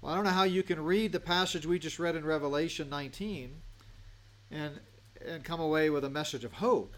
Well, 0.03 0.13
I 0.13 0.17
don't 0.17 0.25
know 0.25 0.31
how 0.31 0.43
you 0.43 0.63
can 0.63 0.85
read 0.85 1.13
the 1.13 1.21
passage 1.21 1.65
we 1.65 1.79
just 1.79 1.99
read 1.99 2.17
in 2.17 2.25
Revelation 2.25 2.91
19 2.91 3.55
and 4.51 4.81
and 5.25 5.45
come 5.45 5.61
away 5.61 5.89
with 5.89 6.05
a 6.05 6.11
message 6.11 6.45
of 6.45 6.55
hope. 6.55 6.97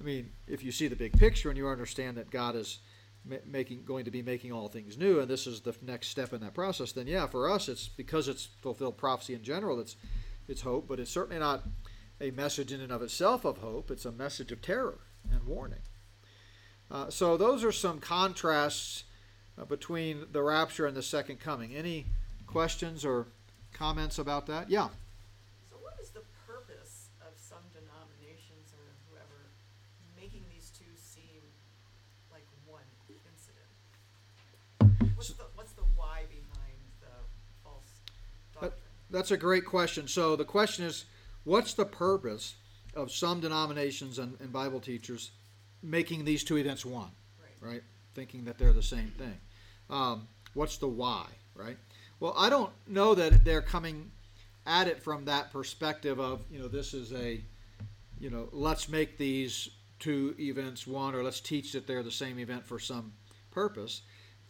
I 0.00 0.02
mean, 0.02 0.32
if 0.48 0.64
you 0.64 0.72
see 0.72 0.88
the 0.88 0.96
big 0.96 1.16
picture 1.16 1.48
and 1.48 1.56
you 1.56 1.68
understand 1.68 2.16
that 2.16 2.30
God 2.30 2.56
is 2.56 2.80
making 3.46 3.84
going 3.84 4.04
to 4.04 4.10
be 4.10 4.20
making 4.20 4.50
all 4.52 4.66
things 4.66 4.98
new 4.98 5.20
and 5.20 5.30
this 5.30 5.46
is 5.46 5.60
the 5.60 5.74
next 5.80 6.08
step 6.08 6.32
in 6.32 6.40
that 6.40 6.54
process, 6.54 6.92
then 6.92 7.06
yeah, 7.06 7.26
for 7.26 7.48
us 7.48 7.68
it's 7.68 7.88
because 7.88 8.28
it's 8.28 8.48
fulfilled 8.60 8.98
prophecy 8.98 9.32
in 9.32 9.42
general, 9.42 9.80
it's 9.80 9.96
it's 10.48 10.60
hope, 10.60 10.88
but 10.88 10.98
it's 10.98 11.10
certainly 11.10 11.38
not 11.38 11.62
a 12.20 12.32
message 12.32 12.72
in 12.72 12.80
and 12.80 12.92
of 12.92 13.00
itself 13.00 13.44
of 13.44 13.58
hope. 13.58 13.90
It's 13.90 14.04
a 14.04 14.12
message 14.12 14.50
of 14.50 14.60
terror 14.60 14.98
and 15.30 15.44
warning. 15.44 15.78
Uh, 16.92 17.08
so 17.08 17.38
those 17.38 17.64
are 17.64 17.72
some 17.72 17.98
contrasts 17.98 19.04
uh, 19.58 19.64
between 19.64 20.26
the 20.30 20.42
rapture 20.42 20.86
and 20.86 20.94
the 20.94 21.02
second 21.02 21.40
coming. 21.40 21.74
Any 21.74 22.04
questions 22.46 23.02
or 23.02 23.28
comments 23.72 24.18
about 24.18 24.46
that? 24.48 24.68
Yeah. 24.68 24.88
So 25.70 25.76
what 25.80 25.94
is 26.02 26.10
the 26.10 26.20
purpose 26.46 27.08
of 27.22 27.32
some 27.34 27.62
denominations 27.72 28.74
or 28.76 28.84
whoever 29.08 29.48
making 30.20 30.44
these 30.54 30.70
two 30.78 30.84
seem 30.94 31.40
like 32.30 32.44
one 32.66 32.82
incident? 33.08 35.16
What's, 35.16 35.30
the, 35.30 35.44
what's 35.54 35.72
the 35.72 35.84
why 35.96 36.24
behind 36.28 36.76
the 37.00 37.06
false 37.64 38.02
doctrine? 38.52 38.70
That, 38.70 39.16
that's 39.16 39.30
a 39.30 39.38
great 39.38 39.64
question. 39.64 40.08
So 40.08 40.36
the 40.36 40.44
question 40.44 40.84
is, 40.84 41.06
what's 41.44 41.72
the 41.72 41.86
purpose 41.86 42.56
of 42.94 43.10
some 43.10 43.40
denominations 43.40 44.18
and, 44.18 44.38
and 44.40 44.52
Bible 44.52 44.80
teachers– 44.80 45.30
making 45.82 46.24
these 46.24 46.44
two 46.44 46.56
events 46.58 46.84
one, 46.84 47.10
Right. 47.40 47.72
right? 47.72 47.82
Thinking 48.14 48.44
that 48.44 48.58
they're 48.58 48.72
the 48.72 48.82
same 48.82 49.10
thing. 49.18 49.38
Um, 49.90 50.28
what's 50.54 50.76
the 50.78 50.88
why, 50.88 51.26
right? 51.54 51.76
Well, 52.20 52.34
I 52.36 52.48
don't 52.50 52.72
know 52.86 53.14
that 53.14 53.44
they're 53.44 53.62
coming 53.62 54.10
at 54.66 54.86
it 54.86 55.02
from 55.02 55.24
that 55.24 55.50
perspective 55.52 56.20
of, 56.20 56.44
you 56.50 56.60
know, 56.60 56.68
this 56.68 56.94
is 56.94 57.12
a, 57.12 57.40
you 58.20 58.30
know, 58.30 58.48
let's 58.52 58.88
make 58.88 59.18
these 59.18 59.68
two 59.98 60.34
events 60.38 60.86
one, 60.86 61.14
or 61.14 61.22
let's 61.22 61.40
teach 61.40 61.72
that 61.72 61.86
they're 61.86 62.02
the 62.02 62.10
same 62.12 62.38
event 62.38 62.64
for 62.64 62.78
some 62.78 63.12
purpose. 63.50 64.02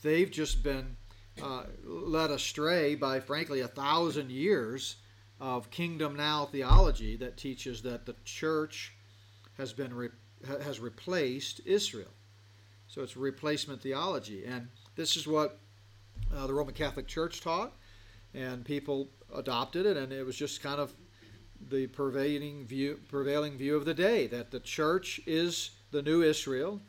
They've 0.02 0.30
just 0.30 0.62
been 0.62 0.96
uh, 1.42 1.64
led 1.84 2.30
astray 2.30 2.94
by, 2.94 3.20
frankly, 3.20 3.60
a 3.60 3.68
thousand 3.68 4.30
years 4.30 4.96
of 5.40 5.70
kingdom 5.70 6.14
now 6.16 6.46
theology 6.46 7.16
that 7.16 7.36
teaches 7.36 7.82
that 7.82 8.04
the 8.06 8.14
church 8.24 8.92
has 9.56 9.72
been 9.72 9.94
re- 9.94 10.08
has 10.46 10.80
replaced 10.80 11.60
Israel. 11.64 12.10
So 12.88 13.02
it's 13.02 13.16
replacement 13.16 13.80
theology, 13.80 14.44
and 14.44 14.68
this 14.96 15.16
is 15.16 15.26
what 15.26 15.58
uh, 16.34 16.46
the 16.46 16.54
Roman 16.54 16.74
Catholic 16.74 17.06
Church 17.06 17.40
taught, 17.40 17.72
and 18.34 18.64
people 18.64 19.08
adopted 19.34 19.86
it, 19.86 19.96
and 19.96 20.12
it 20.12 20.24
was 20.24 20.36
just 20.36 20.62
kind 20.62 20.80
of 20.80 20.92
the 21.70 21.86
pervading 21.86 22.66
view, 22.66 23.00
prevailing 23.08 23.56
view 23.56 23.76
of 23.76 23.84
the 23.84 23.94
day 23.94 24.26
that 24.26 24.50
the 24.50 24.60
church 24.60 25.20
is 25.26 25.70
the 25.90 26.02
new 26.02 26.22
Israel. 26.22 26.80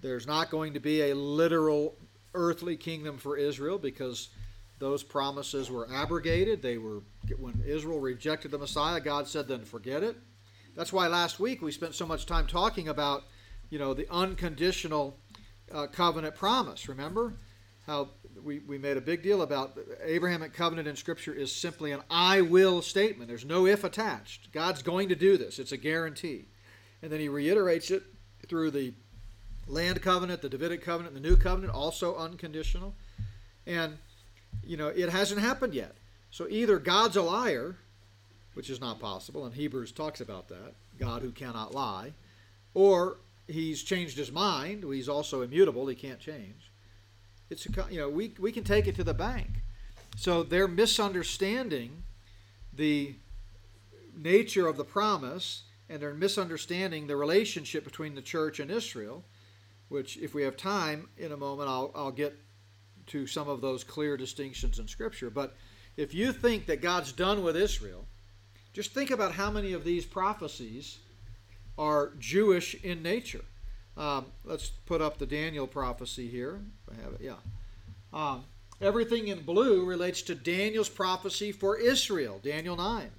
There's 0.00 0.26
not 0.26 0.50
going 0.50 0.74
to 0.74 0.80
be 0.80 1.10
a 1.10 1.14
literal 1.14 1.96
earthly 2.34 2.76
kingdom 2.76 3.18
for 3.18 3.36
Israel 3.36 3.78
because 3.78 4.28
those 4.78 5.02
promises 5.02 5.70
were 5.70 5.88
abrogated. 5.92 6.62
They 6.62 6.78
were 6.78 7.02
when 7.38 7.62
Israel 7.66 7.98
rejected 7.98 8.50
the 8.50 8.58
Messiah, 8.58 9.00
God 9.00 9.26
said, 9.26 9.48
"Then 9.48 9.64
forget 9.64 10.02
it." 10.02 10.16
That's 10.78 10.92
why 10.92 11.08
last 11.08 11.40
week 11.40 11.60
we 11.60 11.72
spent 11.72 11.96
so 11.96 12.06
much 12.06 12.24
time 12.24 12.46
talking 12.46 12.86
about, 12.86 13.24
you 13.68 13.80
know, 13.80 13.94
the 13.94 14.06
unconditional 14.12 15.18
uh, 15.72 15.88
covenant 15.88 16.36
promise. 16.36 16.88
Remember 16.88 17.34
how 17.84 18.10
we, 18.44 18.60
we 18.60 18.78
made 18.78 18.96
a 18.96 19.00
big 19.00 19.24
deal 19.24 19.42
about 19.42 19.74
the 19.74 19.98
Abrahamic 20.04 20.52
covenant 20.52 20.86
in 20.86 20.94
Scripture 20.94 21.34
is 21.34 21.50
simply 21.50 21.90
an 21.90 22.02
"I 22.08 22.42
will" 22.42 22.80
statement. 22.80 23.26
There's 23.26 23.44
no 23.44 23.66
if 23.66 23.82
attached. 23.82 24.52
God's 24.52 24.84
going 24.84 25.08
to 25.08 25.16
do 25.16 25.36
this. 25.36 25.58
It's 25.58 25.72
a 25.72 25.76
guarantee, 25.76 26.44
and 27.02 27.10
then 27.10 27.18
He 27.18 27.28
reiterates 27.28 27.90
it 27.90 28.04
through 28.46 28.70
the 28.70 28.94
land 29.66 30.00
covenant, 30.00 30.42
the 30.42 30.48
Davidic 30.48 30.82
covenant, 30.84 31.12
the 31.12 31.20
new 31.20 31.34
covenant, 31.34 31.74
also 31.74 32.14
unconditional. 32.14 32.94
And, 33.66 33.98
you 34.62 34.76
know, 34.76 34.86
it 34.86 35.08
hasn't 35.08 35.40
happened 35.40 35.74
yet. 35.74 35.96
So 36.30 36.46
either 36.48 36.78
God's 36.78 37.16
a 37.16 37.22
liar, 37.22 37.78
which 38.58 38.70
is 38.70 38.80
not 38.80 38.98
possible, 38.98 39.46
and 39.46 39.54
Hebrews 39.54 39.92
talks 39.92 40.20
about 40.20 40.48
that, 40.48 40.74
God 40.98 41.22
who 41.22 41.30
cannot 41.30 41.72
lie, 41.72 42.12
or 42.74 43.18
he's 43.46 43.84
changed 43.84 44.18
his 44.18 44.32
mind, 44.32 44.82
he's 44.82 45.08
also 45.08 45.42
immutable, 45.42 45.86
he 45.86 45.94
can't 45.94 46.18
change. 46.18 46.72
It's 47.50 47.66
a, 47.66 47.70
you 47.88 48.00
know, 48.00 48.08
we, 48.08 48.34
we 48.36 48.50
can 48.50 48.64
take 48.64 48.88
it 48.88 48.96
to 48.96 49.04
the 49.04 49.14
bank. 49.14 49.62
So 50.16 50.42
they're 50.42 50.66
misunderstanding 50.66 52.02
the 52.72 53.14
nature 54.16 54.66
of 54.66 54.76
the 54.76 54.84
promise 54.84 55.62
and 55.88 56.02
they're 56.02 56.12
misunderstanding 56.12 57.06
the 57.06 57.14
relationship 57.14 57.84
between 57.84 58.16
the 58.16 58.22
church 58.22 58.58
and 58.58 58.72
Israel 58.72 59.22
which, 59.88 60.16
if 60.16 60.34
we 60.34 60.42
have 60.42 60.56
time 60.56 61.08
in 61.16 61.30
a 61.30 61.36
moment, 61.36 61.68
I'll, 61.68 61.92
I'll 61.94 62.10
get 62.10 62.36
to 63.06 63.24
some 63.28 63.48
of 63.48 63.60
those 63.60 63.84
clear 63.84 64.16
distinctions 64.16 64.80
in 64.80 64.88
Scripture. 64.88 65.30
But 65.30 65.56
if 65.96 66.12
you 66.12 66.32
think 66.32 66.66
that 66.66 66.82
God's 66.82 67.12
done 67.12 67.44
with 67.44 67.56
Israel, 67.56 68.04
just 68.78 68.94
think 68.94 69.10
about 69.10 69.32
how 69.32 69.50
many 69.50 69.72
of 69.72 69.82
these 69.82 70.06
prophecies 70.06 70.98
are 71.76 72.12
Jewish 72.20 72.76
in 72.76 73.02
nature. 73.02 73.44
Um, 73.96 74.26
let's 74.44 74.68
put 74.68 75.02
up 75.02 75.18
the 75.18 75.26
Daniel 75.26 75.66
prophecy 75.66 76.28
here. 76.28 76.60
I 76.88 77.02
have 77.02 77.14
it, 77.14 77.20
yeah. 77.20 77.38
Um, 78.12 78.44
everything 78.80 79.26
in 79.26 79.40
blue 79.40 79.84
relates 79.84 80.22
to 80.22 80.36
Daniel's 80.36 80.88
prophecy 80.88 81.50
for 81.50 81.76
Israel, 81.76 82.38
Daniel 82.40 82.76
9. 82.76 83.10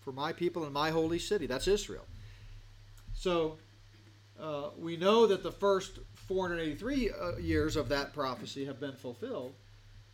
For 0.00 0.10
my 0.10 0.32
people 0.32 0.64
and 0.64 0.72
my 0.72 0.88
holy 0.88 1.18
city. 1.18 1.46
That's 1.46 1.68
Israel. 1.68 2.06
So 3.12 3.58
uh, 4.40 4.70
we 4.78 4.96
know 4.96 5.26
that 5.26 5.42
the 5.42 5.52
first 5.52 5.98
483 6.14 7.10
uh, 7.10 7.36
years 7.36 7.76
of 7.76 7.90
that 7.90 8.14
prophecy 8.14 8.64
have 8.64 8.80
been 8.80 8.96
fulfilled, 8.96 9.52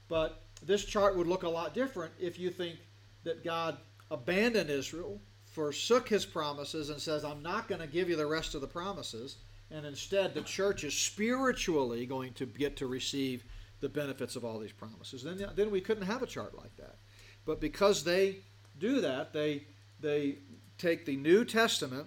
but 0.08 0.42
this 0.66 0.84
chart 0.84 1.16
would 1.16 1.28
look 1.28 1.44
a 1.44 1.48
lot 1.48 1.74
different 1.74 2.12
if 2.18 2.40
you 2.40 2.50
think 2.50 2.78
that 3.22 3.44
God 3.44 3.76
abandoned 4.10 4.70
Israel, 4.70 5.20
forsook 5.44 6.08
his 6.08 6.26
promises, 6.26 6.90
and 6.90 7.00
says, 7.00 7.24
I'm 7.24 7.42
not 7.42 7.68
going 7.68 7.80
to 7.80 7.86
give 7.86 8.08
you 8.08 8.16
the 8.16 8.26
rest 8.26 8.54
of 8.54 8.60
the 8.60 8.66
promises, 8.66 9.36
and 9.70 9.86
instead 9.86 10.34
the 10.34 10.42
church 10.42 10.84
is 10.84 10.94
spiritually 10.94 12.06
going 12.06 12.32
to 12.34 12.46
get 12.46 12.76
to 12.78 12.86
receive 12.86 13.44
the 13.80 13.88
benefits 13.88 14.36
of 14.36 14.44
all 14.44 14.58
these 14.58 14.72
promises. 14.72 15.22
Then, 15.22 15.46
then 15.54 15.70
we 15.70 15.80
couldn't 15.80 16.06
have 16.06 16.22
a 16.22 16.26
chart 16.26 16.56
like 16.56 16.74
that. 16.76 16.96
But 17.44 17.60
because 17.60 18.04
they 18.04 18.38
do 18.78 19.00
that, 19.02 19.32
they, 19.32 19.64
they 20.00 20.38
take 20.78 21.04
the 21.04 21.16
New 21.16 21.44
Testament 21.44 22.06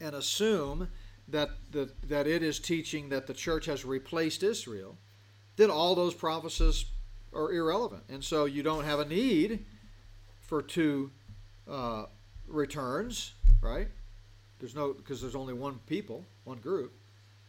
and 0.00 0.14
assume 0.14 0.88
that, 1.28 1.50
the, 1.70 1.90
that 2.08 2.26
it 2.26 2.42
is 2.42 2.58
teaching 2.58 3.08
that 3.08 3.26
the 3.26 3.34
church 3.34 3.66
has 3.66 3.84
replaced 3.84 4.42
Israel, 4.42 4.98
then 5.56 5.70
all 5.70 5.94
those 5.94 6.14
prophecies 6.14 6.84
are 7.32 7.52
irrelevant. 7.52 8.02
And 8.08 8.22
so 8.22 8.44
you 8.44 8.62
don't 8.62 8.84
have 8.84 9.00
a 9.00 9.04
need 9.04 9.64
for 10.52 10.60
two 10.60 11.10
uh, 11.66 12.04
returns, 12.46 13.32
right? 13.62 13.88
There's 14.58 14.74
no, 14.74 14.92
because 14.92 15.22
there's 15.22 15.34
only 15.34 15.54
one 15.54 15.78
people, 15.86 16.26
one 16.44 16.58
group. 16.58 16.92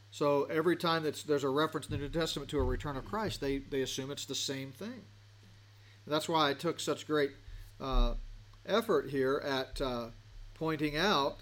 So 0.10 0.46
every 0.46 0.78
time 0.78 1.04
that 1.04 1.22
there's 1.28 1.44
a 1.44 1.50
reference 1.50 1.88
in 1.88 1.92
the 1.92 1.98
New 1.98 2.08
Testament 2.08 2.50
to 2.52 2.60
a 2.60 2.64
return 2.64 2.96
of 2.96 3.04
Christ, 3.04 3.42
they, 3.42 3.58
they 3.58 3.82
assume 3.82 4.10
it's 4.10 4.24
the 4.24 4.34
same 4.34 4.72
thing. 4.72 5.02
That's 6.08 6.30
why 6.30 6.50
I 6.50 6.54
took 6.54 6.80
such 6.80 7.06
great 7.06 7.32
uh, 7.82 8.14
effort 8.66 9.10
here 9.10 9.44
at 9.44 9.82
uh, 9.82 10.06
pointing 10.54 10.96
out 10.96 11.40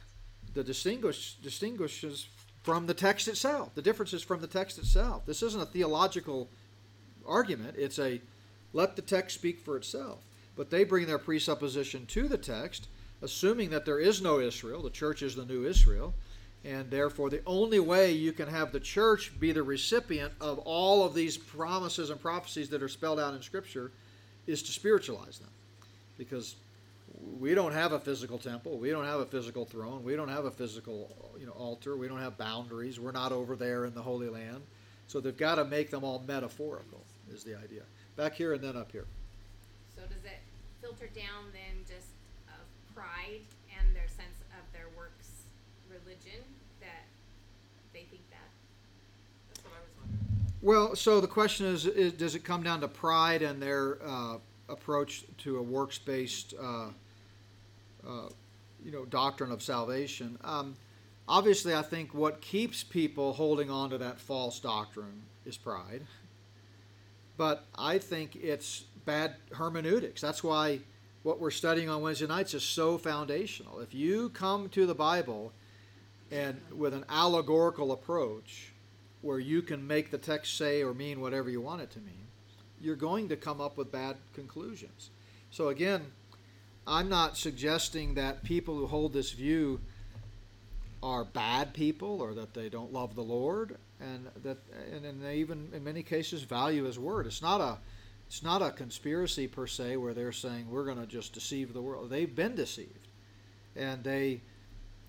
the 0.55 0.63
distinguish 0.63 1.35
distinguishes 1.43 2.27
from 2.63 2.87
the 2.87 2.95
text 2.95 3.27
itself. 3.27 3.75
The 3.75 3.83
differences 3.83 4.23
from 4.23 4.41
the 4.41 4.47
text 4.47 4.79
itself. 4.79 5.27
This 5.27 5.43
isn't 5.43 5.61
a 5.61 5.67
theological 5.67 6.49
argument. 7.23 7.75
It's 7.77 7.99
a 7.99 8.19
let 8.73 8.95
the 8.95 9.03
text 9.03 9.35
speak 9.35 9.59
for 9.59 9.77
itself. 9.77 10.23
But 10.55 10.69
they 10.69 10.83
bring 10.83 11.05
their 11.05 11.17
presupposition 11.17 12.05
to 12.07 12.27
the 12.27 12.37
text, 12.37 12.87
assuming 13.21 13.69
that 13.69 13.85
there 13.85 13.99
is 13.99 14.21
no 14.21 14.39
Israel. 14.39 14.81
The 14.81 14.89
church 14.89 15.21
is 15.21 15.35
the 15.35 15.45
new 15.45 15.65
Israel. 15.65 16.13
And 16.63 16.91
therefore, 16.91 17.29
the 17.29 17.41
only 17.47 17.79
way 17.79 18.11
you 18.11 18.33
can 18.33 18.47
have 18.47 18.71
the 18.71 18.79
church 18.79 19.31
be 19.39 19.51
the 19.51 19.63
recipient 19.63 20.33
of 20.39 20.59
all 20.59 21.03
of 21.03 21.15
these 21.15 21.37
promises 21.37 22.11
and 22.11 22.21
prophecies 22.21 22.69
that 22.69 22.83
are 22.83 22.89
spelled 22.89 23.19
out 23.19 23.33
in 23.33 23.41
Scripture 23.41 23.91
is 24.45 24.61
to 24.63 24.71
spiritualize 24.71 25.39
them. 25.39 25.49
Because 26.19 26.55
we 27.39 27.55
don't 27.55 27.73
have 27.73 27.93
a 27.93 27.99
physical 27.99 28.37
temple. 28.37 28.77
We 28.77 28.91
don't 28.91 29.05
have 29.05 29.19
a 29.19 29.25
physical 29.25 29.65
throne. 29.65 30.03
We 30.03 30.15
don't 30.15 30.29
have 30.29 30.45
a 30.45 30.51
physical, 30.51 31.09
you 31.39 31.47
know, 31.47 31.53
altar. 31.53 31.95
We 31.97 32.07
don't 32.07 32.19
have 32.19 32.37
boundaries. 32.37 32.99
We're 32.99 33.11
not 33.11 33.31
over 33.31 33.55
there 33.55 33.85
in 33.85 33.95
the 33.95 34.01
Holy 34.01 34.29
Land. 34.29 34.61
So 35.07 35.19
they've 35.19 35.35
got 35.35 35.55
to 35.55 35.65
make 35.65 35.89
them 35.89 36.03
all 36.03 36.23
metaphorical. 36.27 37.01
Is 37.33 37.43
the 37.43 37.55
idea 37.55 37.81
back 38.17 38.33
here 38.33 38.53
and 38.53 38.63
then 38.63 38.75
up 38.75 38.91
here? 38.91 39.05
So 39.95 40.01
does 40.03 40.23
it 40.25 40.40
filter 40.81 41.07
down 41.15 41.45
then 41.53 41.85
just 41.87 42.09
of 42.47 42.95
pride 42.95 43.41
and 43.77 43.95
their 43.95 44.07
sense 44.07 44.41
of 44.51 44.73
their 44.73 44.87
works 44.97 45.43
religion 45.89 46.41
that 46.79 47.05
they 47.93 48.03
think 48.09 48.21
that? 48.31 48.49
That's 49.49 49.63
what 49.63 49.73
I 49.73 49.81
was 49.81 49.91
wondering. 49.99 50.53
Well, 50.61 50.95
so 50.95 51.21
the 51.21 51.27
question 51.27 51.67
is, 51.67 51.85
is 51.85 52.13
does 52.13 52.35
it 52.35 52.43
come 52.43 52.63
down 52.63 52.81
to 52.81 52.87
pride 52.87 53.41
and 53.41 53.61
their 53.61 53.97
uh, 54.03 54.37
approach 54.69 55.25
to 55.39 55.57
a 55.57 55.61
works-based, 55.61 56.55
uh, 56.59 56.87
uh, 58.07 58.29
you 58.83 58.91
know, 58.91 59.05
doctrine 59.05 59.51
of 59.51 59.61
salvation? 59.61 60.37
Um, 60.43 60.75
obviously, 61.27 61.75
I 61.75 61.83
think 61.83 62.13
what 62.13 62.41
keeps 62.41 62.83
people 62.83 63.33
holding 63.33 63.69
on 63.69 63.91
to 63.91 63.97
that 63.99 64.19
false 64.19 64.59
doctrine 64.59 65.23
is 65.45 65.57
pride. 65.57 66.01
But 67.37 67.65
I 67.75 67.97
think 67.97 68.35
it's 68.35 68.83
bad 69.05 69.35
hermeneutics. 69.53 70.21
That's 70.21 70.43
why 70.43 70.79
what 71.23 71.39
we're 71.39 71.51
studying 71.51 71.89
on 71.89 72.01
Wednesday 72.01 72.27
nights 72.27 72.53
is 72.53 72.63
so 72.63 72.97
foundational. 72.97 73.79
If 73.79 73.93
you 73.93 74.29
come 74.29 74.69
to 74.69 74.85
the 74.85 74.95
Bible 74.95 75.51
and 76.31 76.59
with 76.75 76.93
an 76.93 77.05
allegorical 77.09 77.91
approach, 77.91 78.71
where 79.21 79.39
you 79.39 79.61
can 79.61 79.85
make 79.85 80.11
the 80.11 80.17
text 80.17 80.57
say 80.57 80.81
or 80.81 80.93
mean 80.93 81.21
whatever 81.21 81.49
you 81.49 81.61
want 81.61 81.81
it 81.81 81.91
to 81.91 81.99
mean, 81.99 82.27
you're 82.79 82.95
going 82.95 83.29
to 83.29 83.35
come 83.35 83.61
up 83.61 83.77
with 83.77 83.91
bad 83.91 84.15
conclusions. 84.33 85.11
So 85.51 85.69
again, 85.69 86.05
I'm 86.87 87.09
not 87.09 87.37
suggesting 87.37 88.15
that 88.15 88.43
people 88.43 88.75
who 88.75 88.87
hold 88.87 89.13
this 89.13 89.31
view 89.31 89.79
are 91.03 91.23
bad 91.23 91.73
people 91.73 92.21
or 92.21 92.33
that 92.33 92.53
they 92.53 92.69
don't 92.69 92.91
love 92.93 93.15
the 93.15 93.21
Lord 93.21 93.77
and 93.99 94.27
that 94.43 94.57
and, 94.91 95.23
they 95.23 95.37
even 95.37 95.69
in 95.73 95.83
many 95.83 96.03
cases 96.03 96.43
value 96.43 96.83
his 96.83 96.97
word. 96.97 97.25
It's 97.27 97.41
not 97.41 97.61
a 97.61 97.77
it's 98.31 98.41
not 98.41 98.61
a 98.61 98.71
conspiracy 98.71 99.45
per 99.45 99.67
se 99.67 99.97
where 99.97 100.13
they're 100.13 100.31
saying 100.31 100.71
we're 100.71 100.85
going 100.85 100.97
to 100.97 101.05
just 101.05 101.33
deceive 101.33 101.73
the 101.73 101.81
world. 101.81 102.09
They've 102.09 102.33
been 102.33 102.55
deceived. 102.55 103.09
And 103.75 104.05
they 104.05 104.39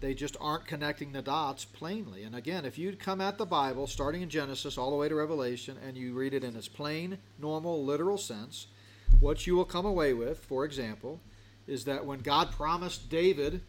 they 0.00 0.12
just 0.12 0.36
aren't 0.40 0.66
connecting 0.66 1.12
the 1.12 1.22
dots 1.22 1.64
plainly. 1.64 2.24
And 2.24 2.34
again, 2.34 2.64
if 2.64 2.78
you 2.78 2.96
come 2.96 3.20
at 3.20 3.38
the 3.38 3.46
Bible 3.46 3.86
starting 3.86 4.22
in 4.22 4.28
Genesis 4.28 4.76
all 4.76 4.90
the 4.90 4.96
way 4.96 5.08
to 5.08 5.14
Revelation 5.14 5.76
and 5.86 5.96
you 5.96 6.14
read 6.14 6.34
it 6.34 6.42
in 6.42 6.56
its 6.56 6.66
plain, 6.66 7.16
normal, 7.38 7.84
literal 7.84 8.18
sense, 8.18 8.66
what 9.20 9.46
you 9.46 9.54
will 9.54 9.64
come 9.64 9.86
away 9.86 10.14
with, 10.14 10.38
for 10.40 10.64
example, 10.64 11.20
is 11.68 11.84
that 11.84 12.04
when 12.04 12.18
God 12.18 12.50
promised 12.50 13.08
David 13.08 13.60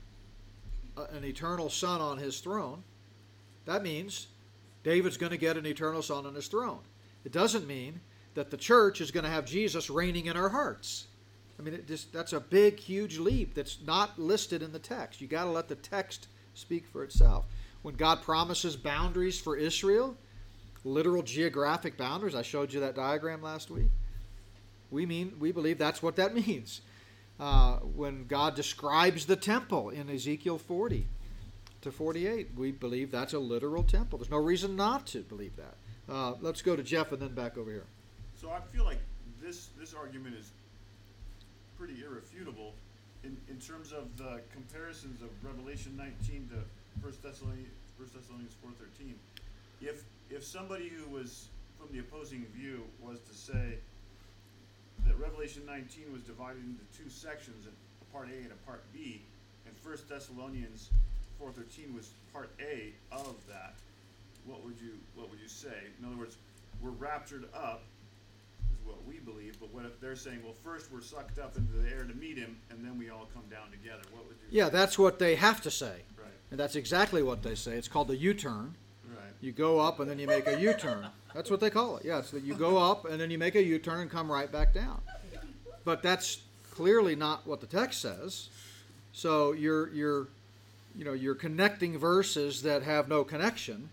uh, 0.98 1.06
an 1.12 1.24
eternal 1.24 1.70
son 1.70 2.02
on 2.02 2.18
his 2.18 2.40
throne, 2.40 2.84
that 3.66 3.84
means 3.84 4.26
David's 4.84 5.18
going 5.18 5.32
to 5.32 5.38
get 5.38 5.58
an 5.58 5.68
eternal 5.68 6.02
son 6.02 6.26
on 6.26 6.34
his 6.34 6.48
throne. 6.48 6.80
It 7.24 7.32
doesn't 7.32 7.68
mean 7.68 8.00
that 8.36 8.52
the 8.52 8.58
church 8.58 9.02
is 9.02 9.12
going 9.12 9.24
to 9.24 9.30
have 9.30 9.46
Jesus 9.46 9.90
reigning 9.90 10.26
in 10.28 10.38
our 10.38 10.50
hearts. 10.50 11.08
I 11.60 11.62
mean, 11.62 11.84
just, 11.88 12.12
that's 12.12 12.34
a 12.34 12.40
big, 12.40 12.80
huge 12.80 13.20
leap 13.20 13.54
that's 13.54 13.78
not 13.86 14.18
listed 14.20 14.62
in 14.62 14.72
the 14.72 14.80
text. 14.80 15.22
You 15.22 15.28
got 15.28 15.44
to 15.44 15.52
let 15.52 15.68
the 15.68 15.76
text 15.76 16.28
speak 16.56 16.86
for 16.88 17.04
itself. 17.04 17.46
When 17.84 17.96
God 17.96 18.22
promises 18.22 18.76
boundaries 18.76 19.40
for 19.40 19.56
Israel, 19.56 20.16
literal 20.84 21.22
geographic 21.22 21.98
boundaries, 21.98 22.36
I 22.36 22.42
showed 22.42 22.74
you 22.74 22.80
that 22.80 22.96
diagram 22.96 23.42
last 23.42 23.70
week. 23.70 23.90
We 24.90 25.06
mean 25.06 25.34
we 25.40 25.52
believe 25.52 25.78
that's 25.78 26.02
what 26.02 26.16
that 26.16 26.34
means. 26.48 26.82
Uh, 27.40 27.78
when 27.78 28.26
God 28.28 28.56
describes 28.56 29.26
the 29.26 29.36
temple 29.36 29.90
in 29.90 30.10
Ezekiel 30.10 30.58
40 30.58 31.08
to 31.82 31.92
48, 31.92 32.50
we 32.56 32.72
believe 32.72 33.12
that's 33.12 33.34
a 33.34 33.40
literal 33.40 33.84
temple. 33.84 34.20
There's 34.20 34.32
no 34.32 34.38
reason 34.38 34.76
not 34.76 35.08
to 35.08 35.22
believe 35.22 35.56
that. 35.58 35.76
Uh, 36.08 36.36
let's 36.42 36.62
go 36.62 36.76
to 36.76 36.84
Jeff 36.84 37.12
and 37.12 37.22
then 37.22 37.34
back 37.34 37.58
over 37.58 37.72
here. 37.72 37.86
So 38.44 38.52
I 38.52 38.60
feel 38.60 38.84
like 38.84 39.00
this 39.42 39.70
this 39.80 39.94
argument 39.94 40.36
is 40.36 40.52
pretty 41.78 42.04
irrefutable 42.04 42.74
in, 43.24 43.38
in 43.48 43.56
terms 43.58 43.94
of 43.94 44.18
the 44.18 44.42
comparisons 44.52 45.22
of 45.22 45.30
Revelation 45.42 45.96
19 45.96 46.50
to 46.52 46.60
First 47.02 47.24
Thessalonians, 47.24 47.72
First 47.98 48.16
Thessalonians 48.16 48.54
4:13. 48.62 49.14
If 49.80 50.04
if 50.30 50.44
somebody 50.44 50.90
who 50.90 51.10
was 51.10 51.48
from 51.80 51.88
the 51.96 52.00
opposing 52.00 52.46
view 52.54 52.84
was 53.00 53.22
to 53.22 53.34
say 53.34 53.80
that 55.08 55.18
Revelation 55.18 55.66
19 55.66 56.12
was 56.12 56.22
divided 56.24 56.66
into 56.66 56.84
two 56.92 57.10
sections, 57.10 57.66
a 57.66 58.14
part 58.14 58.28
A 58.28 58.44
and 58.44 58.52
a 58.52 58.60
part 58.68 58.84
B, 58.92 59.22
and 59.66 59.74
First 59.78 60.10
Thessalonians 60.10 60.90
4:13 61.40 61.96
was 61.96 62.10
part 62.34 62.50
A 62.60 62.92
of 63.10 63.38
that, 63.48 63.76
what 64.44 64.66
would 64.66 64.76
you 64.82 65.00
what 65.16 65.30
would 65.30 65.40
you 65.40 65.48
say? 65.48 65.88
In 65.98 66.06
other 66.06 66.18
words, 66.18 66.36
we're 66.82 66.90
raptured 66.90 67.46
up 67.54 67.84
what 68.86 69.06
we 69.08 69.20
believe, 69.20 69.60
but 69.60 69.74
what 69.74 69.86
if 69.86 70.00
they're 70.00 70.16
saying, 70.16 70.40
well, 70.44 70.54
first 70.64 70.92
we're 70.92 71.02
sucked 71.02 71.40
up 71.40 71.56
into 71.58 71.74
the 71.74 71.90
air 71.90 72.04
to 72.04 72.14
meet 72.16 72.38
him, 72.38 72.58
and 72.70 72.84
then 72.84 72.98
we 72.98 73.10
all 73.10 73.30
come 73.34 73.44
down 73.50 73.72
together? 73.72 74.04
What 74.12 74.26
would 74.28 74.36
you? 74.42 74.58
Yeah, 74.58 74.70
that's 74.70 74.98
what 74.98 75.20
they 75.20 75.36
have 75.36 75.62
to 75.62 75.72
say. 75.72 76.02
Right. 76.18 76.28
And 76.52 76.60
that's 76.60 76.76
exactly 76.76 77.24
what 77.24 77.44
they 77.44 77.56
say. 77.56 77.74
It's 77.74 77.88
called 77.88 78.08
the 78.08 78.18
U 78.18 78.34
turn. 78.34 78.76
Right. 79.10 79.18
You 79.42 79.52
go 79.52 79.80
up 79.80 80.00
and 80.00 80.10
then 80.10 80.20
you 80.20 80.28
make 80.28 80.48
a 80.48 80.60
U 80.60 80.74
turn. 80.74 81.08
That's 81.34 81.50
what 81.50 81.60
they 81.60 81.70
call 81.70 81.98
it. 81.98 82.06
Yeah, 82.06 82.20
it's 82.20 82.32
that 82.32 82.44
you 82.44 82.54
go 82.54 82.78
up 82.78 83.06
and 83.06 83.20
then 83.20 83.32
you 83.32 83.38
make 83.38 83.56
a 83.56 83.64
U 83.64 83.80
turn 83.80 84.02
and 84.02 84.12
come 84.12 84.32
right 84.32 84.52
back 84.52 84.74
down. 84.74 85.02
But 85.86 86.04
that's 86.04 86.42
clearly 86.72 87.16
not 87.16 87.46
what 87.46 87.60
the 87.62 87.68
text 87.68 88.02
says. 88.02 88.50
So 89.14 89.52
you're 89.52 89.90
you're 89.90 90.28
you 90.96 91.06
know 91.06 91.14
you're 91.14 91.36
connecting 91.36 91.98
verses 91.98 92.62
that 92.64 92.84
have 92.84 93.08
no 93.08 93.24
connection, 93.24 93.90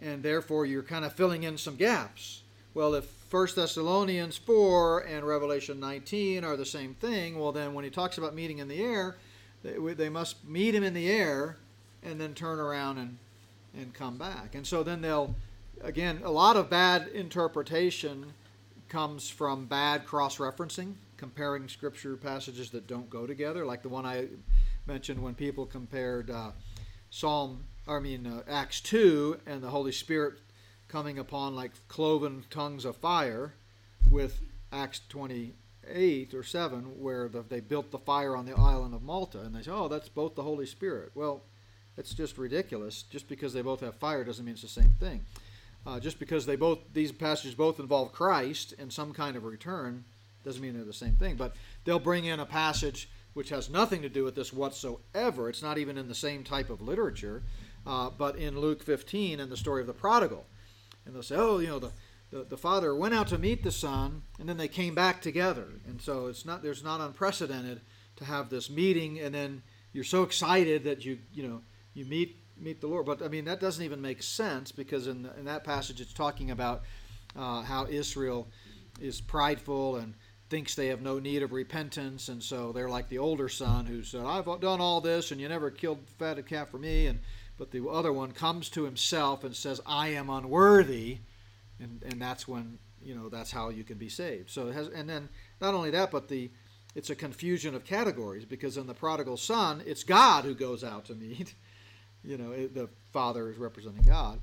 and 0.00 0.22
therefore 0.22 0.66
you're 0.66 0.82
kind 0.82 1.04
of 1.04 1.12
filling 1.12 1.42
in 1.42 1.58
some 1.58 1.76
gaps. 1.76 2.42
Well, 2.72 2.94
if 2.94 3.23
1 3.34 3.48
Thessalonians 3.56 4.36
4 4.36 5.00
and 5.00 5.26
Revelation 5.26 5.80
19 5.80 6.44
are 6.44 6.56
the 6.56 6.64
same 6.64 6.94
thing, 6.94 7.36
well 7.36 7.50
then 7.50 7.74
when 7.74 7.82
he 7.82 7.90
talks 7.90 8.16
about 8.16 8.32
meeting 8.32 8.58
in 8.58 8.68
the 8.68 8.80
air, 8.80 9.16
they, 9.64 9.76
they 9.94 10.08
must 10.08 10.44
meet 10.44 10.72
him 10.72 10.84
in 10.84 10.94
the 10.94 11.10
air 11.10 11.56
and 12.04 12.20
then 12.20 12.32
turn 12.32 12.60
around 12.60 12.98
and 12.98 13.18
and 13.76 13.92
come 13.92 14.18
back. 14.18 14.54
And 14.54 14.64
so 14.64 14.84
then 14.84 15.00
they'll 15.02 15.34
again 15.82 16.20
a 16.22 16.30
lot 16.30 16.56
of 16.56 16.70
bad 16.70 17.08
interpretation 17.08 18.34
comes 18.88 19.28
from 19.28 19.66
bad 19.66 20.06
cross-referencing 20.06 20.92
comparing 21.16 21.66
scripture 21.66 22.16
passages 22.16 22.70
that 22.70 22.86
don't 22.86 23.10
go 23.10 23.26
together, 23.26 23.66
like 23.66 23.82
the 23.82 23.88
one 23.88 24.06
I 24.06 24.28
mentioned 24.86 25.20
when 25.20 25.34
people 25.34 25.66
compared 25.66 26.30
uh, 26.30 26.52
Psalm, 27.10 27.64
I 27.88 27.98
mean 27.98 28.28
uh, 28.28 28.42
Acts 28.48 28.80
two, 28.80 29.40
and 29.44 29.60
the 29.60 29.70
Holy 29.70 29.90
Spirit 29.90 30.34
coming 30.94 31.18
upon 31.18 31.56
like 31.56 31.72
cloven 31.88 32.44
tongues 32.50 32.84
of 32.84 32.96
fire, 32.96 33.52
with 34.12 34.40
Acts 34.70 35.00
twenty 35.08 35.52
eight 35.88 36.32
or 36.32 36.44
seven, 36.44 36.84
where 37.02 37.28
the, 37.28 37.42
they 37.42 37.58
built 37.58 37.90
the 37.90 37.98
fire 37.98 38.36
on 38.36 38.46
the 38.46 38.54
island 38.54 38.94
of 38.94 39.02
Malta, 39.02 39.40
and 39.40 39.56
they 39.56 39.62
say, 39.62 39.72
"Oh, 39.72 39.88
that's 39.88 40.08
both 40.08 40.36
the 40.36 40.44
Holy 40.44 40.66
Spirit." 40.66 41.10
Well, 41.16 41.42
it's 41.96 42.14
just 42.14 42.38
ridiculous. 42.38 43.02
Just 43.02 43.28
because 43.28 43.52
they 43.52 43.60
both 43.60 43.80
have 43.80 43.96
fire 43.96 44.22
doesn't 44.22 44.44
mean 44.44 44.52
it's 44.52 44.62
the 44.62 44.68
same 44.68 44.94
thing. 45.00 45.24
Uh, 45.84 45.98
just 45.98 46.20
because 46.20 46.46
they 46.46 46.54
both 46.54 46.78
these 46.92 47.10
passages 47.10 47.56
both 47.56 47.80
involve 47.80 48.12
Christ 48.12 48.72
and 48.78 48.92
some 48.92 49.12
kind 49.12 49.34
of 49.36 49.42
return 49.42 50.04
doesn't 50.44 50.62
mean 50.62 50.74
they're 50.74 50.84
the 50.84 50.92
same 50.92 51.16
thing, 51.16 51.34
but 51.34 51.56
they'll 51.84 51.98
bring 51.98 52.24
in 52.26 52.38
a 52.38 52.46
passage 52.46 53.10
which 53.32 53.48
has 53.48 53.68
nothing 53.68 54.02
to 54.02 54.08
do 54.08 54.22
with 54.22 54.36
this 54.36 54.52
whatsoever. 54.52 55.48
It's 55.48 55.62
not 55.62 55.76
even 55.76 55.98
in 55.98 56.06
the 56.06 56.14
same 56.14 56.44
type 56.44 56.70
of 56.70 56.80
literature, 56.80 57.42
uh, 57.84 58.10
but 58.16 58.36
in 58.36 58.60
Luke 58.60 58.80
15 58.84 59.40
and 59.40 59.50
the 59.50 59.56
story 59.56 59.80
of 59.80 59.88
the 59.88 59.92
prodigal. 59.92 60.46
And 61.06 61.14
they'll 61.14 61.22
say, 61.22 61.36
oh, 61.36 61.58
you 61.58 61.68
know, 61.68 61.78
the, 61.78 61.92
the, 62.30 62.44
the 62.44 62.56
father 62.56 62.94
went 62.94 63.14
out 63.14 63.28
to 63.28 63.38
meet 63.38 63.62
the 63.62 63.70
son, 63.70 64.22
and 64.38 64.48
then 64.48 64.56
they 64.56 64.68
came 64.68 64.94
back 64.94 65.20
together. 65.22 65.68
And 65.86 66.00
so 66.00 66.26
it's 66.26 66.44
not 66.44 66.62
there's 66.62 66.82
not 66.82 67.00
unprecedented 67.00 67.80
to 68.16 68.24
have 68.24 68.48
this 68.48 68.70
meeting, 68.70 69.20
and 69.20 69.34
then 69.34 69.62
you're 69.92 70.04
so 70.04 70.22
excited 70.22 70.84
that 70.84 71.04
you 71.04 71.18
you 71.32 71.46
know 71.46 71.62
you 71.94 72.04
meet 72.04 72.36
meet 72.58 72.80
the 72.80 72.86
Lord. 72.86 73.06
But 73.06 73.22
I 73.22 73.28
mean 73.28 73.44
that 73.44 73.60
doesn't 73.60 73.84
even 73.84 74.00
make 74.00 74.22
sense 74.22 74.72
because 74.72 75.06
in 75.06 75.22
the, 75.22 75.38
in 75.38 75.44
that 75.44 75.64
passage 75.64 76.00
it's 76.00 76.12
talking 76.12 76.50
about 76.50 76.82
uh, 77.36 77.62
how 77.62 77.86
Israel 77.86 78.48
is 79.00 79.20
prideful 79.20 79.96
and 79.96 80.14
thinks 80.50 80.74
they 80.74 80.88
have 80.88 81.00
no 81.00 81.18
need 81.18 81.42
of 81.42 81.52
repentance, 81.52 82.28
and 82.28 82.42
so 82.42 82.72
they're 82.72 82.88
like 82.88 83.08
the 83.08 83.18
older 83.18 83.48
son 83.48 83.86
who 83.86 84.02
said, 84.02 84.24
"I've 84.24 84.44
done 84.60 84.80
all 84.80 85.00
this, 85.00 85.30
and 85.30 85.40
you 85.40 85.48
never 85.48 85.70
killed 85.70 86.00
fatted 86.18 86.46
calf 86.46 86.70
for 86.70 86.78
me." 86.78 87.06
And 87.06 87.20
but 87.58 87.70
the 87.70 87.86
other 87.88 88.12
one 88.12 88.32
comes 88.32 88.68
to 88.70 88.84
himself 88.84 89.44
and 89.44 89.54
says, 89.54 89.80
"I 89.86 90.08
am 90.08 90.28
unworthy," 90.30 91.18
and 91.78 92.02
and 92.04 92.20
that's 92.20 92.48
when 92.48 92.78
you 93.02 93.14
know 93.14 93.28
that's 93.28 93.50
how 93.50 93.68
you 93.68 93.84
can 93.84 93.98
be 93.98 94.08
saved. 94.08 94.50
So 94.50 94.68
it 94.68 94.74
has, 94.74 94.88
and 94.88 95.08
then 95.08 95.28
not 95.60 95.74
only 95.74 95.90
that, 95.90 96.10
but 96.10 96.28
the 96.28 96.50
it's 96.94 97.10
a 97.10 97.14
confusion 97.14 97.74
of 97.74 97.84
categories 97.84 98.44
because 98.44 98.76
in 98.76 98.86
the 98.86 98.94
prodigal 98.94 99.36
son, 99.36 99.82
it's 99.84 100.04
God 100.04 100.44
who 100.44 100.54
goes 100.54 100.84
out 100.84 101.06
to 101.06 101.14
meet. 101.14 101.54
You 102.26 102.38
know, 102.38 102.52
it, 102.52 102.74
the 102.74 102.88
father 103.12 103.50
is 103.50 103.58
representing 103.58 104.02
God. 104.02 104.40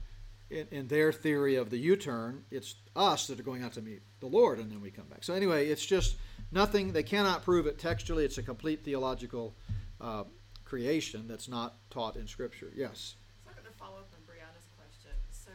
In, 0.51 0.67
in 0.69 0.87
their 0.87 1.11
theory 1.11 1.55
of 1.55 1.71
the 1.71 1.77
U-turn, 1.79 2.43
it's 2.51 2.75
us 2.95 3.25
that 3.25 3.39
are 3.39 3.43
going 3.43 3.63
out 3.63 3.73
to 3.73 3.81
meet 3.81 4.03
the 4.19 4.27
Lord, 4.27 4.59
and 4.59 4.69
then 4.69 4.81
we 4.81 4.91
come 4.91 5.07
back. 5.07 5.23
So 5.23 5.33
anyway, 5.33 5.65
it's 5.65 5.83
just 5.83 6.17
nothing. 6.51 6.93
They 6.93 7.01
cannot 7.01 7.43
prove 7.43 7.65
it 7.65 7.79
textually. 7.79 8.23
It's 8.23 8.37
a 8.37 8.43
complete 8.43 8.85
theological 8.85 9.55
uh, 9.99 10.25
creation 10.71 11.27
that's 11.27 11.51
not 11.51 11.75
taught 11.91 12.15
in 12.15 12.23
Scripture. 12.23 12.71
Yes. 12.71 13.19
So 13.43 13.51
I'm 13.51 13.59
going 13.59 13.67
to 13.67 13.75
follow 13.75 13.99
up 13.99 14.07
on 14.15 14.23
Brianna's 14.23 14.71
question. 14.79 15.11
So, 15.35 15.51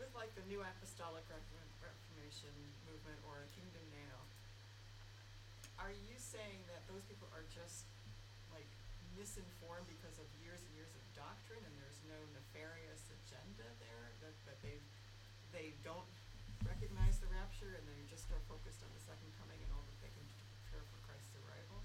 with 0.00 0.08
like 0.16 0.32
the 0.40 0.44
New 0.48 0.64
Apostolic 0.64 1.28
Reformation 1.28 2.56
movement 2.88 3.20
or 3.28 3.44
a 3.44 3.48
Kingdom 3.52 3.84
Now, 3.92 4.16
are 5.76 5.92
you 5.92 6.16
saying 6.16 6.64
that 6.72 6.80
those 6.88 7.04
people 7.04 7.28
are 7.36 7.44
just 7.52 7.92
like 8.48 8.72
misinformed 9.20 9.84
because 9.84 10.16
of 10.16 10.24
years 10.40 10.64
and 10.64 10.72
years 10.72 10.96
of 10.96 11.04
doctrine, 11.12 11.60
and 11.60 11.74
there's 11.76 12.00
no 12.08 12.16
nefarious 12.32 13.04
agenda 13.20 13.68
there 13.84 14.16
that, 14.24 14.32
that 14.48 14.56
they 14.64 14.80
they 15.52 15.76
don't 15.84 16.08
recognize 16.64 17.20
the 17.20 17.28
rapture, 17.36 17.76
and 17.76 17.84
they 17.84 18.00
just 18.08 18.32
are 18.32 18.40
focused 18.48 18.80
on 18.80 18.88
the 18.96 19.02
second 19.04 19.28
coming 19.36 19.60
and 19.60 19.68
all 19.76 19.84
that 19.92 20.00
they 20.00 20.08
can 20.08 20.24
do 20.24 20.40
to 20.40 20.46
prepare 20.64 20.84
for 20.88 21.04
Christ's 21.04 21.36
arrival? 21.36 21.84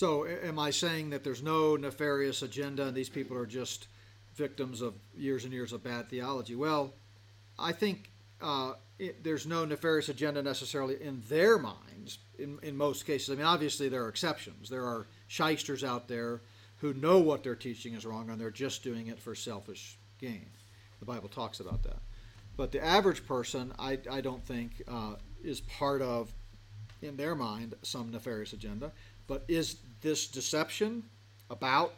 So 0.00 0.26
am 0.26 0.58
I 0.58 0.70
saying 0.70 1.10
that 1.10 1.24
there's 1.24 1.42
no 1.42 1.76
nefarious 1.76 2.40
agenda 2.40 2.86
and 2.86 2.96
these 2.96 3.10
people 3.10 3.36
are 3.36 3.44
just 3.44 3.86
victims 4.34 4.80
of 4.80 4.94
years 5.14 5.44
and 5.44 5.52
years 5.52 5.74
of 5.74 5.84
bad 5.84 6.08
theology? 6.08 6.54
Well, 6.54 6.94
I 7.58 7.72
think 7.72 8.10
uh, 8.40 8.72
it, 8.98 9.22
there's 9.22 9.46
no 9.46 9.66
nefarious 9.66 10.08
agenda 10.08 10.42
necessarily 10.42 10.96
in 11.02 11.22
their 11.28 11.58
minds 11.58 12.16
in, 12.38 12.58
in 12.62 12.78
most 12.78 13.04
cases. 13.04 13.28
I 13.28 13.34
mean, 13.34 13.44
obviously 13.44 13.90
there 13.90 14.02
are 14.02 14.08
exceptions. 14.08 14.70
There 14.70 14.86
are 14.86 15.06
shysters 15.28 15.84
out 15.84 16.08
there 16.08 16.40
who 16.78 16.94
know 16.94 17.18
what 17.18 17.44
they're 17.44 17.54
teaching 17.54 17.92
is 17.92 18.06
wrong 18.06 18.30
and 18.30 18.40
they're 18.40 18.50
just 18.50 18.82
doing 18.82 19.08
it 19.08 19.20
for 19.20 19.34
selfish 19.34 19.98
gain. 20.18 20.46
The 21.00 21.04
Bible 21.04 21.28
talks 21.28 21.60
about 21.60 21.82
that. 21.82 21.98
But 22.56 22.72
the 22.72 22.82
average 22.82 23.26
person, 23.26 23.74
I, 23.78 23.98
I 24.10 24.22
don't 24.22 24.46
think, 24.46 24.80
uh, 24.88 25.16
is 25.44 25.60
part 25.60 26.00
of, 26.00 26.32
in 27.02 27.18
their 27.18 27.34
mind, 27.34 27.74
some 27.82 28.10
nefarious 28.10 28.54
agenda. 28.54 28.92
But 29.26 29.44
is 29.46 29.76
this 30.00 30.26
deception 30.26 31.04
about 31.50 31.94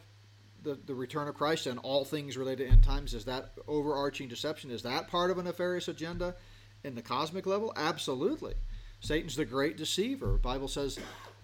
the, 0.63 0.75
the 0.85 0.95
return 0.95 1.27
of 1.27 1.35
Christ 1.35 1.67
and 1.67 1.79
all 1.79 2.05
things 2.05 2.37
related 2.37 2.67
to 2.67 2.71
end 2.71 2.83
times? 2.83 3.13
Is 3.13 3.25
that 3.25 3.51
overarching 3.67 4.27
deception? 4.27 4.71
Is 4.71 4.83
that 4.83 5.07
part 5.07 5.31
of 5.31 5.37
a 5.37 5.43
nefarious 5.43 5.87
agenda 5.87 6.35
in 6.83 6.95
the 6.95 7.01
cosmic 7.01 7.45
level? 7.45 7.73
Absolutely. 7.75 8.55
Satan's 8.99 9.35
the 9.35 9.45
great 9.45 9.77
deceiver. 9.77 10.33
The 10.33 10.37
Bible 10.37 10.67
says 10.67 10.97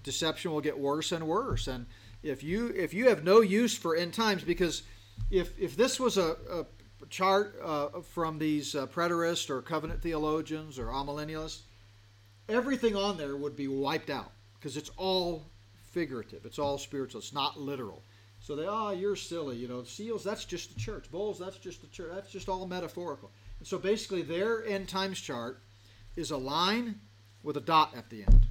deception 0.04 0.52
will 0.52 0.62
get 0.62 0.78
worse 0.78 1.12
and 1.12 1.28
worse. 1.28 1.68
And 1.68 1.86
if 2.24 2.44
you 2.44 2.68
if 2.76 2.94
you 2.94 3.10
have 3.10 3.24
no 3.24 3.42
use 3.42 3.78
for 3.78 3.96
end 3.96 4.14
times, 4.14 4.44
because 4.44 4.84
if 5.30 5.58
if 5.60 5.76
this 5.76 6.00
was 6.00 6.18
a, 6.18 6.36
a 6.52 6.66
chart 7.10 7.60
uh, 7.64 8.02
from 8.02 8.40
these 8.40 8.76
uh, 8.76 8.88
preterists 8.88 9.50
or 9.50 9.62
covenant 9.62 10.02
theologians 10.02 10.80
or 10.80 10.88
amillennialists, 10.88 11.62
everything 12.48 12.96
on 12.96 13.18
there 13.18 13.36
would 13.36 13.56
be 13.56 13.68
wiped 13.68 14.10
out 14.10 14.32
because 14.56 14.78
it's 14.78 14.92
all 14.98 15.46
figurative. 15.92 16.46
It's 16.46 16.60
all 16.60 16.78
spiritual. 16.78 17.20
It's 17.20 17.34
not 17.34 17.60
literal. 17.60 18.04
So 18.40 18.56
they, 18.56 18.66
oh, 18.68 18.92
you're 18.92 19.16
silly. 19.16 19.58
You 19.58 19.68
know, 19.68 19.84
seals, 19.84 20.24
that's 20.24 20.46
just 20.46 20.74
the 20.74 20.80
church. 20.80 21.12
Bowls, 21.12 21.40
that's 21.40 21.58
just 21.58 21.82
the 21.82 21.88
church. 21.88 22.12
That's 22.14 22.32
just 22.32 22.50
all 22.50 22.66
metaphorical. 22.68 23.32
And 23.60 23.68
so 23.68 23.78
basically, 23.78 24.22
their 24.22 24.66
end 24.66 24.88
times 24.88 25.20
chart 25.20 25.62
is 26.16 26.32
a 26.32 26.38
line 26.38 27.00
with 27.44 27.58
a 27.58 27.62
dot 27.62 27.94
at 27.96 28.10
the 28.10 28.24
end. 28.24 28.46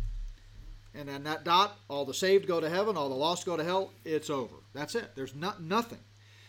And 0.95 1.09
then 1.09 1.23
that 1.25 1.45
dot, 1.45 1.79
all 1.89 2.05
the 2.05 2.15
saved 2.15 2.47
go 2.47 2.61
to 2.61 2.69
heaven, 2.69 2.97
all 2.97 3.09
the 3.09 3.15
lost 3.15 3.47
go 3.47 3.57
to 3.57 3.65
hell. 3.65 3.93
It's 4.05 4.31
over. 4.31 4.57
That's 4.73 4.95
it. 4.95 5.15
There's 5.15 5.35
not 5.35 5.63
nothing. 5.63 6.01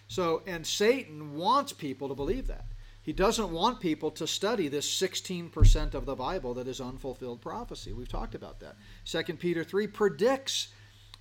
So, 0.08 0.42
and 0.48 0.66
Satan 0.66 1.36
wants 1.36 1.72
people 1.72 2.08
to 2.10 2.16
believe 2.16 2.48
that. 2.48 2.66
He 3.02 3.14
doesn't 3.14 3.52
want 3.52 3.80
people 3.80 4.12
to 4.12 4.28
study 4.28 4.68
this 4.68 4.90
16% 4.90 5.94
of 5.94 6.06
the 6.06 6.16
Bible 6.16 6.54
that 6.56 6.68
is 6.68 6.82
unfulfilled 6.82 7.42
prophecy. 7.42 7.94
We've 7.94 8.08
talked 8.08 8.36
about 8.36 8.60
that. 8.60 8.76
2 9.06 9.36
Peter 9.36 9.64
3 9.64 9.88
predicts 9.88 10.70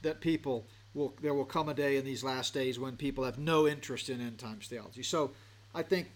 that 0.03 0.21
people 0.21 0.67
will 0.95 1.15
there 1.21 1.35
will 1.35 1.45
come 1.45 1.69
a 1.69 1.75
day 1.75 1.97
in 1.97 2.05
these 2.05 2.25
last 2.25 2.55
days 2.55 2.79
when 2.79 2.97
people 2.97 3.25
have 3.25 3.39
no 3.39 3.67
interest 3.67 4.09
in 4.09 4.21
end 4.21 4.39
times 4.39 4.67
theology. 4.67 5.03
So, 5.03 5.33
I 5.75 5.83
think 5.83 6.11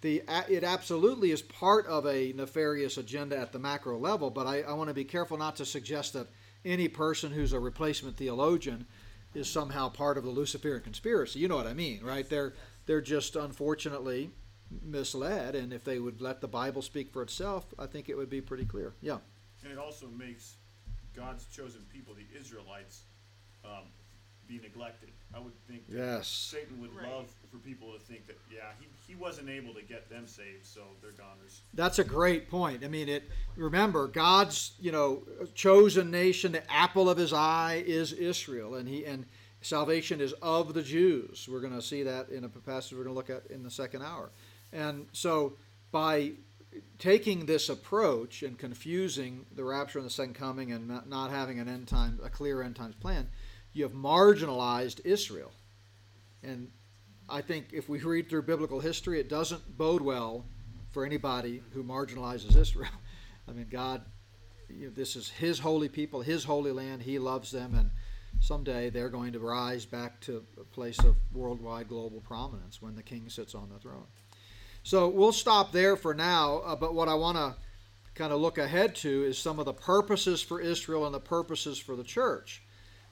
the 0.00 0.22
it 0.48 0.64
absolutely 0.64 1.30
is 1.30 1.42
part 1.42 1.86
of 1.86 2.06
a 2.06 2.32
nefarious 2.32 2.98
agenda 2.98 3.36
at 3.36 3.52
the 3.52 3.58
macro 3.58 3.98
level, 3.98 4.30
but 4.30 4.46
I, 4.46 4.62
I 4.62 4.72
want 4.74 4.88
to 4.88 4.94
be 4.94 5.04
careful 5.04 5.36
not 5.36 5.56
to 5.56 5.64
suggest 5.64 6.12
that 6.12 6.28
any 6.64 6.88
person 6.88 7.32
who's 7.32 7.52
a 7.52 7.60
replacement 7.60 8.16
theologian 8.16 8.86
is 9.34 9.48
somehow 9.48 9.88
part 9.88 10.16
of 10.16 10.24
the 10.24 10.30
Luciferian 10.30 10.82
conspiracy. 10.82 11.38
You 11.38 11.48
know 11.48 11.56
what 11.56 11.66
I 11.66 11.74
mean, 11.74 12.02
right? 12.02 12.28
They're 12.28 12.54
they're 12.86 13.00
just 13.00 13.36
unfortunately 13.36 14.30
misled, 14.82 15.54
and 15.54 15.72
if 15.72 15.84
they 15.84 15.98
would 15.98 16.20
let 16.20 16.40
the 16.40 16.48
Bible 16.48 16.82
speak 16.82 17.12
for 17.12 17.22
itself, 17.22 17.66
I 17.78 17.86
think 17.86 18.08
it 18.08 18.16
would 18.16 18.30
be 18.30 18.40
pretty 18.40 18.64
clear. 18.64 18.94
Yeah. 19.00 19.18
And 19.62 19.72
it 19.72 19.78
also 19.78 20.06
makes 20.08 20.56
God's 21.14 21.46
chosen 21.46 21.82
people, 21.92 22.14
the 22.14 22.38
Israelites, 22.38 23.02
um, 23.68 23.84
be 24.46 24.58
neglected. 24.58 25.10
I 25.34 25.38
would 25.40 25.52
think 25.68 25.82
Yes. 25.88 26.26
Satan 26.26 26.80
would 26.80 26.94
Right. 26.94 27.06
love 27.06 27.26
for 27.50 27.58
people 27.58 27.92
to 27.92 27.98
think 27.98 28.26
that, 28.26 28.38
yeah, 28.50 28.72
he, 28.80 28.86
he 29.06 29.14
wasn't 29.14 29.50
able 29.50 29.74
to 29.74 29.82
get 29.82 30.08
them 30.08 30.26
saved, 30.26 30.64
so 30.64 30.80
they're 31.02 31.10
goners. 31.12 31.60
That's 31.74 31.98
a 31.98 32.04
great 32.04 32.48
point. 32.48 32.82
I 32.82 32.88
mean, 32.88 33.08
it. 33.10 33.24
Remember, 33.56 34.06
God's 34.08 34.72
you 34.80 34.90
know 34.90 35.22
chosen 35.54 36.10
nation, 36.10 36.52
the 36.52 36.72
apple 36.72 37.10
of 37.10 37.18
His 37.18 37.32
eye 37.32 37.82
is 37.86 38.12
Israel, 38.12 38.74
and 38.74 38.88
He 38.88 39.04
and 39.04 39.26
salvation 39.60 40.20
is 40.20 40.32
of 40.40 40.72
the 40.72 40.82
Jews. 40.82 41.46
We're 41.50 41.60
going 41.60 41.74
to 41.74 41.82
see 41.82 42.02
that 42.04 42.30
in 42.30 42.44
a 42.44 42.48
passage 42.48 42.92
we're 42.96 43.04
going 43.04 43.14
to 43.14 43.18
look 43.18 43.30
at 43.30 43.50
in 43.50 43.62
the 43.62 43.70
second 43.70 44.02
hour, 44.02 44.30
and 44.72 45.06
so 45.12 45.54
by 45.90 46.32
taking 46.98 47.46
this 47.46 47.68
approach 47.68 48.42
and 48.42 48.58
confusing 48.58 49.46
the 49.54 49.64
rapture 49.64 49.98
and 49.98 50.06
the 50.06 50.10
second 50.10 50.34
coming 50.34 50.72
and 50.72 50.86
not, 50.88 51.08
not 51.08 51.30
having 51.30 51.58
an 51.58 51.68
end 51.68 51.88
time, 51.88 52.18
a 52.22 52.28
clear 52.28 52.62
end 52.62 52.76
times 52.76 52.94
plan, 52.94 53.28
you 53.72 53.82
have 53.84 53.92
marginalized 53.92 55.00
Israel, 55.04 55.52
and 56.42 56.70
I 57.28 57.42
think 57.42 57.68
if 57.72 57.88
we 57.88 57.98
read 58.00 58.28
through 58.28 58.42
biblical 58.42 58.80
history, 58.80 59.20
it 59.20 59.28
doesn't 59.28 59.76
bode 59.76 60.00
well 60.00 60.46
for 60.90 61.04
anybody 61.04 61.62
who 61.72 61.84
marginalizes 61.84 62.56
Israel. 62.56 62.90
I 63.48 63.52
mean, 63.52 63.66
God, 63.70 64.02
you 64.68 64.86
know, 64.86 64.92
this 64.94 65.16
is 65.16 65.28
His 65.28 65.58
holy 65.58 65.88
people, 65.88 66.22
His 66.22 66.44
holy 66.44 66.72
land. 66.72 67.02
He 67.02 67.18
loves 67.18 67.50
them, 67.50 67.74
and 67.74 67.90
someday 68.40 68.90
they're 68.90 69.10
going 69.10 69.32
to 69.32 69.40
rise 69.40 69.84
back 69.84 70.20
to 70.22 70.44
a 70.58 70.64
place 70.64 70.98
of 71.00 71.16
worldwide 71.32 71.88
global 71.88 72.20
prominence 72.20 72.80
when 72.80 72.94
the 72.94 73.02
King 73.02 73.28
sits 73.28 73.54
on 73.54 73.68
the 73.68 73.78
throne. 73.78 74.06
So 74.82 75.08
we'll 75.08 75.32
stop 75.32 75.72
there 75.72 75.96
for 75.96 76.14
now. 76.14 76.58
Uh, 76.58 76.76
but 76.76 76.94
what 76.94 77.08
I 77.08 77.14
want 77.14 77.36
to 77.36 77.56
kind 78.14 78.32
of 78.32 78.40
look 78.40 78.58
ahead 78.58 78.94
to 78.96 79.24
is 79.24 79.38
some 79.38 79.58
of 79.58 79.66
the 79.66 79.74
purposes 79.74 80.42
for 80.42 80.60
Israel 80.60 81.04
and 81.04 81.14
the 81.14 81.20
purposes 81.20 81.78
for 81.78 81.94
the 81.94 82.04
church. 82.04 82.62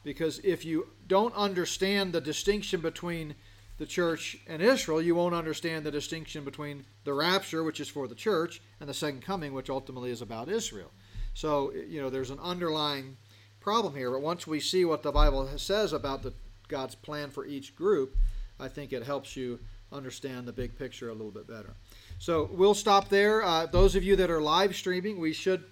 Because 0.07 0.39
if 0.45 0.65
you 0.65 0.87
don't 1.09 1.35
understand 1.35 2.13
the 2.13 2.21
distinction 2.21 2.81
between 2.81 3.35
the 3.79 3.87
church 3.87 4.39
and 4.47 4.63
Israel, 4.63 5.03
you 5.03 5.17
won't 5.17 5.35
understand 5.35 5.85
the 5.85 5.91
distinction 5.91 6.45
between 6.45 6.87
the 7.03 7.13
rapture, 7.13 7.65
which 7.65 7.81
is 7.81 7.89
for 7.89 8.07
the 8.07 8.15
church, 8.15 8.63
and 8.79 8.89
the 8.89 8.95
second 8.95 9.23
coming, 9.23 9.53
which 9.53 9.69
ultimately 9.69 10.13
is 10.13 10.23
about 10.23 10.49
Israel. 10.49 10.93
So, 11.35 11.73
you 11.73 12.01
know, 12.01 12.09
there's 12.09 12.31
an 12.31 12.39
underlying 12.39 13.17
problem 13.59 13.97
here. 13.97 14.13
But 14.13 14.23
once 14.23 14.47
we 14.47 14.61
see 14.61 14.85
what 14.85 15.03
the 15.03 15.11
Bible 15.11 15.51
says 15.59 15.93
about 15.93 16.23
the, 16.23 16.33
God's 16.69 16.95
plan 16.95 17.31
for 17.31 17.45
each 17.45 17.75
group, 17.75 18.17
I 18.61 18.69
think 18.69 18.93
it 18.93 19.03
helps 19.03 19.37
you 19.37 19.59
understand 19.91 20.47
the 20.47 20.53
big 20.53 20.79
picture 20.79 21.09
a 21.09 21.15
little 21.15 21.33
bit 21.33 21.49
better. 21.49 21.75
So 22.21 22.49
we'll 22.53 22.75
stop 22.75 23.09
there. 23.09 23.43
Uh, 23.43 23.67
those 23.67 23.97
of 23.97 24.05
you 24.05 24.15
that 24.15 24.31
are 24.31 24.41
live 24.41 24.77
streaming, 24.77 25.19
we 25.19 25.33
should 25.33 25.65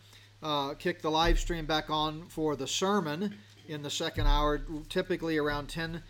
uh, 0.42 0.74
kick 0.74 1.02
the 1.02 1.10
live 1.10 1.38
stream 1.38 1.66
back 1.66 1.88
on 1.88 2.26
for 2.26 2.56
the 2.56 2.66
sermon 2.66 3.36
in 3.66 3.82
the 3.82 3.90
second 3.90 4.26
hour, 4.26 4.60
typically 4.88 5.38
around 5.38 5.68
10 5.68 6.02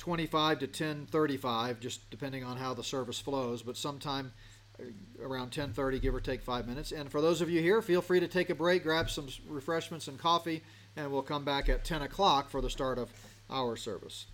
25 0.00 0.60
to 0.60 0.66
10:35, 0.66 1.78
just 1.78 2.08
depending 2.10 2.42
on 2.42 2.56
how 2.56 2.72
the 2.72 2.82
service 2.82 3.20
flows. 3.20 3.62
But 3.62 3.76
sometime 3.76 4.32
uh, 4.80 4.84
around 5.22 5.50
10:30, 5.50 6.00
give 6.00 6.14
or 6.14 6.20
take 6.20 6.40
five 6.42 6.66
minutes. 6.66 6.90
And 6.90 7.10
for 7.10 7.20
those 7.20 7.42
of 7.42 7.50
you 7.50 7.60
here, 7.60 7.82
feel 7.82 8.00
free 8.00 8.18
to 8.18 8.26
take 8.26 8.48
a 8.48 8.54
break, 8.54 8.82
grab 8.82 9.10
some 9.10 9.28
refreshments 9.46 10.08
and 10.08 10.18
coffee, 10.18 10.62
and 10.96 11.12
we'll 11.12 11.20
come 11.20 11.44
back 11.44 11.68
at 11.68 11.84
10 11.84 12.00
o'clock 12.00 12.48
for 12.48 12.62
the 12.62 12.70
start 12.70 12.98
of 12.98 13.10
our 13.50 13.76
service. 13.76 14.24